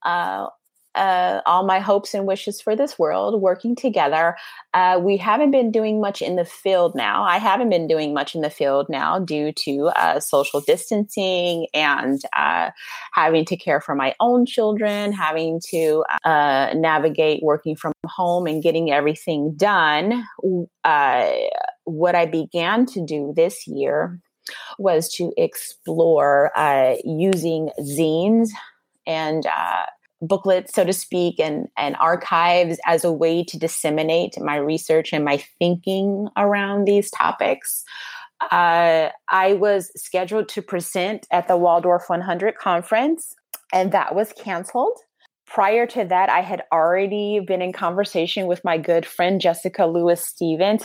uh, 0.06 0.46
uh, 0.98 1.40
all 1.46 1.64
my 1.64 1.78
hopes 1.78 2.12
and 2.12 2.26
wishes 2.26 2.60
for 2.60 2.74
this 2.74 2.98
world 2.98 3.40
working 3.40 3.76
together. 3.76 4.36
Uh, 4.74 5.00
we 5.02 5.16
haven't 5.16 5.52
been 5.52 5.70
doing 5.70 6.00
much 6.00 6.20
in 6.20 6.36
the 6.36 6.44
field 6.44 6.94
now. 6.94 7.22
I 7.22 7.38
haven't 7.38 7.70
been 7.70 7.86
doing 7.86 8.12
much 8.12 8.34
in 8.34 8.40
the 8.40 8.50
field 8.50 8.88
now 8.88 9.18
due 9.18 9.52
to 9.52 9.90
uh, 9.96 10.20
social 10.20 10.60
distancing 10.60 11.68
and 11.72 12.20
uh, 12.36 12.70
having 13.12 13.44
to 13.46 13.56
care 13.56 13.80
for 13.80 13.94
my 13.94 14.14
own 14.20 14.44
children, 14.44 15.12
having 15.12 15.60
to 15.70 16.04
uh, 16.24 16.72
navigate 16.74 17.42
working 17.42 17.76
from 17.76 17.92
home 18.06 18.46
and 18.46 18.62
getting 18.62 18.90
everything 18.90 19.54
done. 19.56 20.24
Uh, 20.84 21.30
what 21.84 22.14
I 22.14 22.26
began 22.26 22.86
to 22.86 23.04
do 23.04 23.32
this 23.36 23.66
year 23.66 24.20
was 24.78 25.08
to 25.10 25.32
explore 25.36 26.50
using 27.04 27.70
zines 27.80 28.48
and 29.08 29.46
uh, 29.46 29.84
booklets, 30.20 30.74
so 30.74 30.84
to 30.84 30.92
speak, 30.92 31.38
and, 31.38 31.68
and 31.76 31.96
archives 31.96 32.78
as 32.86 33.04
a 33.04 33.12
way 33.12 33.44
to 33.44 33.58
disseminate 33.58 34.40
my 34.40 34.56
research 34.56 35.12
and 35.12 35.24
my 35.24 35.42
thinking 35.58 36.28
around 36.36 36.84
these 36.84 37.10
topics. 37.10 37.84
Uh, 38.50 39.10
I 39.28 39.54
was 39.54 39.90
scheduled 39.96 40.48
to 40.50 40.62
present 40.62 41.26
at 41.30 41.48
the 41.48 41.56
Waldorf 41.56 42.04
100 42.08 42.56
conference, 42.56 43.34
and 43.72 43.92
that 43.92 44.14
was 44.14 44.32
canceled. 44.32 44.98
Prior 45.46 45.86
to 45.86 46.04
that, 46.04 46.28
I 46.28 46.42
had 46.42 46.62
already 46.72 47.40
been 47.40 47.62
in 47.62 47.72
conversation 47.72 48.46
with 48.46 48.62
my 48.64 48.76
good 48.76 49.06
friend 49.06 49.40
Jessica 49.40 49.86
Lewis 49.86 50.24
Stevens 50.24 50.84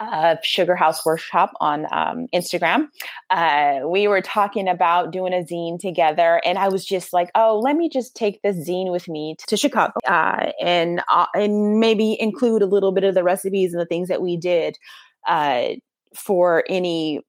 of 0.00 0.38
Sugar 0.42 0.74
House 0.74 1.04
Workshop 1.04 1.52
on 1.60 1.86
um, 1.92 2.26
Instagram. 2.34 2.88
Uh, 3.30 3.80
we 3.86 4.08
were 4.08 4.20
talking 4.20 4.68
about 4.68 5.12
doing 5.12 5.32
a 5.32 5.44
zine 5.44 5.78
together, 5.78 6.40
and 6.44 6.58
I 6.58 6.68
was 6.68 6.84
just 6.84 7.12
like, 7.12 7.30
"Oh, 7.34 7.60
let 7.62 7.76
me 7.76 7.88
just 7.88 8.16
take 8.16 8.40
this 8.42 8.56
zine 8.68 8.90
with 8.90 9.08
me 9.08 9.36
to 9.46 9.56
Chicago 9.56 9.92
uh, 10.06 10.52
and 10.60 11.02
uh, 11.10 11.26
and 11.34 11.78
maybe 11.78 12.16
include 12.20 12.62
a 12.62 12.66
little 12.66 12.92
bit 12.92 13.04
of 13.04 13.14
the 13.14 13.24
recipes 13.24 13.72
and 13.72 13.80
the 13.80 13.86
things 13.86 14.08
that 14.08 14.22
we 14.22 14.36
did 14.36 14.78
uh, 15.26 15.68
for 16.16 16.64
any 16.68 17.20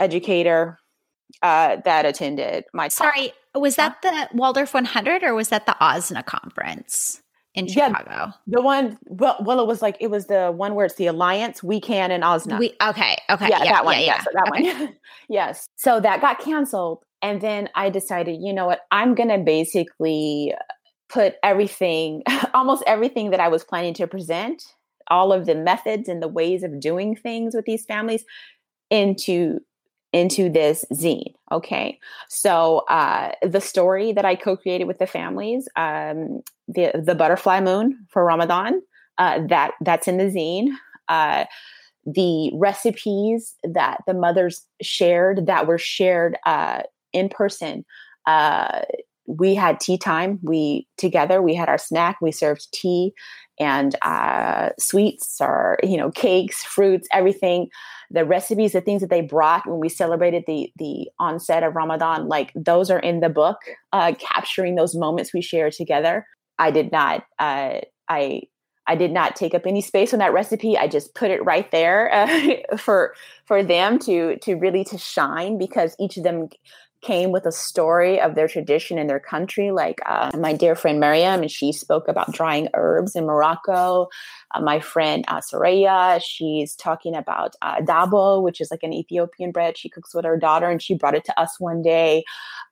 educator 0.00 0.78
uh, 1.42 1.76
that 1.84 2.06
attended 2.06 2.64
my. 2.72 2.88
Sorry, 2.88 3.32
was 3.54 3.76
that 3.76 4.02
the 4.02 4.28
Waldorf 4.32 4.74
100 4.74 5.22
or 5.22 5.34
was 5.34 5.48
that 5.48 5.66
the 5.66 5.76
AWSNA 5.80 6.26
conference? 6.26 7.22
In 7.58 7.66
Chicago. 7.66 8.04
Yeah, 8.08 8.30
the 8.46 8.62
one, 8.62 8.98
well, 9.06 9.36
well, 9.40 9.60
it 9.60 9.66
was 9.66 9.82
like 9.82 9.96
it 10.00 10.10
was 10.10 10.26
the 10.26 10.52
one 10.52 10.74
where 10.74 10.86
it's 10.86 10.94
the 10.94 11.06
Alliance, 11.06 11.60
WECAN, 11.60 12.10
and 12.10 12.22
AWSNA. 12.22 12.58
We 12.58 12.74
okay, 12.82 13.16
okay, 13.30 13.48
yeah, 13.48 13.64
yeah 13.64 13.72
that 13.72 13.84
one, 13.84 13.98
yeah, 13.98 14.04
yeah. 14.04 14.24
that 14.32 14.48
okay. 14.48 14.84
one, 14.84 14.96
yes. 15.28 15.68
So 15.76 16.00
that 16.00 16.20
got 16.20 16.38
canceled, 16.40 17.04
and 17.22 17.40
then 17.40 17.68
I 17.74 17.90
decided, 17.90 18.40
you 18.40 18.52
know 18.52 18.66
what, 18.66 18.80
I'm 18.90 19.14
gonna 19.14 19.38
basically 19.38 20.54
put 21.08 21.36
everything, 21.42 22.22
almost 22.54 22.84
everything 22.86 23.30
that 23.30 23.40
I 23.40 23.48
was 23.48 23.64
planning 23.64 23.94
to 23.94 24.06
present, 24.06 24.62
all 25.08 25.32
of 25.32 25.46
the 25.46 25.54
methods 25.54 26.08
and 26.08 26.22
the 26.22 26.28
ways 26.28 26.62
of 26.62 26.80
doing 26.80 27.16
things 27.16 27.54
with 27.54 27.64
these 27.64 27.84
families, 27.84 28.24
into 28.90 29.60
into 30.12 30.48
this 30.48 30.84
zine. 30.92 31.34
Okay. 31.52 31.98
So 32.28 32.78
uh, 32.88 33.32
the 33.42 33.60
story 33.60 34.12
that 34.12 34.24
I 34.24 34.34
co-created 34.34 34.86
with 34.86 34.98
the 34.98 35.06
families, 35.06 35.68
um, 35.76 36.42
the 36.66 36.92
the 36.94 37.14
butterfly 37.14 37.60
moon 37.60 38.06
for 38.08 38.24
Ramadan, 38.24 38.80
uh, 39.18 39.40
that 39.48 39.72
that's 39.80 40.08
in 40.08 40.16
the 40.16 40.24
zine. 40.24 40.68
Uh, 41.08 41.44
the 42.06 42.50
recipes 42.54 43.54
that 43.64 43.98
the 44.06 44.14
mothers 44.14 44.64
shared 44.80 45.46
that 45.46 45.66
were 45.66 45.78
shared 45.78 46.38
uh, 46.46 46.82
in 47.12 47.28
person. 47.28 47.84
Uh, 48.26 48.82
we 49.26 49.54
had 49.54 49.78
tea 49.78 49.98
time. 49.98 50.38
We 50.42 50.86
together. 50.96 51.42
We 51.42 51.54
had 51.54 51.68
our 51.68 51.76
snack. 51.76 52.16
We 52.22 52.32
served 52.32 52.72
tea 52.72 53.12
and 53.60 53.96
uh, 54.02 54.70
sweets, 54.78 55.40
or 55.40 55.78
you 55.82 55.96
know, 55.96 56.10
cakes, 56.10 56.62
fruits, 56.64 57.08
everything 57.12 57.68
the 58.10 58.24
recipes, 58.24 58.72
the 58.72 58.80
things 58.80 59.00
that 59.02 59.10
they 59.10 59.20
brought 59.20 59.66
when 59.66 59.80
we 59.80 59.88
celebrated 59.88 60.44
the 60.46 60.72
the 60.76 61.10
onset 61.18 61.62
of 61.62 61.76
Ramadan, 61.76 62.28
like 62.28 62.52
those 62.54 62.90
are 62.90 62.98
in 62.98 63.20
the 63.20 63.28
book, 63.28 63.58
uh, 63.92 64.12
capturing 64.18 64.74
those 64.74 64.94
moments 64.94 65.34
we 65.34 65.42
share 65.42 65.70
together. 65.70 66.26
I 66.58 66.70
did 66.70 66.90
not. 66.90 67.24
Uh, 67.38 67.80
I 68.08 68.42
I 68.86 68.94
did 68.94 69.12
not 69.12 69.36
take 69.36 69.54
up 69.54 69.66
any 69.66 69.82
space 69.82 70.14
on 70.14 70.18
that 70.20 70.32
recipe. 70.32 70.78
I 70.78 70.88
just 70.88 71.14
put 71.14 71.30
it 71.30 71.44
right 71.44 71.70
there 71.70 72.12
uh, 72.12 72.76
for 72.78 73.14
for 73.44 73.62
them 73.62 73.98
to 74.00 74.38
to 74.38 74.54
really 74.54 74.84
to 74.84 74.98
shine 74.98 75.58
because 75.58 75.94
each 76.00 76.16
of 76.16 76.24
them 76.24 76.48
came 77.00 77.30
with 77.30 77.46
a 77.46 77.52
story 77.52 78.20
of 78.20 78.34
their 78.34 78.48
tradition 78.48 78.98
in 78.98 79.06
their 79.06 79.20
country. 79.20 79.70
Like 79.70 80.00
uh, 80.06 80.30
my 80.38 80.52
dear 80.52 80.74
friend 80.74 80.98
Miriam, 80.98 81.42
and 81.42 81.50
she 81.50 81.72
spoke 81.72 82.08
about 82.08 82.32
drying 82.32 82.68
herbs 82.74 83.14
in 83.14 83.24
Morocco. 83.24 84.08
Uh, 84.52 84.60
my 84.60 84.80
friend 84.80 85.24
uh, 85.28 85.40
Soraya, 85.40 86.20
she's 86.24 86.74
talking 86.74 87.14
about 87.14 87.54
uh, 87.62 87.76
dabo, 87.76 88.42
which 88.42 88.60
is 88.60 88.70
like 88.70 88.82
an 88.82 88.92
Ethiopian 88.92 89.52
bread 89.52 89.76
she 89.76 89.88
cooks 89.88 90.14
with 90.14 90.24
her 90.24 90.36
daughter, 90.36 90.68
and 90.68 90.82
she 90.82 90.94
brought 90.94 91.14
it 91.14 91.24
to 91.24 91.40
us 91.40 91.60
one 91.60 91.82
day. 91.82 92.24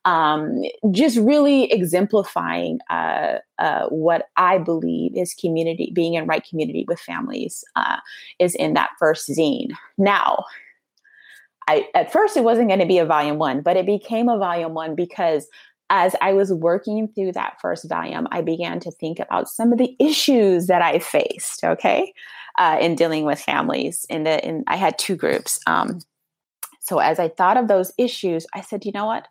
Um, 0.04 0.62
just 0.92 1.18
really 1.18 1.70
exemplifying 1.72 2.78
uh, 2.90 3.38
uh, 3.58 3.86
what 3.88 4.28
I 4.36 4.58
believe 4.58 5.16
is 5.16 5.34
community, 5.34 5.90
being 5.92 6.14
in 6.14 6.26
right 6.26 6.46
community 6.48 6.84
with 6.86 7.00
families, 7.00 7.64
uh, 7.74 7.98
is 8.38 8.54
in 8.54 8.74
that 8.74 8.90
first 8.98 9.28
zine. 9.28 9.72
Now, 9.98 10.44
I, 11.68 11.88
at 11.94 12.12
first 12.12 12.36
it 12.36 12.44
wasn't 12.44 12.68
going 12.68 12.80
to 12.80 12.86
be 12.86 12.98
a 12.98 13.06
volume 13.06 13.38
one, 13.38 13.60
but 13.60 13.76
it 13.76 13.86
became 13.86 14.28
a 14.28 14.38
volume 14.38 14.74
one 14.74 14.94
because 14.94 15.48
as 15.90 16.16
I 16.20 16.32
was 16.32 16.52
working 16.52 17.08
through 17.08 17.32
that 17.32 17.58
first 17.60 17.88
volume, 17.88 18.26
I 18.32 18.40
began 18.40 18.80
to 18.80 18.90
think 18.90 19.18
about 19.18 19.48
some 19.48 19.72
of 19.72 19.78
the 19.78 19.96
issues 19.98 20.66
that 20.66 20.82
I 20.82 20.98
faced. 20.98 21.64
Okay, 21.64 22.12
uh, 22.58 22.78
in 22.80 22.94
dealing 22.94 23.24
with 23.24 23.40
families. 23.40 24.06
In 24.08 24.24
the 24.24 24.44
in 24.46 24.64
I 24.66 24.76
had 24.76 24.98
two 24.98 25.16
groups. 25.16 25.60
Um, 25.66 26.00
so 26.80 26.98
as 26.98 27.18
I 27.18 27.28
thought 27.28 27.56
of 27.56 27.68
those 27.68 27.92
issues, 27.98 28.46
I 28.54 28.60
said, 28.60 28.84
you 28.84 28.92
know 28.92 29.06
what? 29.06 29.26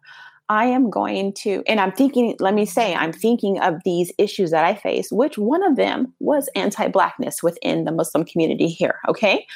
I 0.50 0.66
am 0.66 0.90
going 0.90 1.34
to, 1.34 1.64
and 1.68 1.80
I'm 1.80 1.92
thinking, 1.92 2.36
let 2.40 2.54
me 2.54 2.66
say, 2.66 2.94
I'm 2.94 3.14
thinking 3.14 3.60
of 3.62 3.82
these 3.84 4.12
issues 4.18 4.52
that 4.52 4.64
I 4.64 4.76
face, 4.76 5.12
which 5.12 5.38
one 5.38 5.64
of 5.64 5.76
them 5.76 6.14
was 6.20 6.50
anti 6.56 6.88
Blackness 6.90 7.42
within 7.42 7.86
the 7.86 7.92
Muslim 7.92 8.26
community 8.26 8.68
here. 8.68 9.00
Okay. 9.08 9.48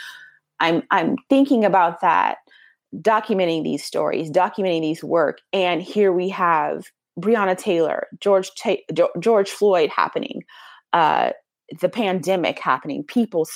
I'm, 0.59 0.83
I'm 0.91 1.15
thinking 1.29 1.63
about 1.63 2.01
that 2.01 2.37
documenting 2.95 3.63
these 3.63 3.83
stories, 3.83 4.31
documenting 4.31 4.81
these 4.81 5.03
work, 5.03 5.39
and 5.53 5.81
here 5.81 6.11
we 6.11 6.29
have 6.29 6.85
Breonna 7.19 7.57
Taylor, 7.57 8.07
George 8.19 8.51
Ta- 8.55 9.03
George 9.19 9.49
Floyd 9.49 9.89
happening, 9.89 10.43
uh, 10.93 11.31
the 11.81 11.89
pandemic 11.89 12.59
happening, 12.59 13.03
people 13.03 13.47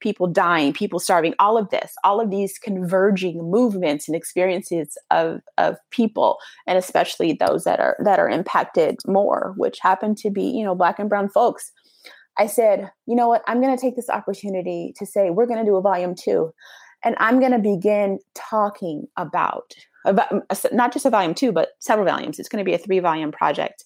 people 0.00 0.26
dying, 0.26 0.72
people 0.72 0.98
starving, 0.98 1.34
all 1.38 1.58
of 1.58 1.68
this, 1.70 1.92
all 2.04 2.20
of 2.20 2.30
these 2.30 2.58
converging 2.58 3.50
movements 3.50 4.08
and 4.08 4.16
experiences 4.16 4.96
of 5.10 5.40
of 5.58 5.76
people, 5.90 6.38
and 6.66 6.78
especially 6.78 7.32
those 7.32 7.64
that 7.64 7.80
are 7.80 7.96
that 8.04 8.18
are 8.18 8.28
impacted 8.28 8.96
more, 9.06 9.54
which 9.56 9.78
happen 9.80 10.14
to 10.14 10.30
be 10.30 10.44
you 10.44 10.64
know 10.64 10.74
black 10.74 10.98
and 10.98 11.08
brown 11.08 11.28
folks. 11.28 11.70
I 12.40 12.46
said, 12.46 12.90
you 13.06 13.16
know 13.16 13.26
what, 13.26 13.42
I'm 13.48 13.60
going 13.60 13.76
to 13.76 13.80
take 13.80 13.96
this 13.96 14.08
opportunity 14.08 14.94
to 14.96 15.04
say 15.04 15.30
we're 15.30 15.46
going 15.46 15.58
to 15.58 15.68
do 15.68 15.74
a 15.74 15.82
volume 15.82 16.14
two 16.14 16.52
and 17.04 17.14
I'm 17.18 17.40
going 17.40 17.52
to 17.52 17.58
begin 17.58 18.18
talking 18.34 19.06
about, 19.16 19.74
about 20.04 20.30
mm, 20.30 20.72
not 20.72 20.92
just 20.92 21.06
a 21.06 21.10
volume 21.10 21.34
two, 21.34 21.52
but 21.52 21.70
several 21.78 22.06
volumes. 22.06 22.38
It's 22.38 22.48
going 22.48 22.64
to 22.64 22.68
be 22.68 22.74
a 22.74 22.78
three 22.78 22.98
volume 22.98 23.32
project. 23.32 23.84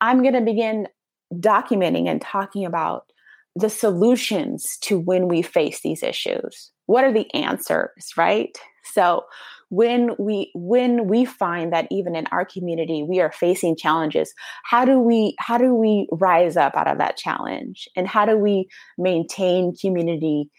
I'm 0.00 0.22
going 0.22 0.34
to 0.34 0.40
begin 0.40 0.88
documenting 1.34 2.08
and 2.08 2.20
talking 2.20 2.64
about 2.64 3.10
the 3.56 3.70
solutions 3.70 4.78
to 4.82 4.98
when 4.98 5.28
we 5.28 5.42
face 5.42 5.80
these 5.82 6.02
issues. 6.02 6.70
What 6.86 7.04
are 7.04 7.12
the 7.12 7.32
answers, 7.34 8.12
right? 8.16 8.56
So, 8.92 9.24
when 9.70 10.16
we 10.18 10.50
when 10.54 11.06
we 11.06 11.24
find 11.24 11.72
that 11.72 11.86
even 11.90 12.16
in 12.16 12.26
our 12.32 12.44
community 12.44 13.04
we 13.04 13.20
are 13.20 13.30
facing 13.30 13.76
challenges 13.76 14.34
how 14.64 14.84
do 14.84 14.98
we 14.98 15.34
how 15.38 15.56
do 15.56 15.74
we 15.74 16.08
rise 16.12 16.56
up 16.56 16.74
out 16.76 16.88
of 16.88 16.98
that 16.98 17.16
challenge 17.16 17.88
and 17.96 18.06
how 18.06 18.26
do 18.26 18.36
we 18.36 18.68
maintain 18.98 19.72
community 19.80 20.50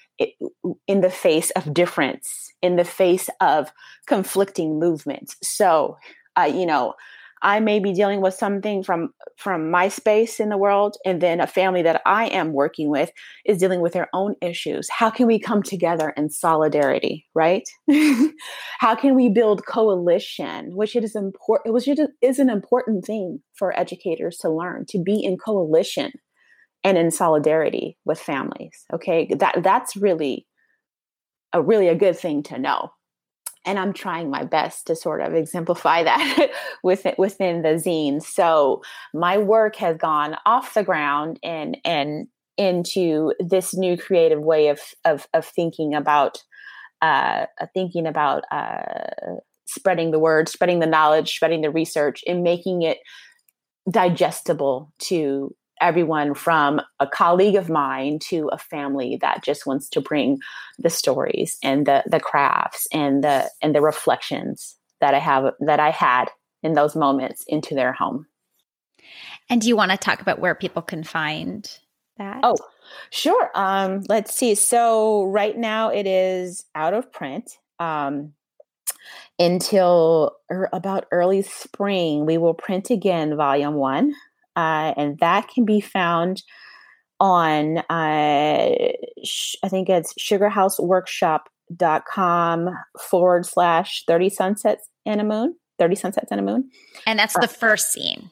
in 0.87 1.01
the 1.01 1.09
face 1.09 1.51
of 1.51 1.73
difference 1.73 2.51
in 2.61 2.75
the 2.75 2.85
face 2.85 3.29
of 3.39 3.71
conflicting 4.07 4.79
movements 4.79 5.35
so 5.41 5.97
uh, 6.37 6.43
you 6.43 6.65
know 6.65 6.93
I 7.41 7.59
may 7.59 7.79
be 7.79 7.93
dealing 7.93 8.21
with 8.21 8.33
something 8.33 8.83
from 8.83 9.13
from 9.37 9.71
my 9.71 9.87
space 9.87 10.39
in 10.39 10.49
the 10.49 10.57
world, 10.57 10.97
and 11.05 11.21
then 11.21 11.39
a 11.39 11.47
family 11.47 11.81
that 11.81 12.01
I 12.05 12.27
am 12.27 12.53
working 12.53 12.89
with 12.89 13.11
is 13.45 13.57
dealing 13.57 13.81
with 13.81 13.93
their 13.93 14.09
own 14.13 14.35
issues. 14.41 14.87
How 14.89 15.09
can 15.09 15.25
we 15.25 15.39
come 15.39 15.63
together 15.63 16.11
in 16.15 16.29
solidarity, 16.29 17.25
right? 17.33 17.67
How 18.79 18.95
can 18.95 19.15
we 19.15 19.29
build 19.29 19.65
coalition, 19.65 20.75
which 20.75 20.95
it 20.95 21.03
is 21.03 21.15
important, 21.15 21.73
which 21.73 21.89
is 22.21 22.39
an 22.39 22.49
important 22.49 23.05
thing 23.05 23.41
for 23.53 23.77
educators 23.77 24.37
to 24.37 24.49
learn 24.49 24.85
to 24.89 24.99
be 25.01 25.23
in 25.23 25.37
coalition 25.37 26.11
and 26.83 26.97
in 26.97 27.11
solidarity 27.11 27.97
with 28.05 28.19
families. 28.19 28.85
Okay, 28.93 29.29
that 29.37 29.63
that's 29.63 29.95
really 29.95 30.47
a 31.53 31.61
really 31.61 31.87
a 31.87 31.95
good 31.95 32.17
thing 32.17 32.43
to 32.43 32.57
know 32.57 32.91
and 33.65 33.77
I'm 33.77 33.93
trying 33.93 34.29
my 34.29 34.43
best 34.43 34.87
to 34.87 34.95
sort 34.95 35.21
of 35.21 35.33
exemplify 35.33 36.03
that 36.03 36.49
within 36.83 37.15
within 37.17 37.61
the 37.61 37.69
zine. 37.69 38.21
So 38.21 38.81
my 39.13 39.37
work 39.37 39.75
has 39.77 39.97
gone 39.97 40.35
off 40.45 40.73
the 40.73 40.83
ground 40.83 41.39
and 41.43 41.77
and 41.85 42.27
into 42.57 43.33
this 43.39 43.73
new 43.73 43.97
creative 43.97 44.41
way 44.41 44.67
of 44.67 44.79
of, 45.05 45.27
of 45.33 45.45
thinking 45.45 45.93
about 45.93 46.43
uh, 47.01 47.47
thinking 47.73 48.05
about 48.05 48.43
uh, 48.51 48.91
spreading 49.65 50.11
the 50.11 50.19
word, 50.19 50.47
spreading 50.47 50.79
the 50.79 50.85
knowledge, 50.85 51.33
spreading 51.35 51.61
the 51.61 51.71
research, 51.71 52.21
and 52.27 52.43
making 52.43 52.83
it 52.83 52.99
digestible 53.89 54.93
to 54.99 55.55
everyone 55.81 56.33
from 56.33 56.79
a 56.99 57.07
colleague 57.07 57.55
of 57.55 57.69
mine 57.69 58.19
to 58.19 58.47
a 58.51 58.57
family 58.57 59.17
that 59.21 59.43
just 59.43 59.65
wants 59.65 59.89
to 59.89 60.01
bring 60.01 60.39
the 60.79 60.89
stories 60.89 61.57
and 61.63 61.85
the 61.85 62.03
the 62.05 62.19
crafts 62.19 62.87
and 62.93 63.23
the 63.23 63.49
and 63.61 63.75
the 63.75 63.81
reflections 63.81 64.77
that 65.01 65.13
I 65.13 65.19
have 65.19 65.53
that 65.59 65.79
I 65.79 65.89
had 65.89 66.25
in 66.63 66.73
those 66.73 66.95
moments 66.95 67.43
into 67.47 67.75
their 67.75 67.91
home. 67.91 68.27
And 69.49 69.61
do 69.61 69.67
you 69.67 69.75
want 69.75 69.91
to 69.91 69.97
talk 69.97 70.21
about 70.21 70.39
where 70.39 70.55
people 70.55 70.81
can 70.81 71.03
find 71.03 71.69
that? 72.17 72.39
Oh, 72.43 72.55
sure. 73.09 73.51
Um, 73.55 74.03
let's 74.07 74.33
see. 74.33 74.55
So 74.55 75.23
right 75.25 75.57
now 75.57 75.89
it 75.89 76.07
is 76.07 76.65
out 76.75 76.93
of 76.93 77.11
print. 77.11 77.57
Um, 77.79 78.33
until 79.39 80.37
er, 80.51 80.69
about 80.71 81.07
early 81.11 81.41
spring, 81.41 82.25
we 82.27 82.37
will 82.37 82.53
print 82.53 82.91
again 82.91 83.35
volume 83.35 83.73
one 83.73 84.13
uh, 84.61 84.93
and 84.97 85.17
that 85.19 85.47
can 85.47 85.63
be 85.65 85.81
found 85.81 86.43
on 87.19 87.79
uh, 87.89 88.91
sh- 89.23 89.55
I 89.63 89.69
think 89.69 89.89
it's 89.89 90.13
sugarhouseworkshop.com 90.13 92.69
forward 92.99 93.45
slash 93.45 94.03
30 94.07 94.29
sunsets 94.29 94.87
and 95.05 95.21
a 95.21 95.23
moon 95.23 95.55
30 95.81 95.95
sunsets 95.95 96.27
and 96.29 96.39
a 96.39 96.43
moon. 96.43 96.69
And 97.07 97.17
that's 97.17 97.33
the 97.33 97.45
uh, 97.45 97.47
first 97.47 97.91
scene. 97.91 98.29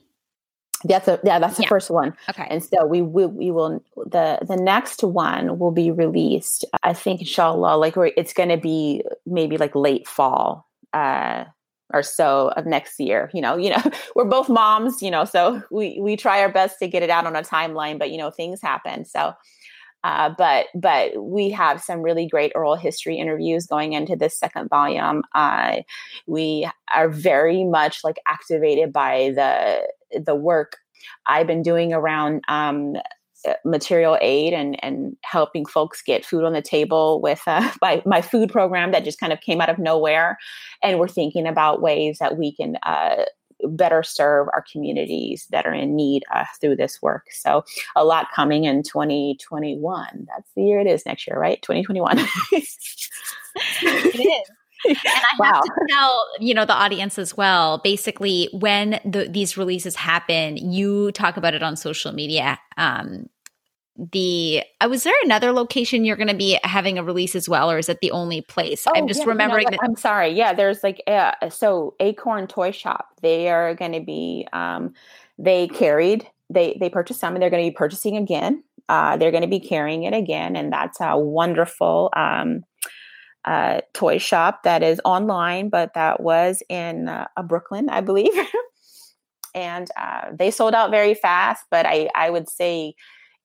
that's 0.84 1.08
a 1.08 1.20
yeah 1.24 1.40
that's 1.40 1.58
the 1.58 1.64
yeah. 1.64 1.70
first 1.70 1.90
one. 1.90 2.14
Okay. 2.30 2.46
And 2.50 2.64
so 2.64 2.86
we 2.86 3.02
will 3.02 3.30
we 3.30 3.50
will 3.50 3.84
the 3.96 4.38
the 4.48 4.56
next 4.56 5.04
one 5.04 5.58
will 5.58 5.72
be 5.72 5.92
released 5.92 6.64
i 6.84 6.94
think 6.94 7.20
inshallah 7.20 7.76
like 7.76 7.96
it's 8.16 8.34
going 8.34 8.50
to 8.50 8.58
be 8.58 9.04
maybe 9.26 9.58
like 9.58 9.76
late 9.76 10.08
fall 10.08 10.70
uh 10.94 11.44
or 11.94 12.04
so 12.04 12.50
of 12.56 12.66
next 12.66 13.00
year 13.00 13.30
you 13.34 13.42
know 13.42 13.56
you 13.64 13.70
know 13.70 13.82
we're 14.16 14.26
both 14.26 14.50
moms 14.50 15.02
you 15.02 15.12
know 15.12 15.26
so 15.26 15.62
we 15.72 16.00
we 16.02 16.16
try 16.16 16.42
our 16.42 16.52
best 16.52 16.80
to 16.80 16.88
get 16.88 17.04
it 17.04 17.10
out 17.10 17.26
on 17.26 17.36
a 17.36 17.42
timeline 17.42 17.98
but 18.00 18.12
you 18.12 18.18
know 18.18 18.32
things 18.32 18.62
happen. 18.62 19.06
So 19.06 19.34
uh, 20.06 20.30
but 20.38 20.68
but 20.76 21.22
we 21.22 21.50
have 21.50 21.82
some 21.82 22.02
really 22.02 22.26
great 22.26 22.54
oral 22.56 22.78
history 22.78 23.18
interviews 23.18 23.66
going 23.66 23.94
into 23.94 24.16
this 24.16 24.38
second 24.38 24.70
volume. 24.70 25.24
Uh, 25.36 25.82
we 26.26 26.70
are 26.96 27.10
very 27.10 27.66
much 27.66 28.00
like 28.04 28.18
activated 28.26 28.94
by 28.94 29.32
the 29.36 30.22
the 30.24 30.36
work 30.36 30.78
i've 31.28 31.46
been 31.46 31.62
doing 31.62 31.94
around 31.94 32.42
um, 32.48 32.96
material 33.64 34.18
aid 34.22 34.54
and 34.54 34.84
and 34.84 35.16
helping 35.24 35.66
folks 35.66 36.02
get 36.02 36.26
food 36.26 36.44
on 36.44 36.54
the 36.54 36.62
table 36.62 37.22
with 37.22 37.42
uh, 37.48 37.72
my, 37.82 38.02
my 38.06 38.22
food 38.22 38.52
program 38.52 38.92
that 38.92 39.04
just 39.04 39.20
kind 39.20 39.34
of 39.34 39.42
came 39.42 39.62
out 39.62 39.70
of 39.70 39.80
nowhere. 39.80 40.38
And 40.84 41.00
we're 41.00 41.08
thinking 41.08 41.48
about 41.48 41.82
ways 41.82 42.20
that 42.20 42.38
we 42.38 42.54
can 42.54 42.78
uh, 42.84 43.24
better 43.64 44.04
serve 44.04 44.48
our 44.54 44.64
communities 44.72 45.48
that 45.52 45.66
are 45.66 45.74
in 45.74 45.96
need 45.96 46.24
uh, 46.34 46.46
through 46.60 46.78
this 46.78 47.02
work. 47.02 47.26
So 47.32 47.64
a 47.96 48.06
lot 48.06 48.28
coming 48.34 48.64
in 48.64 48.84
2021 48.84 50.28
that's 50.28 50.52
the 50.56 50.64
year 50.64 50.80
it 50.80 50.88
is 50.88 51.06
next 51.06 51.28
year 51.28 51.38
right? 51.38 51.62
2021 51.62 52.20
it 52.52 52.66
is 54.16 54.52
and 54.88 54.98
I 55.06 55.24
wow. 55.40 55.54
have 55.54 55.62
to 55.64 55.72
tell, 55.90 56.28
you 56.40 56.54
know, 56.54 56.66
the 56.66 56.74
audience 56.74 57.20
as 57.20 57.36
well. 57.36 57.80
Basically, 57.80 58.50
when 58.54 59.00
the, 59.06 59.28
these 59.30 59.58
releases 59.58 59.96
happen, 59.96 60.58
you 60.58 61.12
talk 61.12 61.38
about 61.38 61.54
it 61.54 61.64
on 61.64 61.76
social 61.76 62.12
media. 62.12 62.60
Um, 62.78 63.30
the 64.14 64.64
uh, 64.80 64.88
was 64.90 65.04
there 65.04 65.14
another 65.24 65.52
location 65.52 66.06
you're 66.06 66.16
going 66.16 66.30
to 66.30 66.36
be 66.36 66.58
having 66.64 66.98
a 66.98 67.04
release 67.04 67.36
as 67.36 67.50
well, 67.50 67.70
or 67.70 67.78
is 67.78 67.90
it 67.90 68.00
the 68.02 68.12
only 68.12 68.42
place? 68.42 68.86
Oh, 68.88 68.92
I'm 68.96 69.08
just 69.08 69.22
yeah, 69.22 69.28
remembering. 69.28 69.66
You 69.66 69.72
know 69.72 69.78
that- 69.82 69.90
I'm 69.90 69.96
sorry. 69.98 70.30
Yeah, 70.30 70.54
there's 70.54 70.84
like 70.84 71.02
a, 71.08 71.34
so 71.50 71.96
Acorn 72.00 72.48
Toy 72.48 72.72
Shop. 72.72 73.10
They 73.22 73.50
are 73.50 73.76
going 73.76 73.92
to 73.92 74.00
be. 74.00 74.48
Um, 74.54 74.94
they 75.38 75.68
carried. 75.68 76.28
They 76.50 76.78
they 76.80 76.90
purchased 76.90 77.20
some, 77.20 77.36
and 77.36 77.42
they're 77.42 77.50
going 77.50 77.64
to 77.66 77.70
be 77.70 77.76
purchasing 77.76 78.16
again. 78.16 78.64
Uh, 78.88 79.18
they're 79.18 79.32
going 79.32 79.44
to 79.44 79.50
be 79.50 79.60
carrying 79.60 80.04
it 80.04 80.14
again, 80.14 80.56
and 80.56 80.72
that's 80.72 81.00
a 81.02 81.18
wonderful. 81.18 82.10
Um, 82.16 82.64
uh, 83.46 83.82
toy 83.94 84.18
shop 84.18 84.64
that 84.64 84.84
is 84.84 85.02
online, 85.06 85.70
but 85.70 85.94
that 85.94 86.22
was 86.22 86.62
in 86.70 87.08
uh, 87.08 87.28
Brooklyn, 87.46 87.90
I 87.90 88.02
believe. 88.02 88.34
and 89.56 89.90
uh, 89.98 90.28
they 90.38 90.52
sold 90.52 90.74
out 90.74 90.92
very 90.92 91.14
fast. 91.14 91.64
But 91.72 91.86
I, 91.86 92.10
I 92.16 92.30
would 92.30 92.50
say 92.50 92.96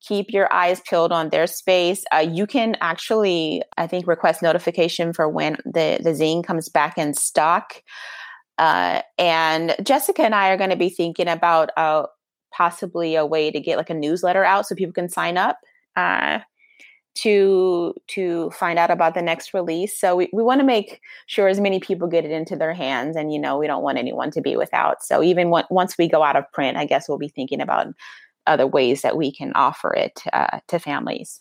keep 0.06 0.30
your 0.30 0.52
eyes 0.52 0.80
peeled 0.80 1.12
on 1.12 1.30
their 1.30 1.46
space. 1.46 2.04
Uh, 2.12 2.18
you 2.18 2.46
can 2.46 2.76
actually, 2.80 3.62
I 3.78 3.86
think, 3.86 4.06
request 4.06 4.42
notification 4.42 5.12
for 5.12 5.28
when 5.28 5.56
the, 5.64 5.98
the 6.02 6.10
zine 6.10 6.44
comes 6.44 6.68
back 6.68 6.98
in 6.98 7.14
stock. 7.14 7.82
Uh, 8.58 9.00
and 9.18 9.74
Jessica 9.82 10.22
and 10.22 10.34
I 10.34 10.50
are 10.50 10.56
going 10.56 10.70
to 10.70 10.76
be 10.76 10.90
thinking 10.90 11.28
about 11.28 11.70
uh, 11.76 12.04
possibly 12.52 13.14
a 13.14 13.26
way 13.26 13.50
to 13.50 13.60
get 13.60 13.78
like 13.78 13.90
a 13.90 13.94
newsletter 13.94 14.44
out 14.44 14.66
so 14.66 14.74
people 14.74 14.92
can 14.92 15.08
sign 15.08 15.36
up 15.36 15.58
uh, 15.96 16.40
to 17.16 17.94
to 18.08 18.50
find 18.50 18.78
out 18.78 18.90
about 18.90 19.14
the 19.14 19.22
next 19.22 19.54
release. 19.54 19.98
So 19.98 20.16
we, 20.16 20.28
we 20.32 20.42
want 20.42 20.60
to 20.60 20.66
make 20.66 21.00
sure 21.26 21.48
as 21.48 21.60
many 21.60 21.80
people 21.80 22.08
get 22.08 22.24
it 22.24 22.30
into 22.30 22.56
their 22.56 22.74
hands, 22.74 23.16
and 23.16 23.32
you 23.32 23.38
know 23.38 23.58
we 23.58 23.66
don't 23.66 23.82
want 23.82 23.98
anyone 23.98 24.30
to 24.32 24.40
be 24.40 24.56
without. 24.56 25.02
So 25.02 25.22
even 25.22 25.50
once 25.70 25.96
we 25.98 26.08
go 26.08 26.22
out 26.22 26.36
of 26.36 26.50
print, 26.52 26.76
I 26.76 26.84
guess 26.86 27.08
we'll 27.08 27.18
be 27.18 27.28
thinking 27.28 27.60
about 27.60 27.88
other 28.46 28.66
ways 28.66 29.02
that 29.02 29.16
we 29.16 29.32
can 29.32 29.52
offer 29.54 29.94
it 29.94 30.22
uh, 30.32 30.58
to 30.68 30.78
families. 30.78 31.40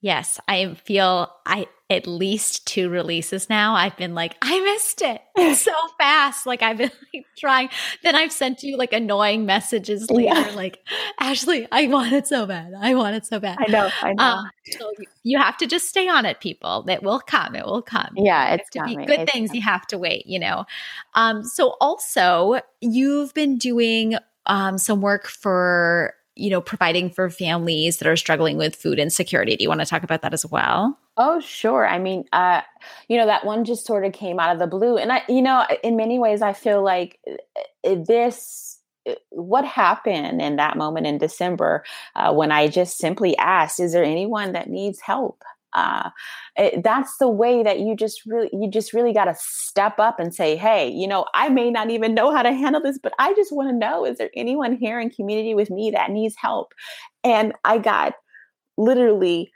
Yes, 0.00 0.38
I 0.46 0.74
feel 0.74 1.32
I 1.44 1.66
at 1.90 2.06
least 2.06 2.66
two 2.66 2.90
releases 2.90 3.48
now. 3.48 3.74
I've 3.74 3.96
been 3.96 4.14
like, 4.14 4.36
I 4.42 4.60
missed 4.60 5.02
it 5.02 5.22
so 5.56 5.72
fast. 5.98 6.46
Like 6.46 6.62
I've 6.62 6.76
been 6.76 6.90
like 7.14 7.24
trying. 7.36 7.70
Then 8.02 8.14
I've 8.14 8.30
sent 8.30 8.62
you 8.62 8.76
like 8.76 8.92
annoying 8.92 9.46
messages 9.46 10.10
later, 10.10 10.34
yeah. 10.34 10.52
like 10.54 10.78
Ashley, 11.18 11.66
I 11.72 11.88
want 11.88 12.12
it 12.12 12.26
so 12.26 12.46
bad. 12.46 12.74
I 12.78 12.94
want 12.94 13.16
it 13.16 13.26
so 13.26 13.40
bad. 13.40 13.58
I 13.58 13.70
know. 13.70 13.90
I 14.02 14.12
know. 14.12 14.22
Um, 14.22 14.50
so 14.70 14.92
you 15.24 15.38
have 15.38 15.56
to 15.56 15.66
just 15.66 15.88
stay 15.88 16.08
on 16.08 16.26
it, 16.26 16.40
people. 16.40 16.84
It 16.88 17.02
will 17.02 17.20
come. 17.20 17.54
It 17.54 17.64
will 17.64 17.82
come. 17.82 18.10
Yeah, 18.16 18.54
it's 18.54 18.68
to 18.70 18.80
coming. 18.80 18.98
be 18.98 19.06
good 19.06 19.20
it's 19.20 19.32
things. 19.32 19.50
coming. 19.50 19.60
You 19.60 19.64
have 19.64 19.86
to 19.88 19.98
wait. 19.98 20.26
You 20.26 20.38
know. 20.38 20.66
Um. 21.14 21.42
So 21.42 21.76
also, 21.80 22.60
you've 22.80 23.32
been 23.34 23.56
doing 23.56 24.16
um, 24.46 24.78
some 24.78 25.00
work 25.00 25.26
for 25.26 26.14
you 26.38 26.50
know 26.50 26.60
providing 26.60 27.10
for 27.10 27.28
families 27.28 27.98
that 27.98 28.08
are 28.08 28.16
struggling 28.16 28.56
with 28.56 28.76
food 28.76 28.98
insecurity. 28.98 29.56
Do 29.56 29.62
you 29.62 29.68
want 29.68 29.80
to 29.80 29.86
talk 29.86 30.02
about 30.02 30.22
that 30.22 30.32
as 30.32 30.46
well? 30.46 30.98
Oh, 31.16 31.40
sure. 31.40 31.86
I 31.86 31.98
mean, 31.98 32.24
uh, 32.32 32.62
you 33.08 33.18
know, 33.18 33.26
that 33.26 33.44
one 33.44 33.64
just 33.64 33.86
sort 33.86 34.04
of 34.04 34.12
came 34.12 34.38
out 34.38 34.52
of 34.52 34.60
the 34.60 34.68
blue, 34.68 34.96
and 34.96 35.12
I, 35.12 35.22
you 35.28 35.42
know, 35.42 35.64
in 35.82 35.96
many 35.96 36.18
ways, 36.18 36.42
I 36.42 36.52
feel 36.52 36.82
like 36.82 37.18
uh, 37.84 37.96
this 38.06 38.78
uh, 39.08 39.14
what 39.30 39.64
happened 39.64 40.40
in 40.40 40.56
that 40.56 40.76
moment 40.76 41.06
in 41.06 41.18
December 41.18 41.84
uh, 42.14 42.32
when 42.32 42.52
I 42.52 42.68
just 42.68 42.98
simply 42.98 43.36
asked, 43.36 43.80
"Is 43.80 43.92
there 43.92 44.04
anyone 44.04 44.52
that 44.52 44.70
needs 44.70 45.00
help?" 45.00 45.42
Uh, 45.74 46.10
it, 46.56 46.82
that's 46.82 47.18
the 47.18 47.28
way 47.28 47.62
that 47.62 47.80
you 47.80 47.94
just 47.94 48.22
really 48.26 48.48
you 48.52 48.70
just 48.70 48.92
really 48.92 49.12
got 49.12 49.26
to 49.26 49.34
step 49.38 49.98
up 49.98 50.18
and 50.18 50.34
say 50.34 50.56
hey 50.56 50.88
you 50.88 51.06
know 51.06 51.26
i 51.34 51.48
may 51.48 51.70
not 51.70 51.90
even 51.90 52.14
know 52.14 52.34
how 52.34 52.42
to 52.42 52.52
handle 52.52 52.80
this 52.80 52.98
but 52.98 53.12
i 53.18 53.32
just 53.34 53.52
want 53.52 53.68
to 53.68 53.74
know 53.74 54.04
is 54.04 54.18
there 54.18 54.30
anyone 54.34 54.76
here 54.76 54.98
in 54.98 55.10
community 55.10 55.54
with 55.54 55.70
me 55.70 55.90
that 55.90 56.10
needs 56.10 56.34
help? 56.36 56.72
And 57.24 57.52
i 57.64 57.78
got 57.78 58.14
literally 58.76 59.50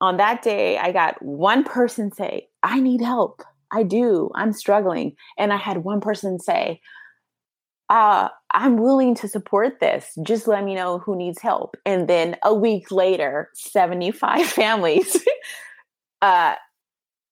on 0.00 0.16
that 0.16 0.42
day 0.42 0.78
i 0.78 0.92
got 0.92 1.20
one 1.22 1.62
person 1.64 2.12
say 2.12 2.48
i 2.62 2.80
need 2.80 3.00
help. 3.00 3.42
I 3.72 3.82
do. 3.82 4.30
I'm 4.34 4.52
struggling. 4.52 5.16
And 5.38 5.52
i 5.52 5.56
had 5.56 5.78
one 5.78 6.00
person 6.00 6.38
say 6.38 6.80
uh, 7.88 8.28
I'm 8.52 8.78
willing 8.78 9.14
to 9.16 9.28
support 9.28 9.80
this. 9.80 10.16
Just 10.22 10.48
let 10.48 10.64
me 10.64 10.74
know 10.74 10.98
who 10.98 11.16
needs 11.16 11.40
help. 11.40 11.76
And 11.84 12.08
then 12.08 12.36
a 12.42 12.54
week 12.54 12.90
later, 12.90 13.50
75 13.54 14.46
families 14.46 15.24
uh, 16.22 16.54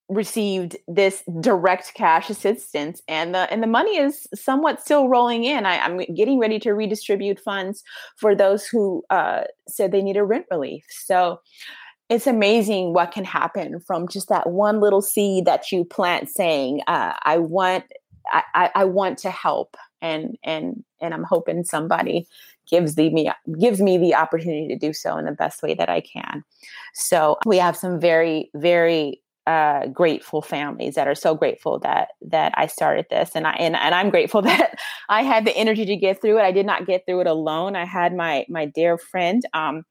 received 0.08 0.76
this 0.86 1.22
direct 1.40 1.94
cash 1.94 2.28
assistance 2.28 3.00
and 3.08 3.34
the 3.34 3.50
and 3.50 3.62
the 3.62 3.66
money 3.66 3.96
is 3.96 4.26
somewhat 4.34 4.80
still 4.82 5.08
rolling 5.08 5.44
in 5.44 5.64
I, 5.64 5.76
am 5.76 5.98
getting 6.14 6.38
ready 6.38 6.58
to 6.60 6.72
redistribute 6.74 7.40
funds 7.40 7.82
for 8.18 8.34
those 8.34 8.66
who 8.66 9.02
uh, 9.08 9.44
said 9.66 9.92
they 9.92 10.02
need 10.02 10.18
a 10.18 10.24
rent 10.24 10.44
relief 10.50 10.84
so 10.90 11.40
it's 12.10 12.26
amazing 12.26 12.92
what 12.92 13.12
can 13.12 13.24
happen 13.24 13.80
from 13.80 14.06
just 14.06 14.28
that 14.28 14.50
one 14.50 14.78
little 14.78 15.00
seed 15.00 15.46
that 15.46 15.72
you 15.72 15.86
plant 15.86 16.28
saying 16.28 16.82
uh, 16.86 17.14
i 17.22 17.38
want 17.38 17.84
I, 18.30 18.70
I 18.74 18.84
want 18.84 19.18
to 19.18 19.30
help 19.30 19.76
and 20.04 20.36
and 20.44 20.84
and 21.00 21.14
i'm 21.14 21.24
hoping 21.24 21.64
somebody 21.64 22.26
gives 22.70 22.94
the 22.94 23.10
me 23.10 23.30
gives 23.58 23.80
me 23.80 23.98
the 23.98 24.14
opportunity 24.14 24.68
to 24.68 24.78
do 24.78 24.92
so 24.92 25.16
in 25.16 25.24
the 25.24 25.32
best 25.32 25.62
way 25.62 25.74
that 25.74 25.88
i 25.88 26.00
can 26.00 26.44
so 26.94 27.36
we 27.46 27.56
have 27.56 27.76
some 27.76 27.98
very 27.98 28.50
very 28.54 29.20
uh, 29.46 29.86
grateful 29.88 30.40
families 30.40 30.94
that 30.94 31.06
are 31.06 31.14
so 31.14 31.34
grateful 31.34 31.78
that 31.78 32.08
that 32.22 32.52
I 32.56 32.66
started 32.66 33.06
this, 33.10 33.32
and 33.34 33.46
I 33.46 33.52
and, 33.52 33.76
and 33.76 33.94
I'm 33.94 34.08
grateful 34.08 34.40
that 34.50 34.78
I 35.08 35.22
had 35.22 35.44
the 35.44 35.56
energy 35.56 35.84
to 35.84 35.96
get 35.96 36.20
through 36.20 36.38
it. 36.38 36.42
I 36.42 36.52
did 36.52 36.66
not 36.66 36.86
get 36.86 37.04
through 37.06 37.20
it 37.20 37.26
alone. 37.26 37.76
I 37.76 37.84
had 37.84 38.14
my 38.14 38.46
my 38.48 38.64
dear 38.64 38.96
friend 38.96 39.42
um, 39.52 39.84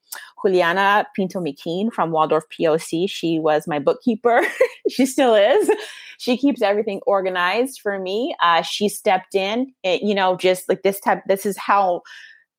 Juliana 0.44 1.06
Pinto 1.16 1.40
Miquin 1.40 1.92
from 1.94 2.12
Waldorf 2.12 2.46
POC. 2.50 3.08
She 3.08 3.40
was 3.40 3.68
my 3.68 3.80
bookkeeper. 3.80 4.42
she 4.90 5.06
still 5.06 5.36
is. 5.36 5.70
She 6.18 6.38
keeps 6.38 6.62
everything 6.62 7.02
organized 7.06 7.80
for 7.82 8.00
me. 8.00 8.36
Uh, 8.42 8.62
she 8.62 8.90
stepped 8.90 9.36
in. 9.36 9.74
It, 9.84 10.02
you 10.02 10.16
know, 10.16 10.38
just 10.38 10.68
like 10.70 10.84
this 10.84 11.00
type. 11.00 11.22
This 11.28 11.46
is 11.46 11.58
how 11.58 12.02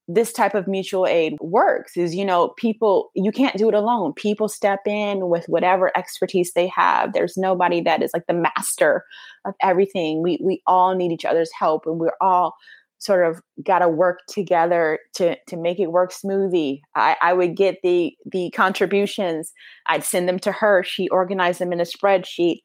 this 0.07 0.33
type 0.33 0.55
of 0.55 0.69
mutual 0.69 1.07
aid 1.07 1.35
works 1.41 1.97
is 1.97 2.15
you 2.15 2.25
know 2.25 2.49
people 2.59 3.11
you 3.15 3.33
can't 3.33 3.57
do 3.57 3.69
it 3.69 3.75
alone 3.75 4.13
people 4.13 4.49
step 4.49 4.81
in 4.87 5.29
with 5.29 5.47
whatever 5.47 5.97
expertise 5.97 6.53
they 6.53 6.67
have 6.67 7.13
there's 7.13 7.37
nobody 7.37 7.81
that 7.81 8.03
is 8.03 8.11
like 8.13 8.27
the 8.27 8.35
master 8.35 9.03
of 9.47 9.55
everything 9.63 10.23
we 10.23 10.39
we 10.43 10.63
all 10.67 10.95
need 10.95 11.11
each 11.11 11.25
other's 11.25 11.51
help 11.59 11.87
and 11.87 11.99
we're 11.99 12.17
all 12.21 12.55
sort 12.99 13.27
of 13.27 13.41
got 13.63 13.81
to 13.81 13.89
work 13.89 14.21
together 14.29 14.99
to 15.15 15.37
to 15.47 15.57
make 15.57 15.79
it 15.79 15.93
work 15.93 16.13
smoothly 16.13 16.83
i 16.95 17.17
i 17.23 17.33
would 17.33 17.57
get 17.57 17.79
the 17.83 18.15
the 18.31 18.51
contributions 18.51 19.53
i'd 19.87 20.05
send 20.05 20.29
them 20.29 20.39
to 20.39 20.53
her 20.53 20.83
she 20.83 21.09
organized 21.09 21.61
them 21.61 21.73
in 21.73 21.81
a 21.81 21.85
spreadsheet 21.85 22.59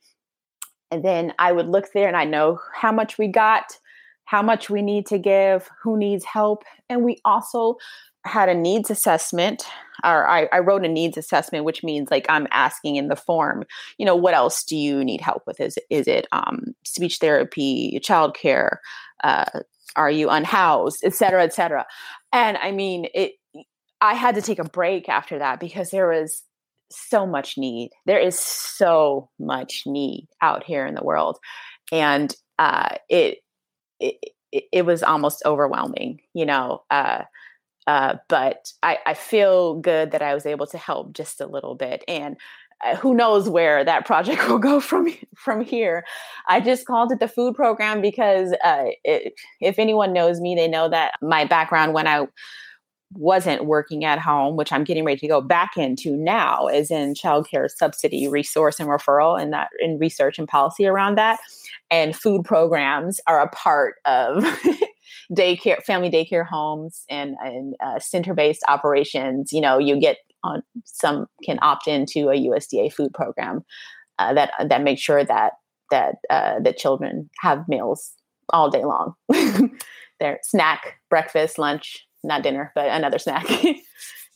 and 0.92 1.04
then 1.04 1.34
i 1.40 1.52
would 1.52 1.68
look 1.68 1.92
there 1.94 2.08
and 2.08 2.18
i 2.18 2.26
know 2.26 2.60
how 2.74 2.92
much 2.92 3.18
we 3.18 3.28
got 3.28 3.78
how 4.30 4.44
much 4.44 4.70
we 4.70 4.84
need 4.84 5.08
to 5.08 5.18
give, 5.18 5.68
who 5.82 5.98
needs 5.98 6.24
help. 6.24 6.64
And 6.88 7.04
we 7.04 7.18
also 7.26 7.78
had 8.26 8.48
a 8.48 8.54
needs 8.54 8.92
assessment, 8.92 9.64
or 10.04 10.30
I, 10.30 10.48
I, 10.54 10.60
wrote 10.60 10.86
a 10.86 10.88
needs 10.88 11.18
assessment, 11.18 11.66
which 11.66 11.84
means 11.84 12.12
like 12.12 12.28
I'm 12.30 12.46
asking 12.52 12.98
in 12.98 13.08
the 13.08 13.16
form, 13.16 13.64
you 13.98 14.06
know, 14.06 14.16
what 14.16 14.36
else 14.36 14.64
do 14.64 14.78
you 14.78 15.04
need 15.04 15.20
help 15.20 15.42
with? 15.48 15.60
Is, 15.60 15.80
is 15.90 16.08
it 16.08 16.28
um, 16.32 16.76
speech 16.86 17.18
therapy, 17.18 18.00
childcare? 18.04 18.78
Uh, 19.24 19.62
are 19.96 20.12
you 20.12 20.30
unhoused, 20.30 21.00
et 21.04 21.16
cetera, 21.16 21.44
et 21.44 21.54
cetera? 21.56 21.88
And 22.32 22.56
I 22.58 22.70
mean, 22.70 23.08
it, 23.16 23.32
I 24.00 24.14
had 24.14 24.36
to 24.36 24.44
take 24.44 24.60
a 24.60 24.64
break 24.64 25.10
after 25.10 25.40
that 25.40 25.60
because 25.60 25.90
there 25.90 26.08
was 26.08 26.44
so 26.92 27.26
much 27.26 27.58
need. 27.58 27.92
There 28.06 28.20
is 28.20 28.40
so 28.40 29.30
much 29.40 29.84
need 29.86 30.28
out 30.42 30.64
here 30.64 30.86
in 30.86 30.96
the 30.96 31.04
world. 31.04 31.38
And 31.92 32.36
uh, 32.58 32.96
it 33.10 33.40
it, 34.00 34.16
it, 34.72 34.86
was 34.86 35.04
almost 35.04 35.44
overwhelming, 35.46 36.22
you 36.34 36.46
know. 36.46 36.84
Uh, 36.90 37.24
uh, 37.88 38.16
but 38.28 38.72
I, 38.84 38.98
I 39.06 39.14
feel 39.14 39.76
good 39.80 40.12
that 40.12 40.22
I 40.22 40.34
was 40.34 40.46
able 40.46 40.68
to 40.68 40.78
help 40.78 41.14
just 41.14 41.42
a 41.42 41.48
little 41.48 41.76
bit, 41.76 42.04
and 42.08 42.38
uh, 42.86 42.96
who 42.96 43.14
knows 43.14 43.50
where 43.50 43.84
that 43.84 44.06
project 44.06 44.48
will 44.50 44.60
go 44.60 44.80
from 44.80 45.08
from 45.36 45.62
here. 45.62 46.06
I 46.48 46.60
just 46.62 46.86
called 46.86 47.12
it 47.12 47.20
the 47.20 47.28
food 47.28 47.56
program 47.56 48.02
because 48.02 48.54
uh, 48.64 48.86
it, 49.04 49.34
if 49.60 49.80
anyone 49.80 50.14
knows 50.14 50.40
me, 50.40 50.56
they 50.56 50.68
know 50.68 50.90
that 50.90 51.14
my 51.22 51.46
background 51.46 51.94
when 51.94 52.08
I 52.08 52.28
wasn't 53.14 53.66
working 53.66 54.06
at 54.06 54.20
home, 54.20 54.56
which 54.56 54.72
I'm 54.72 54.84
getting 54.84 55.04
ready 55.04 55.20
to 55.20 55.28
go 55.28 55.42
back 55.42 55.78
into 55.78 56.16
now, 56.16 56.68
is 56.68 56.92
in 56.92 57.14
childcare 57.14 57.70
subsidy 57.70 58.28
resource 58.28 58.80
and 58.80 58.88
referral, 58.88 59.42
and 59.42 59.52
that 59.54 59.70
in 59.80 59.98
research 59.98 60.38
and 60.38 60.48
policy 60.48 60.86
around 60.86 61.18
that 61.18 61.40
and 61.92 62.16
food 62.16 62.44
programs 62.44 63.20
are 63.28 63.42
a 63.42 63.50
part 63.50 63.96
of 64.06 64.44
daycare, 65.32 65.84
family 65.84 66.10
daycare 66.10 66.46
homes, 66.46 67.04
and, 67.10 67.36
and 67.44 67.76
uh, 67.84 68.00
center-based 68.00 68.64
operations. 68.68 69.52
You 69.52 69.62
know, 69.62 69.78
you 69.78 70.00
get 70.00 70.18
on 70.44 70.62
some 70.86 71.26
can 71.44 71.60
opt 71.62 71.88
into 71.88 72.30
a 72.30 72.36
USDA 72.48 72.94
food 72.94 73.14
program 73.14 73.62
uh, 74.20 74.34
that 74.34 74.52
that 74.70 74.84
makes 74.84 75.02
sure 75.02 75.24
that 75.24 75.54
that 75.92 76.16
uh, 76.30 76.60
that 76.60 76.78
children 76.78 77.30
have 77.42 77.68
meals 77.68 78.14
all 78.50 78.70
day 78.70 78.86
long. 78.86 79.16
Their 80.20 80.40
snack, 80.44 81.00
breakfast, 81.10 81.58
lunch, 81.58 82.06
not 82.24 82.44
dinner, 82.44 82.72
but 82.76 82.90
another 82.90 83.20
snack. 83.20 83.46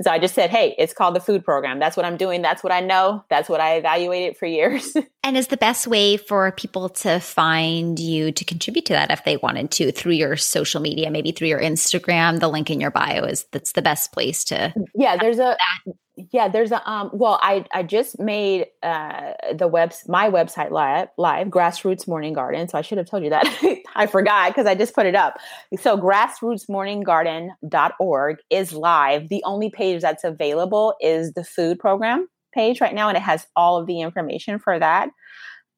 So 0.02 0.10
I 0.10 0.18
just 0.18 0.34
said, 0.34 0.50
hey, 0.50 0.76
it's 0.78 0.94
called 0.94 1.16
the 1.16 1.20
food 1.20 1.46
program. 1.46 1.80
That's 1.80 1.96
what 1.96 2.06
I'm 2.06 2.18
doing. 2.18 2.42
That's 2.42 2.64
what 2.64 2.74
I 2.74 2.80
know. 2.80 3.24
That's 3.30 3.48
what 3.48 3.62
I 3.62 3.76
evaluated 3.76 4.38
for 4.38 4.48
years. 4.48 4.96
and 5.24 5.38
is 5.38 5.48
the 5.48 5.58
best 5.58 5.86
way 5.86 6.18
for 6.18 6.52
people 6.52 6.90
to 6.90 7.20
find 7.20 8.00
you 8.00 8.32
to 8.32 8.44
contribute 8.44 8.86
to 8.88 8.94
that 8.94 9.12
if 9.12 9.24
they 9.24 9.38
wanted 9.38 9.70
to 9.72 9.92
through 9.92 10.14
your 10.14 10.36
social 10.36 10.82
media, 10.82 11.12
maybe 11.12 11.32
through 11.32 11.50
your 11.50 11.62
Instagram, 11.62 12.40
the 12.40 12.48
link 12.48 12.72
in 12.72 12.82
your 12.82 12.92
bio 12.92 13.24
is 13.24 13.46
that's 13.52 13.74
the 13.74 13.82
best 13.82 14.12
place 14.12 14.44
to 14.46 14.74
Yeah, 14.96 15.16
there's 15.18 15.38
a 15.38 15.56
that 15.86 15.94
yeah 16.32 16.48
there's 16.48 16.72
a 16.72 16.90
um 16.90 17.10
well 17.14 17.38
i 17.42 17.66
i 17.74 17.82
just 17.82 18.20
made 18.20 18.68
uh 18.84 19.32
the 19.56 19.68
webs 19.68 20.04
my 20.08 20.30
website 20.30 20.70
live 20.70 21.08
live 21.18 21.48
grassroots 21.48 22.08
morning 22.08 22.34
garden 22.34 22.68
so 22.68 22.78
i 22.78 22.82
should 22.82 23.00
have 23.00 23.08
told 23.08 23.24
you 23.24 23.30
that. 23.30 23.48
I 23.96 24.08
forgot 24.08 24.50
because 24.50 24.66
i 24.66 24.74
just 24.76 24.94
put 24.96 25.06
it 25.06 25.16
up. 25.16 25.38
So 25.80 25.98
grassrootsmorninggarden.org 25.98 28.38
is 28.50 28.74
live. 28.74 29.30
The 29.30 29.44
only 29.46 29.70
page 29.70 30.02
that's 30.02 30.24
available 30.24 30.96
is 31.00 31.34
the 31.34 31.44
food 31.44 31.78
program 31.80 32.28
page 32.54 32.82
right 32.82 32.94
now 32.94 33.08
and 33.10 33.18
it 33.18 33.24
has 33.24 33.48
all 33.56 33.80
of 33.80 33.88
the 33.88 34.02
information 34.02 34.60
for 34.60 34.78
that. 34.80 35.10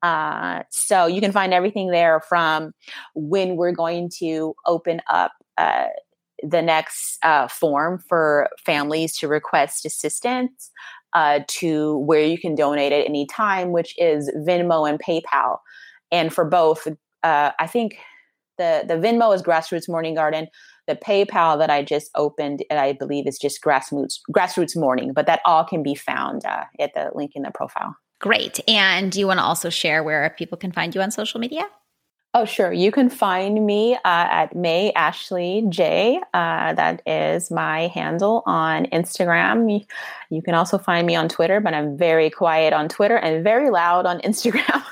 Uh, 0.03 0.63
so 0.69 1.05
you 1.07 1.21
can 1.21 1.31
find 1.31 1.53
everything 1.53 1.89
there 1.89 2.19
from 2.27 2.73
when 3.15 3.55
we're 3.55 3.71
going 3.71 4.11
to 4.19 4.53
open 4.65 4.99
up 5.09 5.31
uh, 5.57 5.87
the 6.49 6.61
next 6.61 7.17
uh, 7.23 7.47
form 7.47 8.03
for 8.07 8.49
families 8.65 9.17
to 9.17 9.27
request 9.27 9.85
assistance 9.85 10.71
uh, 11.13 11.39
to 11.47 11.97
where 11.99 12.23
you 12.23 12.37
can 12.37 12.55
donate 12.55 12.91
at 12.91 13.05
any 13.05 13.25
time, 13.25 13.71
which 13.71 13.95
is 13.97 14.31
Venmo 14.47 14.87
and 14.87 14.99
PayPal. 14.99 15.57
And 16.11 16.33
for 16.33 16.45
both, 16.45 16.87
uh, 17.23 17.51
I 17.57 17.67
think 17.67 17.97
the 18.57 18.83
the 18.87 18.95
Venmo 18.95 19.33
is 19.33 19.41
Grassroots 19.41 19.89
Morning 19.89 20.15
Garden. 20.15 20.47
The 20.87 20.95
PayPal 20.95 21.57
that 21.57 21.71
I 21.71 21.81
just 21.81 22.11
opened, 22.15 22.63
and 22.69 22.79
I 22.79 22.93
believe, 22.93 23.25
is 23.25 23.39
just 23.39 23.63
Grassroots 23.63 24.19
Grassroots 24.31 24.77
Morning. 24.77 25.13
But 25.13 25.25
that 25.25 25.41
all 25.45 25.63
can 25.63 25.81
be 25.81 25.95
found 25.95 26.45
uh, 26.45 26.65
at 26.79 26.93
the 26.93 27.11
link 27.15 27.31
in 27.35 27.43
the 27.43 27.51
profile. 27.51 27.95
Great. 28.19 28.59
And 28.67 29.11
do 29.11 29.19
you 29.19 29.27
want 29.27 29.39
to 29.39 29.43
also 29.43 29.69
share 29.69 30.03
where 30.03 30.33
people 30.37 30.57
can 30.57 30.71
find 30.71 30.93
you 30.95 31.01
on 31.01 31.11
social 31.11 31.39
media? 31.39 31.67
Oh, 32.37 32.43
sure. 32.43 32.73
You 32.73 32.91
can 32.91 33.09
find 33.09 33.65
me 33.65 33.95
uh, 33.95 33.99
at 34.03 34.53
May 34.53 34.91
Ashley 34.91 35.63
J. 35.69 36.19
Uh, 36.33 36.73
that 36.73 37.01
is 37.07 37.49
my 37.49 37.87
handle 37.87 38.43
on 38.45 38.87
Instagram. 38.87 39.85
You 40.29 40.41
can 40.41 40.53
also 40.53 40.77
find 40.77 41.07
me 41.07 41.15
on 41.15 41.29
Twitter, 41.29 41.61
but 41.61 41.73
I'm 41.73 41.97
very 41.97 42.29
quiet 42.29 42.73
on 42.73 42.89
Twitter 42.89 43.15
and 43.15 43.41
very 43.41 43.69
loud 43.69 44.05
on 44.05 44.19
Instagram. 44.25 44.83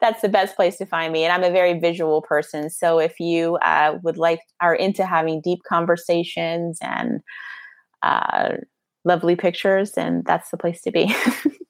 That's 0.00 0.22
the 0.22 0.28
best 0.28 0.54
place 0.54 0.76
to 0.76 0.86
find 0.86 1.12
me. 1.12 1.24
And 1.24 1.32
I'm 1.32 1.42
a 1.42 1.52
very 1.52 1.76
visual 1.80 2.22
person. 2.22 2.70
So 2.70 3.00
if 3.00 3.18
you 3.18 3.56
uh, 3.56 3.98
would 4.04 4.16
like, 4.16 4.38
are 4.60 4.76
into 4.76 5.04
having 5.04 5.40
deep 5.40 5.58
conversations 5.68 6.78
and 6.80 7.20
uh, 8.04 8.58
lovely 9.04 9.34
pictures, 9.34 9.90
then 9.96 10.22
that's 10.24 10.52
the 10.52 10.56
place 10.56 10.82
to 10.82 10.92
be. 10.92 11.12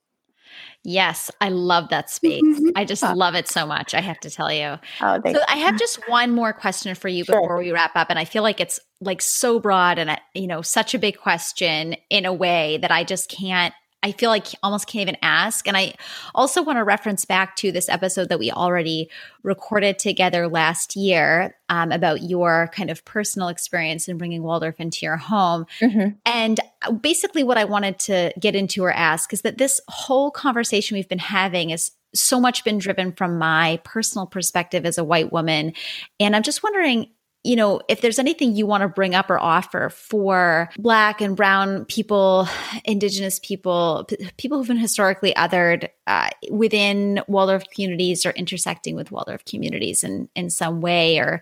Yes, 0.89 1.31
I 1.39 1.51
love 1.51 1.91
that 1.91 2.09
space. 2.09 2.43
Mm-hmm. 2.43 2.71
I 2.75 2.87
just 2.87 3.03
love 3.03 3.35
it 3.35 3.47
so 3.47 3.67
much. 3.67 3.93
I 3.93 4.01
have 4.01 4.19
to 4.21 4.31
tell 4.31 4.51
you. 4.51 4.79
Oh, 5.03 5.21
so 5.23 5.43
I 5.47 5.57
have 5.59 5.79
just 5.79 6.01
one 6.09 6.33
more 6.33 6.55
question 6.55 6.95
for 6.95 7.09
you 7.09 7.25
sure. 7.25 7.43
before 7.43 7.59
we 7.59 7.73
wrap 7.73 7.95
up, 7.95 8.09
and 8.09 8.19
I 8.19 8.25
feel 8.25 8.43
like 8.43 8.59
it's 8.59 8.81
like 9.03 9.21
so 9.21 9.61
broad 9.61 9.99
and 9.99 10.19
you 10.35 10.47
know 10.47 10.63
such 10.63 10.95
a 10.95 10.99
big 10.99 11.19
question 11.19 11.95
in 12.09 12.25
a 12.25 12.33
way 12.33 12.79
that 12.79 12.91
I 12.91 13.05
just 13.05 13.29
can't 13.29 13.75
I 14.03 14.13
feel 14.13 14.31
like 14.31 14.47
almost 14.63 14.87
can't 14.87 15.03
even 15.03 15.17
ask. 15.23 15.67
And 15.67 15.77
I 15.77 15.95
also 16.35 16.63
want 16.63 16.79
to 16.79 16.85
reference 16.85 17.25
back 17.25 17.57
to 17.57 17.73
this 17.73 17.89
episode 17.89 18.29
that 18.29 18.39
we 18.39 18.53
already 18.53 19.11
recorded 19.43 19.99
together 19.99 20.47
last 20.47 20.95
year 20.95 21.57
um, 21.69 21.91
about 21.91 22.23
your 22.23 22.71
kind 22.73 22.91
of 22.91 23.05
personal 23.05 23.49
experience 23.49 24.07
in 24.07 24.17
bringing 24.17 24.43
Waldorf 24.43 24.79
into 24.79 25.05
your 25.05 25.17
home. 25.17 25.67
Mm-hmm. 25.81 26.11
And 26.25 26.61
basically, 27.01 27.43
what 27.43 27.59
I 27.59 27.65
wanted 27.65 27.99
to 28.01 28.33
get 28.39 28.55
into 28.55 28.85
or 28.85 28.93
ask 28.93 29.33
is 29.33 29.43
that 29.43 29.59
this 29.59 29.81
whole 29.89 30.31
conversation 30.31 30.95
we've 30.95 31.09
been 31.09 31.19
having 31.19 31.71
is 31.71 31.91
so 32.15 32.41
much 32.41 32.65
been 32.65 32.79
driven 32.79 33.13
from 33.13 33.39
my 33.39 33.81
personal 33.85 34.27
perspective 34.27 34.87
as 34.87 34.97
a 34.97 35.05
white 35.05 35.33
woman. 35.33 35.75
And 36.21 36.35
I'm 36.35 36.43
just 36.43 36.63
wondering 36.63 37.11
you 37.45 37.55
know, 37.55 37.81
if 37.89 38.01
there's 38.01 38.19
anything 38.19 38.57
you 38.57 38.67
want 38.67 38.83
to 38.83 38.89
bring 38.89 39.15
up 39.15 39.31
or 39.31 39.39
offer 39.39 39.91
for 39.91 40.69
Black 40.77 41.21
and 41.21 41.37
Brown 41.37 41.85
people, 41.85 42.49
Indigenous 42.85 43.39
people, 43.39 44.05
p- 44.09 44.29
people 44.37 44.59
who've 44.59 44.67
been 44.67 44.77
historically 44.77 45.33
othered 45.35 45.89
uh, 46.09 46.31
within 46.51 47.23
Waldorf 47.29 47.65
communities 47.73 48.27
or 48.27 48.31
intersecting 48.31 48.97
with 48.97 49.13
Waldorf 49.13 49.45
communities 49.45 50.03
in, 50.03 50.29
in 50.35 50.51
some 50.51 50.81
way, 50.81 51.19
or 51.19 51.41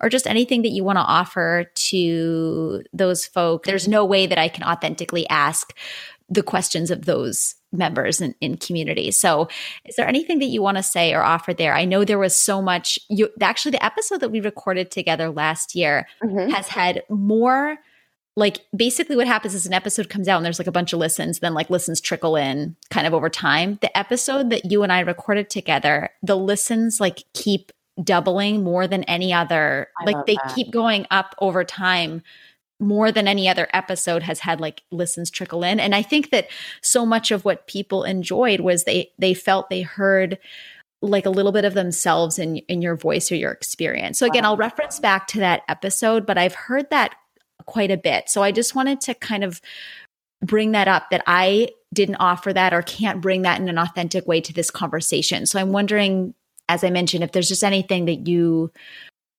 or 0.00 0.08
just 0.08 0.26
anything 0.26 0.62
that 0.62 0.70
you 0.70 0.84
want 0.84 0.96
to 0.96 1.02
offer 1.02 1.70
to 1.74 2.82
those 2.92 3.24
folk, 3.24 3.64
there's 3.64 3.88
no 3.88 4.04
way 4.04 4.26
that 4.26 4.38
I 4.38 4.48
can 4.48 4.62
authentically 4.62 5.28
ask 5.30 5.72
the 6.28 6.42
questions 6.42 6.90
of 6.90 7.04
those 7.04 7.54
members 7.72 8.20
in, 8.20 8.34
in 8.40 8.56
communities. 8.56 9.18
So, 9.18 9.48
is 9.84 9.96
there 9.96 10.08
anything 10.08 10.38
that 10.40 10.46
you 10.46 10.62
want 10.62 10.76
to 10.76 10.82
say 10.82 11.12
or 11.14 11.22
offer 11.22 11.54
there? 11.54 11.74
I 11.74 11.84
know 11.84 12.04
there 12.04 12.18
was 12.18 12.36
so 12.36 12.60
much. 12.60 12.98
You 13.08 13.28
actually, 13.40 13.72
the 13.72 13.84
episode 13.84 14.20
that 14.20 14.30
we 14.30 14.40
recorded 14.40 14.90
together 14.90 15.30
last 15.30 15.74
year 15.74 16.06
mm-hmm. 16.22 16.50
has 16.50 16.68
had 16.68 17.02
more. 17.08 17.78
Like 18.38 18.66
basically, 18.76 19.16
what 19.16 19.26
happens 19.26 19.54
is 19.54 19.64
an 19.64 19.72
episode 19.72 20.10
comes 20.10 20.28
out 20.28 20.36
and 20.36 20.44
there's 20.44 20.58
like 20.58 20.66
a 20.68 20.72
bunch 20.72 20.92
of 20.92 20.98
listens, 20.98 21.38
then 21.38 21.54
like 21.54 21.70
listens 21.70 22.02
trickle 22.02 22.36
in 22.36 22.76
kind 22.90 23.06
of 23.06 23.14
over 23.14 23.30
time. 23.30 23.78
The 23.80 23.96
episode 23.96 24.50
that 24.50 24.70
you 24.70 24.82
and 24.82 24.92
I 24.92 25.00
recorded 25.00 25.48
together, 25.48 26.10
the 26.22 26.36
listens 26.36 27.00
like 27.00 27.24
keep 27.32 27.72
doubling 28.02 28.62
more 28.62 28.86
than 28.86 29.04
any 29.04 29.32
other. 29.32 29.88
I 29.98 30.04
like 30.04 30.26
they 30.26 30.34
that. 30.34 30.54
keep 30.54 30.70
going 30.70 31.06
up 31.10 31.34
over 31.38 31.64
time 31.64 32.22
more 32.78 33.10
than 33.10 33.26
any 33.26 33.48
other 33.48 33.68
episode 33.72 34.22
has 34.22 34.40
had 34.40 34.60
like 34.60 34.82
listens 34.90 35.30
trickle 35.30 35.64
in. 35.64 35.80
And 35.80 35.94
i 35.94 36.02
think 36.02 36.30
that 36.30 36.48
so 36.82 37.06
much 37.06 37.30
of 37.30 37.44
what 37.44 37.66
people 37.66 38.04
enjoyed 38.04 38.60
was 38.60 38.84
they 38.84 39.10
they 39.18 39.34
felt 39.34 39.70
they 39.70 39.82
heard 39.82 40.38
like 41.02 41.26
a 41.26 41.30
little 41.30 41.52
bit 41.52 41.64
of 41.64 41.74
themselves 41.74 42.38
in 42.38 42.56
in 42.68 42.82
your 42.82 42.96
voice 42.96 43.30
or 43.30 43.36
your 43.36 43.52
experience. 43.52 44.18
So 44.18 44.26
again 44.26 44.44
wow. 44.44 44.50
i'll 44.50 44.56
reference 44.56 45.00
back 45.00 45.26
to 45.28 45.40
that 45.40 45.62
episode 45.68 46.26
but 46.26 46.38
i've 46.38 46.54
heard 46.54 46.90
that 46.90 47.14
quite 47.64 47.90
a 47.90 47.96
bit. 47.96 48.28
So 48.28 48.42
i 48.42 48.52
just 48.52 48.74
wanted 48.74 49.00
to 49.02 49.14
kind 49.14 49.44
of 49.44 49.60
bring 50.42 50.72
that 50.72 50.88
up 50.88 51.10
that 51.10 51.22
i 51.26 51.68
didn't 51.94 52.16
offer 52.16 52.52
that 52.52 52.74
or 52.74 52.82
can't 52.82 53.22
bring 53.22 53.42
that 53.42 53.58
in 53.58 53.68
an 53.70 53.78
authentic 53.78 54.26
way 54.26 54.40
to 54.42 54.52
this 54.52 54.70
conversation. 54.70 55.46
So 55.46 55.58
i'm 55.58 55.72
wondering 55.72 56.34
as 56.68 56.84
i 56.84 56.90
mentioned 56.90 57.24
if 57.24 57.32
there's 57.32 57.48
just 57.48 57.64
anything 57.64 58.04
that 58.04 58.26
you 58.26 58.70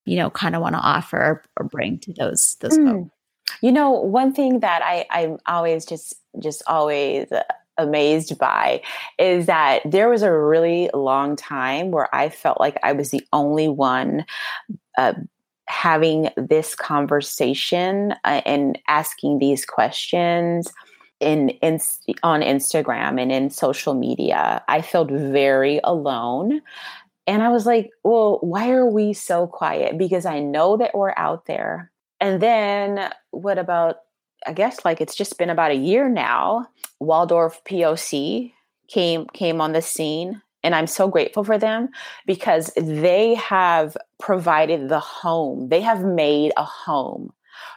you 0.05 0.15
know 0.15 0.31
kind 0.31 0.55
of 0.55 0.61
want 0.61 0.73
to 0.73 0.79
offer 0.79 1.43
or 1.57 1.65
bring 1.65 1.99
to 1.99 2.13
those 2.13 2.55
those 2.61 2.77
mm. 2.79 2.91
folks 2.91 3.16
you 3.61 3.71
know, 3.71 3.91
one 3.91 4.33
thing 4.33 4.59
that 4.59 4.81
I, 4.83 5.05
I'm 5.09 5.37
always 5.45 5.85
just 5.85 6.15
just 6.39 6.61
always 6.67 7.27
amazed 7.77 8.37
by 8.37 8.81
is 9.17 9.45
that 9.45 9.81
there 9.85 10.09
was 10.09 10.23
a 10.23 10.31
really 10.31 10.89
long 10.93 11.35
time 11.35 11.91
where 11.91 12.13
I 12.13 12.29
felt 12.29 12.59
like 12.59 12.77
I 12.83 12.93
was 12.93 13.11
the 13.11 13.25
only 13.33 13.67
one 13.67 14.25
uh, 14.97 15.13
having 15.67 16.29
this 16.37 16.75
conversation 16.75 18.13
uh, 18.23 18.41
and 18.45 18.79
asking 18.87 19.39
these 19.39 19.65
questions 19.65 20.71
in, 21.19 21.49
in 21.49 21.79
on 22.23 22.41
Instagram 22.41 23.21
and 23.21 23.31
in 23.31 23.49
social 23.49 23.93
media. 23.93 24.63
I 24.67 24.81
felt 24.81 25.09
very 25.09 25.79
alone. 25.83 26.61
And 27.25 27.43
I 27.43 27.49
was 27.49 27.65
like, 27.65 27.89
well, 28.03 28.39
why 28.41 28.69
are 28.71 28.85
we 28.85 29.13
so 29.13 29.47
quiet? 29.47 29.97
Because 29.97 30.25
I 30.25 30.39
know 30.39 30.77
that 30.77 30.95
we're 30.95 31.13
out 31.17 31.45
there 31.45 31.91
and 32.19 32.41
then 32.41 33.11
what 33.31 33.57
about 33.57 33.97
I 34.45 34.53
guess 34.53 34.85
like 34.85 35.01
it's 35.01 35.15
just 35.15 35.37
been 35.37 35.49
about 35.49 35.71
a 35.71 35.75
year 35.75 36.09
now. 36.09 36.67
Waldorf 36.99 37.63
POC 37.65 38.53
came 38.87 39.25
came 39.33 39.61
on 39.61 39.73
the 39.73 39.81
scene 39.81 40.41
and 40.63 40.75
I'm 40.75 40.87
so 40.87 41.07
grateful 41.07 41.43
for 41.43 41.57
them 41.57 41.89
because 42.25 42.71
they 42.75 43.35
have 43.35 43.95
provided 44.19 44.89
the 44.89 44.99
home. 44.99 45.69
They 45.69 45.81
have 45.81 46.03
made 46.03 46.51
a 46.57 46.63
home 46.63 47.31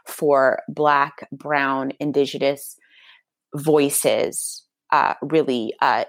for 0.07 0.63
black, 0.69 1.29
brown, 1.31 1.93
indigenous 2.01 2.77
voices 3.55 4.65
uh, 4.91 5.15
really 5.23 5.75
uh, 5.81 6.05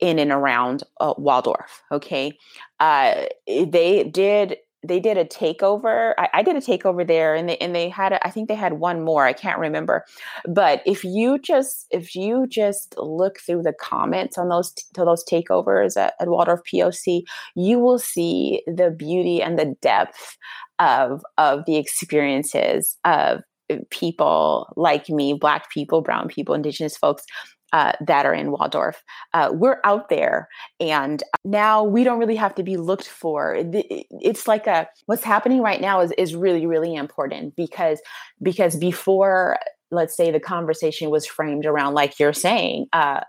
in 0.00 0.18
and 0.18 0.32
around 0.32 0.82
uh, 1.00 1.14
Waldorf. 1.16 1.82
Okay, 1.90 2.36
uh, 2.80 3.24
they 3.46 4.04
did 4.04 4.56
they 4.86 5.00
did 5.00 5.16
a 5.16 5.24
takeover. 5.24 6.14
I, 6.18 6.28
I, 6.34 6.42
did 6.42 6.56
a 6.56 6.60
takeover 6.60 7.06
there, 7.06 7.34
and 7.34 7.48
they 7.48 7.56
and 7.58 7.74
they 7.74 7.88
had 7.88 8.12
a, 8.12 8.26
I 8.26 8.30
think 8.30 8.48
they 8.48 8.54
had 8.54 8.74
one 8.74 9.02
more. 9.02 9.24
I 9.24 9.32
can't 9.32 9.58
remember, 9.58 10.04
but 10.46 10.82
if 10.86 11.04
you 11.04 11.38
just 11.38 11.86
if 11.90 12.14
you 12.14 12.46
just 12.46 12.94
look 12.98 13.38
through 13.40 13.62
the 13.62 13.72
comments 13.72 14.38
on 14.38 14.48
those 14.48 14.72
to 14.72 15.04
those 15.04 15.24
takeovers 15.24 15.96
at, 15.96 16.14
at 16.20 16.28
Waldorf 16.28 16.60
POC, 16.72 17.22
you 17.54 17.78
will 17.78 17.98
see 17.98 18.62
the 18.66 18.90
beauty 18.90 19.40
and 19.40 19.58
the 19.58 19.74
depth 19.80 20.36
of 20.78 21.22
of 21.38 21.64
the 21.66 21.76
experiences 21.76 22.96
of 23.04 23.42
uh, 23.70 23.76
people 23.90 24.72
like 24.76 25.08
me, 25.08 25.32
Black 25.32 25.70
people, 25.70 26.02
Brown 26.02 26.28
people, 26.28 26.54
Indigenous 26.54 26.96
folks 26.96 27.24
uh, 27.72 27.92
that 28.00 28.26
are 28.26 28.34
in 28.34 28.50
Waldorf. 28.50 29.02
Uh, 29.32 29.50
we're 29.52 29.80
out 29.84 30.08
there, 30.08 30.48
and 30.80 31.22
now 31.44 31.82
we 31.84 32.04
don't 32.04 32.18
really 32.18 32.36
have 32.36 32.54
to 32.56 32.62
be 32.62 32.76
looked 32.76 33.08
for. 33.08 33.56
It's 33.58 34.46
like 34.46 34.66
a 34.66 34.88
what's 35.06 35.24
happening 35.24 35.62
right 35.62 35.80
now 35.80 36.00
is 36.00 36.12
is 36.12 36.34
really 36.34 36.66
really 36.66 36.94
important 36.94 37.56
because 37.56 38.00
because 38.42 38.76
before 38.76 39.58
let's 39.90 40.16
say 40.16 40.30
the 40.30 40.40
conversation 40.40 41.10
was 41.10 41.26
framed 41.26 41.66
around 41.66 41.94
like 41.94 42.18
you're 42.18 42.32
saying 42.32 42.86
uh, 42.94 43.20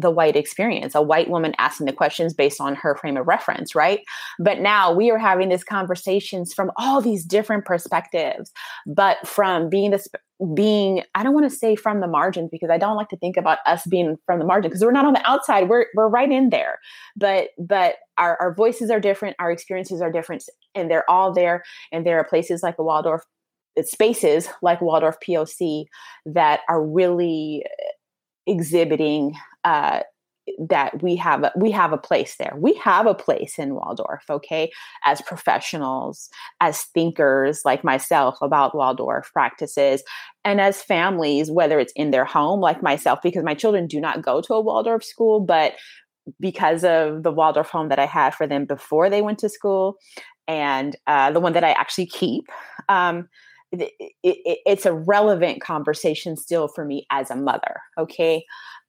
the 0.00 0.10
white 0.10 0.36
experience, 0.36 0.94
a 0.94 1.02
white 1.02 1.28
woman 1.28 1.54
asking 1.58 1.86
the 1.86 1.92
questions 1.92 2.34
based 2.34 2.60
on 2.60 2.74
her 2.74 2.94
frame 2.94 3.16
of 3.16 3.26
reference, 3.26 3.74
right? 3.74 4.00
But 4.38 4.60
now 4.60 4.92
we 4.92 5.10
are 5.10 5.18
having 5.18 5.48
these 5.48 5.64
conversations 5.64 6.54
from 6.54 6.70
all 6.76 7.00
these 7.00 7.24
different 7.24 7.64
perspectives, 7.64 8.50
but 8.86 9.26
from 9.26 9.68
being 9.68 9.90
this 9.90 10.08
being 10.54 11.02
I 11.14 11.22
don't 11.22 11.34
want 11.34 11.50
to 11.50 11.54
say 11.54 11.76
from 11.76 12.00
the 12.00 12.06
margins 12.06 12.48
because 12.50 12.70
I 12.70 12.78
don't 12.78 12.96
like 12.96 13.08
to 13.10 13.16
think 13.16 13.36
about 13.36 13.58
us 13.66 13.86
being 13.86 14.16
from 14.26 14.38
the 14.38 14.44
margin 14.44 14.70
because 14.70 14.82
we're 14.82 14.92
not 14.92 15.04
on 15.04 15.12
the 15.12 15.30
outside, 15.30 15.68
we're 15.68 15.86
we're 15.94 16.08
right 16.08 16.30
in 16.30 16.50
there. 16.50 16.78
But 17.16 17.48
but 17.58 17.96
our, 18.18 18.36
our 18.40 18.54
voices 18.54 18.90
are 18.90 19.00
different, 19.00 19.36
our 19.38 19.50
experiences 19.50 20.00
are 20.00 20.12
different, 20.12 20.44
and 20.74 20.90
they're 20.90 21.08
all 21.10 21.32
there. 21.32 21.62
And 21.92 22.06
there 22.06 22.18
are 22.18 22.24
places 22.24 22.62
like 22.62 22.76
the 22.76 22.84
Waldorf 22.84 23.22
spaces 23.82 24.48
like 24.62 24.80
Waldorf 24.80 25.16
POC 25.26 25.84
that 26.26 26.60
are 26.68 26.84
really 26.84 27.64
exhibiting 28.46 29.34
uh, 29.64 30.00
that 30.58 31.02
we 31.02 31.16
have 31.16 31.44
a, 31.44 31.52
we 31.56 31.70
have 31.70 31.92
a 31.92 31.98
place 31.98 32.36
there. 32.36 32.54
We 32.56 32.74
have 32.74 33.06
a 33.06 33.14
place 33.14 33.58
in 33.58 33.74
Waldorf, 33.74 34.24
okay, 34.28 34.70
as 35.04 35.20
professionals, 35.22 36.28
as 36.60 36.82
thinkers 36.82 37.62
like 37.64 37.84
myself 37.84 38.38
about 38.40 38.74
Waldorf 38.74 39.32
practices, 39.32 40.02
and 40.44 40.60
as 40.60 40.82
families, 40.82 41.50
whether 41.50 41.78
it's 41.78 41.92
in 41.96 42.10
their 42.10 42.24
home 42.24 42.60
like 42.60 42.82
myself, 42.82 43.20
because 43.22 43.44
my 43.44 43.54
children 43.54 43.86
do 43.86 44.00
not 44.00 44.22
go 44.22 44.40
to 44.40 44.54
a 44.54 44.60
Waldorf 44.60 45.04
school, 45.04 45.40
but 45.40 45.74
because 46.38 46.84
of 46.84 47.22
the 47.22 47.32
Waldorf 47.32 47.70
home 47.70 47.88
that 47.88 47.98
I 47.98 48.06
had 48.06 48.34
for 48.34 48.46
them 48.46 48.64
before 48.64 49.10
they 49.10 49.22
went 49.22 49.38
to 49.40 49.48
school, 49.48 49.96
and 50.46 50.96
uh, 51.06 51.30
the 51.30 51.40
one 51.40 51.52
that 51.52 51.64
I 51.64 51.72
actually 51.72 52.06
keep. 52.06 52.44
Um, 52.88 53.28
it, 53.72 53.92
it, 54.22 54.58
it's 54.66 54.86
a 54.86 54.92
relevant 54.92 55.62
conversation 55.62 56.36
still 56.36 56.68
for 56.68 56.84
me 56.84 57.06
as 57.10 57.30
a 57.30 57.36
mother. 57.36 57.80
Okay. 57.98 58.44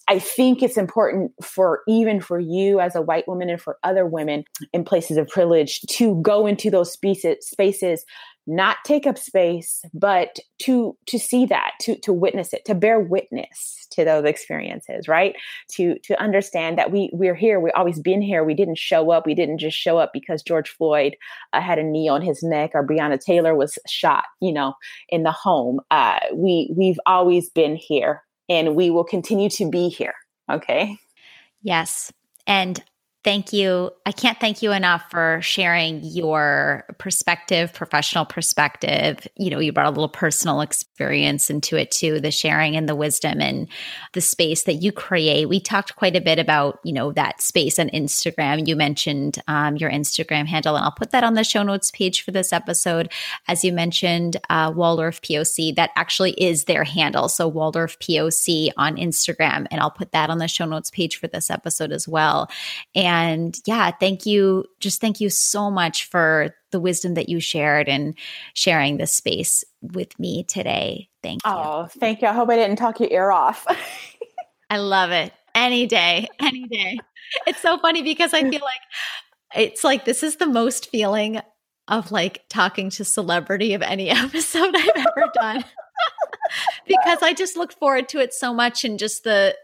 I 0.07 0.19
think 0.19 0.61
it's 0.61 0.77
important 0.77 1.31
for 1.43 1.81
even 1.87 2.19
for 2.21 2.39
you 2.39 2.79
as 2.79 2.95
a 2.95 3.01
white 3.01 3.27
woman 3.27 3.49
and 3.49 3.61
for 3.61 3.77
other 3.83 4.05
women 4.05 4.43
in 4.73 4.83
places 4.83 5.17
of 5.17 5.27
privilege 5.27 5.81
to 5.81 6.19
go 6.21 6.47
into 6.47 6.69
those 6.69 6.91
spaces, 6.91 7.47
spaces 7.47 8.03
not 8.47 8.77
take 8.85 9.05
up 9.05 9.17
space, 9.17 9.83
but 9.93 10.39
to 10.63 10.97
to 11.05 11.19
see 11.19 11.45
that, 11.45 11.71
to 11.81 11.97
to 11.99 12.11
witness 12.11 12.53
it, 12.53 12.65
to 12.65 12.73
bear 12.73 12.99
witness 12.99 13.87
to 13.91 14.03
those 14.03 14.25
experiences, 14.25 15.07
right? 15.07 15.35
To 15.75 15.97
to 15.99 16.19
understand 16.19 16.77
that 16.77 16.91
we 16.91 17.09
we're 17.13 17.35
here, 17.35 17.59
we've 17.59 17.73
always 17.75 17.99
been 17.99 18.21
here. 18.21 18.43
We 18.43 18.55
didn't 18.55 18.77
show 18.77 19.11
up. 19.11 19.25
We 19.25 19.35
didn't 19.35 19.59
just 19.59 19.77
show 19.77 19.99
up 19.99 20.11
because 20.13 20.41
George 20.41 20.69
Floyd 20.69 21.15
uh, 21.53 21.61
had 21.61 21.77
a 21.77 21.83
knee 21.83 22.09
on 22.09 22.21
his 22.21 22.41
neck 22.41 22.71
or 22.73 22.85
Breonna 22.85 23.19
Taylor 23.19 23.55
was 23.55 23.77
shot, 23.87 24.23
you 24.39 24.51
know, 24.51 24.73
in 25.09 25.23
the 25.23 25.31
home. 25.31 25.79
Uh, 25.91 26.19
we 26.33 26.73
we've 26.75 26.99
always 27.05 27.49
been 27.49 27.75
here, 27.75 28.23
and 28.51 28.75
we 28.75 28.89
will 28.89 29.05
continue 29.05 29.49
to 29.49 29.69
be 29.69 29.87
here. 29.87 30.13
Okay. 30.51 30.97
Yes. 31.61 32.11
And 32.45 32.83
Thank 33.23 33.53
you. 33.53 33.91
I 34.07 34.11
can't 34.11 34.39
thank 34.39 34.63
you 34.63 34.71
enough 34.71 35.03
for 35.11 35.39
sharing 35.43 36.03
your 36.03 36.85
perspective, 36.97 37.71
professional 37.71 38.25
perspective. 38.25 39.27
You 39.35 39.51
know, 39.51 39.59
you 39.59 39.71
brought 39.71 39.85
a 39.85 39.91
little 39.91 40.09
personal 40.09 40.61
experience 40.61 41.51
into 41.51 41.75
it 41.75 41.91
too, 41.91 42.19
the 42.19 42.31
sharing 42.31 42.75
and 42.75 42.89
the 42.89 42.95
wisdom 42.95 43.39
and 43.39 43.67
the 44.13 44.21
space 44.21 44.63
that 44.63 44.81
you 44.81 44.91
create. 44.91 45.47
We 45.47 45.59
talked 45.59 45.95
quite 45.95 46.15
a 46.15 46.21
bit 46.21 46.39
about, 46.39 46.79
you 46.83 46.93
know, 46.93 47.11
that 47.11 47.41
space 47.43 47.77
on 47.77 47.89
Instagram. 47.89 48.67
You 48.67 48.75
mentioned 48.75 49.39
um, 49.47 49.77
your 49.77 49.91
Instagram 49.91 50.47
handle, 50.47 50.75
and 50.75 50.83
I'll 50.83 50.91
put 50.91 51.11
that 51.11 51.23
on 51.23 51.35
the 51.35 51.43
show 51.43 51.61
notes 51.61 51.91
page 51.91 52.23
for 52.23 52.31
this 52.31 52.51
episode. 52.51 53.11
As 53.47 53.63
you 53.63 53.71
mentioned, 53.71 54.37
uh, 54.49 54.73
Waldorf 54.75 55.21
POC, 55.21 55.75
that 55.75 55.91
actually 55.95 56.31
is 56.31 56.63
their 56.63 56.83
handle. 56.83 57.29
So 57.29 57.47
Waldorf 57.47 57.99
POC 57.99 58.71
on 58.77 58.95
Instagram, 58.95 59.67
and 59.69 59.79
I'll 59.79 59.91
put 59.91 60.11
that 60.13 60.31
on 60.31 60.39
the 60.39 60.47
show 60.47 60.65
notes 60.65 60.89
page 60.89 61.17
for 61.17 61.27
this 61.27 61.51
episode 61.51 61.91
as 61.91 62.07
well. 62.07 62.49
And 62.95 63.10
and 63.11 63.59
yeah, 63.65 63.91
thank 63.91 64.25
you. 64.25 64.63
Just 64.79 65.01
thank 65.01 65.19
you 65.19 65.29
so 65.29 65.69
much 65.69 66.05
for 66.05 66.55
the 66.71 66.79
wisdom 66.79 67.15
that 67.15 67.27
you 67.27 67.41
shared 67.41 67.89
and 67.89 68.15
sharing 68.53 68.95
this 68.95 69.11
space 69.11 69.65
with 69.81 70.17
me 70.17 70.45
today. 70.45 71.09
Thank 71.21 71.45
you. 71.45 71.51
Oh, 71.51 71.89
thank 71.99 72.21
you. 72.21 72.29
I 72.29 72.31
hope 72.31 72.49
I 72.49 72.55
didn't 72.55 72.77
talk 72.77 73.01
your 73.01 73.11
ear 73.11 73.29
off. 73.29 73.67
I 74.69 74.77
love 74.77 75.11
it. 75.11 75.33
Any 75.53 75.87
day, 75.87 76.29
any 76.39 76.69
day. 76.69 76.99
It's 77.47 77.59
so 77.59 77.77
funny 77.79 78.01
because 78.01 78.33
I 78.33 78.49
feel 78.49 78.61
like 78.61 78.81
it's 79.55 79.83
like 79.83 80.05
this 80.05 80.23
is 80.23 80.37
the 80.37 80.47
most 80.47 80.89
feeling 80.89 81.41
of 81.89 82.13
like 82.13 82.45
talking 82.47 82.89
to 82.91 83.03
celebrity 83.03 83.73
of 83.73 83.81
any 83.81 84.09
episode 84.09 84.73
I've 84.73 84.89
ever 84.95 85.31
done. 85.33 85.65
because 86.87 87.21
I 87.21 87.33
just 87.33 87.57
look 87.57 87.73
forward 87.73 88.09
to 88.09 88.19
it 88.19 88.33
so 88.33 88.53
much 88.53 88.83
and 88.83 88.99
just 88.99 89.23
the 89.23 89.55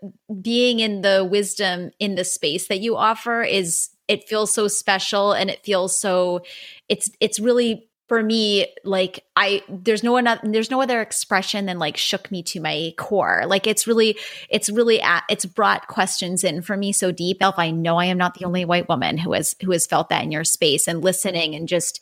being 0.42 0.80
in 0.80 1.02
the 1.02 1.28
wisdom 1.30 1.92
in 2.00 2.16
the 2.16 2.24
space 2.24 2.68
that 2.68 2.80
you 2.80 2.96
offer 2.96 3.42
is 3.42 3.90
it 4.08 4.28
feels 4.28 4.54
so 4.54 4.68
special 4.68 5.34
and 5.34 5.50
it 5.50 5.64
feels 5.64 6.00
so 6.00 6.42
it's 6.88 7.12
it's 7.20 7.40
really 7.40 7.88
for 8.08 8.24
me 8.24 8.66
like 8.86 9.26
i 9.36 9.62
there's 9.68 10.02
no 10.02 10.16
another 10.16 10.40
there's 10.46 10.72
no 10.72 10.82
other 10.82 11.02
expression 11.02 11.66
than 11.66 11.78
like 11.78 11.98
shook 11.98 12.32
me 12.32 12.42
to 12.42 12.62
my 12.62 12.94
core. 12.98 13.44
Like 13.46 13.68
it's 13.68 13.86
really 13.86 14.18
it's 14.50 14.70
really 14.70 15.02
at, 15.02 15.24
it's 15.30 15.46
brought 15.46 15.88
questions 15.88 16.44
in 16.44 16.62
for 16.62 16.78
me 16.78 16.92
so 16.92 17.12
deep. 17.12 17.38
If 17.42 17.60
i 17.60 17.70
know 17.70 17.98
i 17.98 18.06
am 18.06 18.18
not 18.18 18.36
the 18.36 18.46
only 18.46 18.66
white 18.66 18.88
woman 18.88 19.18
who 19.18 19.34
has 19.34 19.56
who 19.62 19.72
has 19.72 19.86
felt 19.86 20.10
that 20.10 20.24
in 20.24 20.32
your 20.32 20.46
space 20.46 20.88
and 20.88 21.04
listening 21.04 21.54
and 21.54 21.68
just 21.68 22.02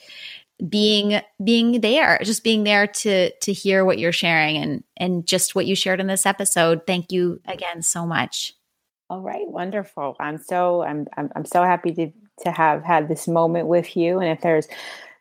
being 0.70 1.20
being 1.44 1.82
there 1.82 2.18
just 2.24 2.44
being 2.44 2.64
there 2.64 2.88
to 2.88 3.30
to 3.40 3.52
hear 3.52 3.84
what 3.84 4.00
you're 4.00 4.14
sharing 4.14 4.56
and 4.56 4.84
and 4.96 5.26
just 5.26 5.54
what 5.54 5.66
you 5.66 5.76
shared 5.76 6.00
in 6.00 6.08
this 6.08 6.26
episode. 6.26 6.82
Thank 6.88 7.12
you 7.12 7.42
again 7.46 7.82
so 7.82 8.06
much. 8.06 8.54
All 9.10 9.22
right. 9.22 9.48
Wonderful. 9.48 10.16
I'm 10.20 10.38
so 10.38 10.84
i'm 10.84 11.08
i'm, 11.18 11.30
I'm 11.36 11.46
so 11.46 11.64
happy 11.64 11.94
to 11.94 12.12
to 12.44 12.52
have 12.52 12.84
had 12.84 13.08
this 13.08 13.28
moment 13.28 13.68
with 13.68 13.96
you. 13.96 14.20
And 14.20 14.30
if 14.30 14.42
there's 14.42 14.68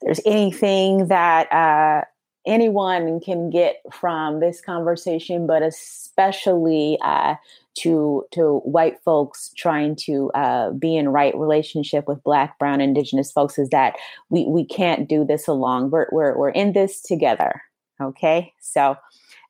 there's 0.02 0.20
anything 0.26 1.08
that 1.08 1.50
uh, 1.52 2.04
anyone 2.46 3.20
can 3.20 3.50
get 3.50 3.80
from 3.92 4.40
this 4.40 4.60
conversation, 4.60 5.46
but 5.46 5.62
especially 5.62 6.98
uh, 7.02 7.34
to 7.78 8.24
to 8.32 8.58
white 8.60 9.00
folks 9.04 9.50
trying 9.56 9.96
to 9.96 10.30
uh, 10.32 10.70
be 10.70 10.96
in 10.96 11.08
right 11.08 11.36
relationship 11.36 12.06
with 12.06 12.22
Black, 12.22 12.58
Brown, 12.58 12.80
Indigenous 12.80 13.32
folks, 13.32 13.58
is 13.58 13.70
that 13.70 13.96
we 14.30 14.44
we 14.46 14.64
can't 14.64 15.08
do 15.08 15.24
this 15.24 15.48
alone. 15.48 15.90
We're 15.90 16.06
we're 16.12 16.36
we're 16.36 16.50
in 16.50 16.72
this 16.72 17.00
together. 17.00 17.62
Okay, 18.00 18.52
so. 18.60 18.96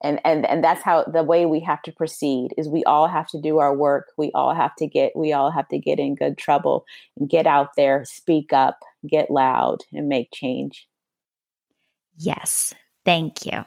And, 0.03 0.21
and 0.23 0.45
and 0.45 0.63
that's 0.63 0.83
how 0.83 1.05
the 1.05 1.23
way 1.23 1.47
we 1.47 1.61
have 1.61 1.81
to 1.83 1.93
proceed 1.93 2.51
is 2.59 2.69
we 2.69 2.85
all 2.85 3.09
have 3.09 3.27
to 3.29 3.41
do 3.41 3.59
our 3.59 3.75
work 3.75 4.09
we 4.19 4.31
all 4.35 4.53
have 4.53 4.75
to 4.77 4.87
get 4.87 5.17
we 5.17 5.33
all 5.33 5.51
have 5.51 5.67
to 5.69 5.79
get 5.79 5.99
in 5.99 6.15
good 6.15 6.37
trouble 6.37 6.85
and 7.17 7.31
get 7.31 7.47
out 7.47 7.71
there 7.77 8.05
speak 8.05 8.53
up 8.53 8.81
get 9.09 9.31
loud 9.31 9.79
and 9.93 10.09
make 10.09 10.29
change. 10.33 10.87
Yes. 12.19 12.75
Thank 13.05 13.47
you. 13.47 13.65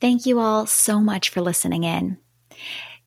Thank 0.00 0.26
you 0.26 0.40
all 0.40 0.66
so 0.66 1.00
much 1.00 1.30
for 1.30 1.40
listening 1.40 1.84
in. 1.84 2.18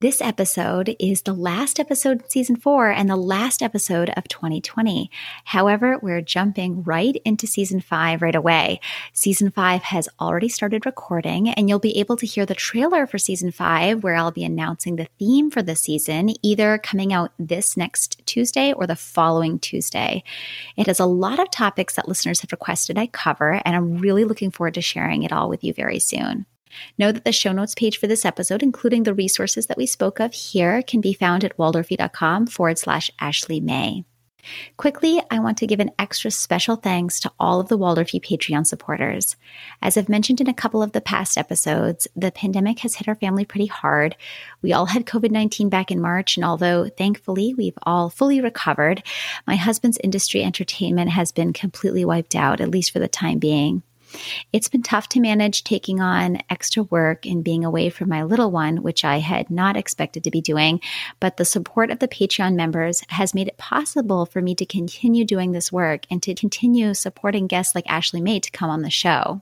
This 0.02 0.22
episode 0.22 0.95
is 0.97 1.24
the 1.24 1.34
last 1.34 1.78
episode 1.78 2.22
in 2.22 2.30
season 2.30 2.56
four 2.56 2.89
and 2.89 3.10
the 3.10 3.18
last 3.18 3.62
episode 3.62 4.10
of 4.16 4.30
2020. 4.30 5.12
However, 5.43 6.00
we're 6.02 6.22
jumping 6.22 6.84
right 6.84 7.18
into 7.26 7.45
season 7.45 7.82
five 7.82 8.22
right 8.22 8.34
away. 8.34 8.80
Season 9.12 9.52
five 9.52 9.82
has 9.82 10.08
already 10.18 10.47
started 10.47 10.86
recording, 10.86 11.50
and 11.50 11.68
you'll 11.68 11.80
be 11.80 12.00
able 12.00 12.16
to 12.16 12.26
hear 12.26 12.45
the 12.45 12.56
trailer 12.56 13.08
for 13.08 13.18
season 13.18 13.52
five, 13.52 14.02
where 14.02 14.16
I'll 14.16 14.32
be 14.32 14.45
announcing 14.45 14.95
the 14.95 15.10
theme 15.20 15.52
for 15.52 15.62
the 15.62 15.76
season, 15.76 16.30
either 16.41 16.78
coming 16.78 17.12
out 17.12 17.34
this 17.38 17.76
next 17.76 18.26
Tuesday 18.26 18.72
or 18.72 18.88
the 18.88 18.95
following 18.95 19.60
Tuesday. 19.60 20.24
It 20.78 20.88
has 20.88 21.02
a 21.02 21.06
lot 21.06 21.39
of 21.39 21.52
topics 21.52 21.95
that 21.95 22.08
listeners 22.08 22.39
have 22.39 22.54
requested 22.54 22.97
I 22.97 23.08
cover, 23.08 23.62
and 23.66 23.76
I'm 23.76 23.97
really 23.97 24.24
looking 24.24 24.52
forward 24.52 24.76
to 24.76 24.82
sharing 24.82 25.24
it 25.24 25.34
all 25.34 25.50
with 25.50 25.62
you 25.62 25.74
very 25.74 26.00
soon. 26.00 26.45
Know 26.97 27.11
that 27.11 27.26
the 27.26 27.32
show 27.32 27.51
notes 27.51 27.76
page 27.76 27.97
for 27.97 28.07
this 28.07 28.26
episode, 28.26 28.63
including 28.63 29.03
the 29.03 29.13
resources 29.13 29.67
that 29.67 29.78
we 29.78 29.86
spoke 29.86 30.20
of 30.20 30.34
here, 30.34 30.82
can 30.82 31.01
be 31.01 31.13
found 31.13 31.43
at 31.43 31.57
waldorfish.com 31.57 32.47
forward 32.47 32.78
slash 32.78 33.11
Ashley 33.20 33.59
May. 33.59 34.03
Quickly, 34.78 35.22
I 35.30 35.39
want 35.39 35.57
to 35.59 35.67
give 35.67 35.80
an 35.80 35.91
extra 35.99 36.32
special 36.32 36.76
thanks 36.76 37.20
to 37.22 37.32
all 37.39 37.59
of 37.59 37.67
the 37.67 37.78
Waldorfish 37.78 38.24
Patreon 38.24 38.65
supporters. 38.65 39.36
As 39.82 39.97
I've 39.97 40.09
mentioned 40.09 40.39
in 40.39 40.47
a 40.47 40.53
couple 40.53 40.82
of 40.82 40.93
the 40.93 41.01
past 41.01 41.38
episodes, 41.38 42.07
the 42.15 42.32
pandemic 42.32 42.80
has 42.80 42.95
hit 42.95 43.07
our 43.07 43.15
family 43.15 43.45
pretty 43.45 43.65
hard. 43.65 44.15
We 44.61 44.74
all 44.74 44.86
had 44.86 45.05
COVID 45.05 45.32
19 45.32 45.70
back 45.70 45.91
in 45.91 46.01
March, 46.01 46.38
and 46.38 46.45
although 46.45 46.88
thankfully 46.88 47.53
we've 47.53 47.78
all 47.84 48.09
fully 48.09 48.41
recovered, 48.41 49.03
my 49.45 49.55
husband's 49.55 49.99
industry 50.03 50.43
entertainment 50.43 51.11
has 51.11 51.32
been 51.32 51.53
completely 51.53 52.05
wiped 52.05 52.36
out, 52.36 52.61
at 52.61 52.72
least 52.72 52.91
for 52.91 52.99
the 52.99 53.07
time 53.07 53.39
being. 53.39 53.84
It's 54.51 54.70
been 54.70 54.84
tough 54.84 55.10
to 55.10 55.20
manage 55.20 55.64
taking 55.64 55.99
on 56.01 56.39
extra 56.49 56.84
work 56.84 57.26
and 57.26 57.43
being 57.43 57.64
away 57.64 57.89
from 57.89 58.10
my 58.10 58.24
little 58.24 58.51
one, 58.51 58.84
which 58.84 59.05
I 59.05 59.20
had 59.20 59.49
not 59.49 59.78
expected 59.78 60.24
to 60.24 60.32
be 60.32 60.41
doing, 60.41 60.82
but 61.20 61.38
the 61.38 61.45
support 61.45 61.91
of 61.91 61.99
the 61.99 62.07
Patreon 62.07 62.55
members 62.55 63.03
has 63.10 63.34
made 63.34 63.47
it 63.47 63.57
possible 63.57 64.26
for 64.26 64.41
me 64.41 64.55
to 64.55 64.66
continue 64.66 65.26
doing 65.26 65.51
this 65.51 65.72
work 65.72 66.05
and 66.10 66.22
to 66.24 66.36
continue 66.36 66.93
supporting 66.93 67.47
guests 67.47 67.76
like 67.76 67.89
Ashley 67.89 68.22
May 68.22 68.39
to 68.39 68.51
come 68.51 68.70
on 68.70 68.82
the 68.82 68.89
show. 68.89 69.41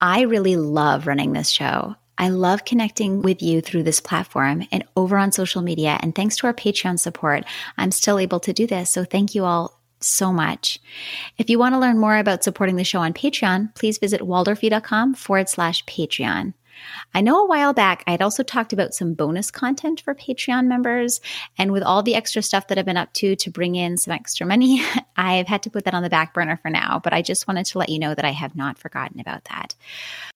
I 0.00 0.22
really 0.22 0.56
love 0.56 1.06
running 1.06 1.32
this 1.32 1.50
show. 1.50 1.96
I 2.16 2.28
love 2.28 2.66
connecting 2.66 3.22
with 3.22 3.40
you 3.40 3.62
through 3.62 3.84
this 3.84 4.00
platform 4.00 4.66
and 4.70 4.84
over 4.94 5.16
on 5.16 5.32
social 5.32 5.62
media. 5.62 5.98
And 6.02 6.14
thanks 6.14 6.36
to 6.36 6.46
our 6.46 6.52
Patreon 6.52 6.98
support, 6.98 7.44
I'm 7.78 7.90
still 7.90 8.18
able 8.18 8.40
to 8.40 8.52
do 8.52 8.66
this. 8.66 8.90
So 8.90 9.04
thank 9.04 9.34
you 9.34 9.46
all 9.46 9.79
so 10.00 10.32
much. 10.32 10.78
If 11.38 11.50
you 11.50 11.58
want 11.58 11.74
to 11.74 11.78
learn 11.78 11.98
more 11.98 12.16
about 12.16 12.44
supporting 12.44 12.76
the 12.76 12.84
show 12.84 13.00
on 13.00 13.12
Patreon, 13.12 13.74
please 13.74 13.98
visit 13.98 14.20
waldorfish.com 14.20 15.14
forward 15.14 15.48
slash 15.48 15.84
Patreon. 15.84 16.54
I 17.14 17.20
know 17.20 17.44
a 17.44 17.46
while 17.46 17.72
back 17.72 18.04
I 18.06 18.12
had 18.12 18.22
also 18.22 18.42
talked 18.42 18.72
about 18.72 18.94
some 18.94 19.14
bonus 19.14 19.50
content 19.50 20.00
for 20.00 20.14
Patreon 20.14 20.66
members. 20.66 21.20
And 21.58 21.72
with 21.72 21.82
all 21.82 22.02
the 22.02 22.14
extra 22.14 22.42
stuff 22.42 22.68
that 22.68 22.78
I've 22.78 22.84
been 22.84 22.96
up 22.96 23.12
to 23.14 23.36
to 23.36 23.50
bring 23.50 23.74
in 23.74 23.96
some 23.96 24.12
extra 24.12 24.46
money, 24.46 24.82
I've 25.16 25.46
had 25.46 25.62
to 25.64 25.70
put 25.70 25.84
that 25.84 25.94
on 25.94 26.02
the 26.02 26.10
back 26.10 26.34
burner 26.34 26.56
for 26.56 26.70
now. 26.70 27.00
But 27.02 27.12
I 27.12 27.22
just 27.22 27.48
wanted 27.48 27.66
to 27.66 27.78
let 27.78 27.88
you 27.88 27.98
know 27.98 28.14
that 28.14 28.24
I 28.24 28.30
have 28.30 28.56
not 28.56 28.78
forgotten 28.78 29.20
about 29.20 29.44
that. 29.46 29.74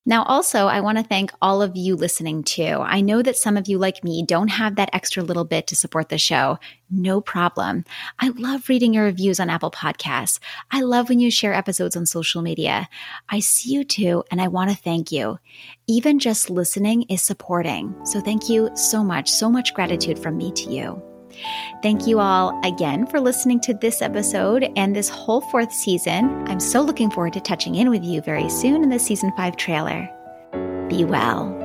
Now, 0.07 0.25
also, 0.25 0.67
I 0.67 0.81
want 0.81 0.99
to 0.99 1.05
thank 1.05 1.33
all 1.41 1.62
of 1.62 1.77
you 1.77 1.97
listening 1.97 2.45
too. 2.45 2.62
I 2.81 3.01
know 3.01 3.23
that 3.23 3.37
some 3.37 3.57
of 3.57 3.69
you, 3.69 3.79
like 3.79 4.05
me, 4.05 4.23
don't 4.23 4.49
have 4.49 4.77
that 4.77 4.91
extra 4.93 5.23
little 5.23 5.45
bit 5.45 5.67
to 5.69 5.77
support 5.77 6.11
the 6.11 6.19
show. 6.19 6.59
No 6.91 7.20
problem. 7.20 7.85
I 8.18 8.28
love 8.37 8.68
reading 8.68 8.95
your 8.95 9.05
reviews 9.05 9.41
on 9.41 9.51
Apple 9.51 9.70
Podcasts. 9.70 10.39
I 10.70 10.82
love 10.82 11.09
when 11.09 11.18
you 11.18 11.30
share 11.30 11.55
episodes 11.55 11.97
on 11.97 12.07
social 12.07 12.43
media. 12.43 12.89
I 13.28 13.41
see 13.41 13.72
you 13.72 13.85
too, 13.85 14.24
and 14.30 14.41
I 14.41 14.49
want 14.49 14.70
to 14.70 14.76
thank 14.76 15.11
you. 15.11 15.39
Even 15.87 16.18
just 16.18 16.51
listening 16.51 17.03
is 17.03 17.22
supporting. 17.22 17.95
So, 18.05 18.20
thank 18.20 18.49
you 18.49 18.70
so 18.74 19.03
much. 19.03 19.30
So 19.30 19.51
much 19.51 19.74
gratitude 19.74 20.18
from 20.18 20.37
me 20.37 20.53
to 20.53 20.70
you. 20.70 21.03
Thank 21.82 22.07
you 22.07 22.20
all 22.20 22.59
again 22.64 23.07
for 23.07 23.20
listening 23.20 23.61
to 23.61 23.74
this 23.74 24.01
episode 24.01 24.70
and 24.76 24.95
this 24.95 25.09
whole 25.09 25.41
fourth 25.51 25.72
season. 25.72 26.45
I'm 26.49 26.61
so 26.61 26.80
looking 26.80 27.11
forward 27.11 27.32
to 27.35 27.41
touching 27.41 27.74
in 27.74 27.91
with 27.91 28.05
you 28.05 28.20
very 28.20 28.49
soon 28.49 28.82
in 28.82 28.89
the 28.89 28.99
season 28.99 29.32
five 29.37 29.57
trailer. 29.57 30.09
Be 30.89 31.05
well. 31.05 31.64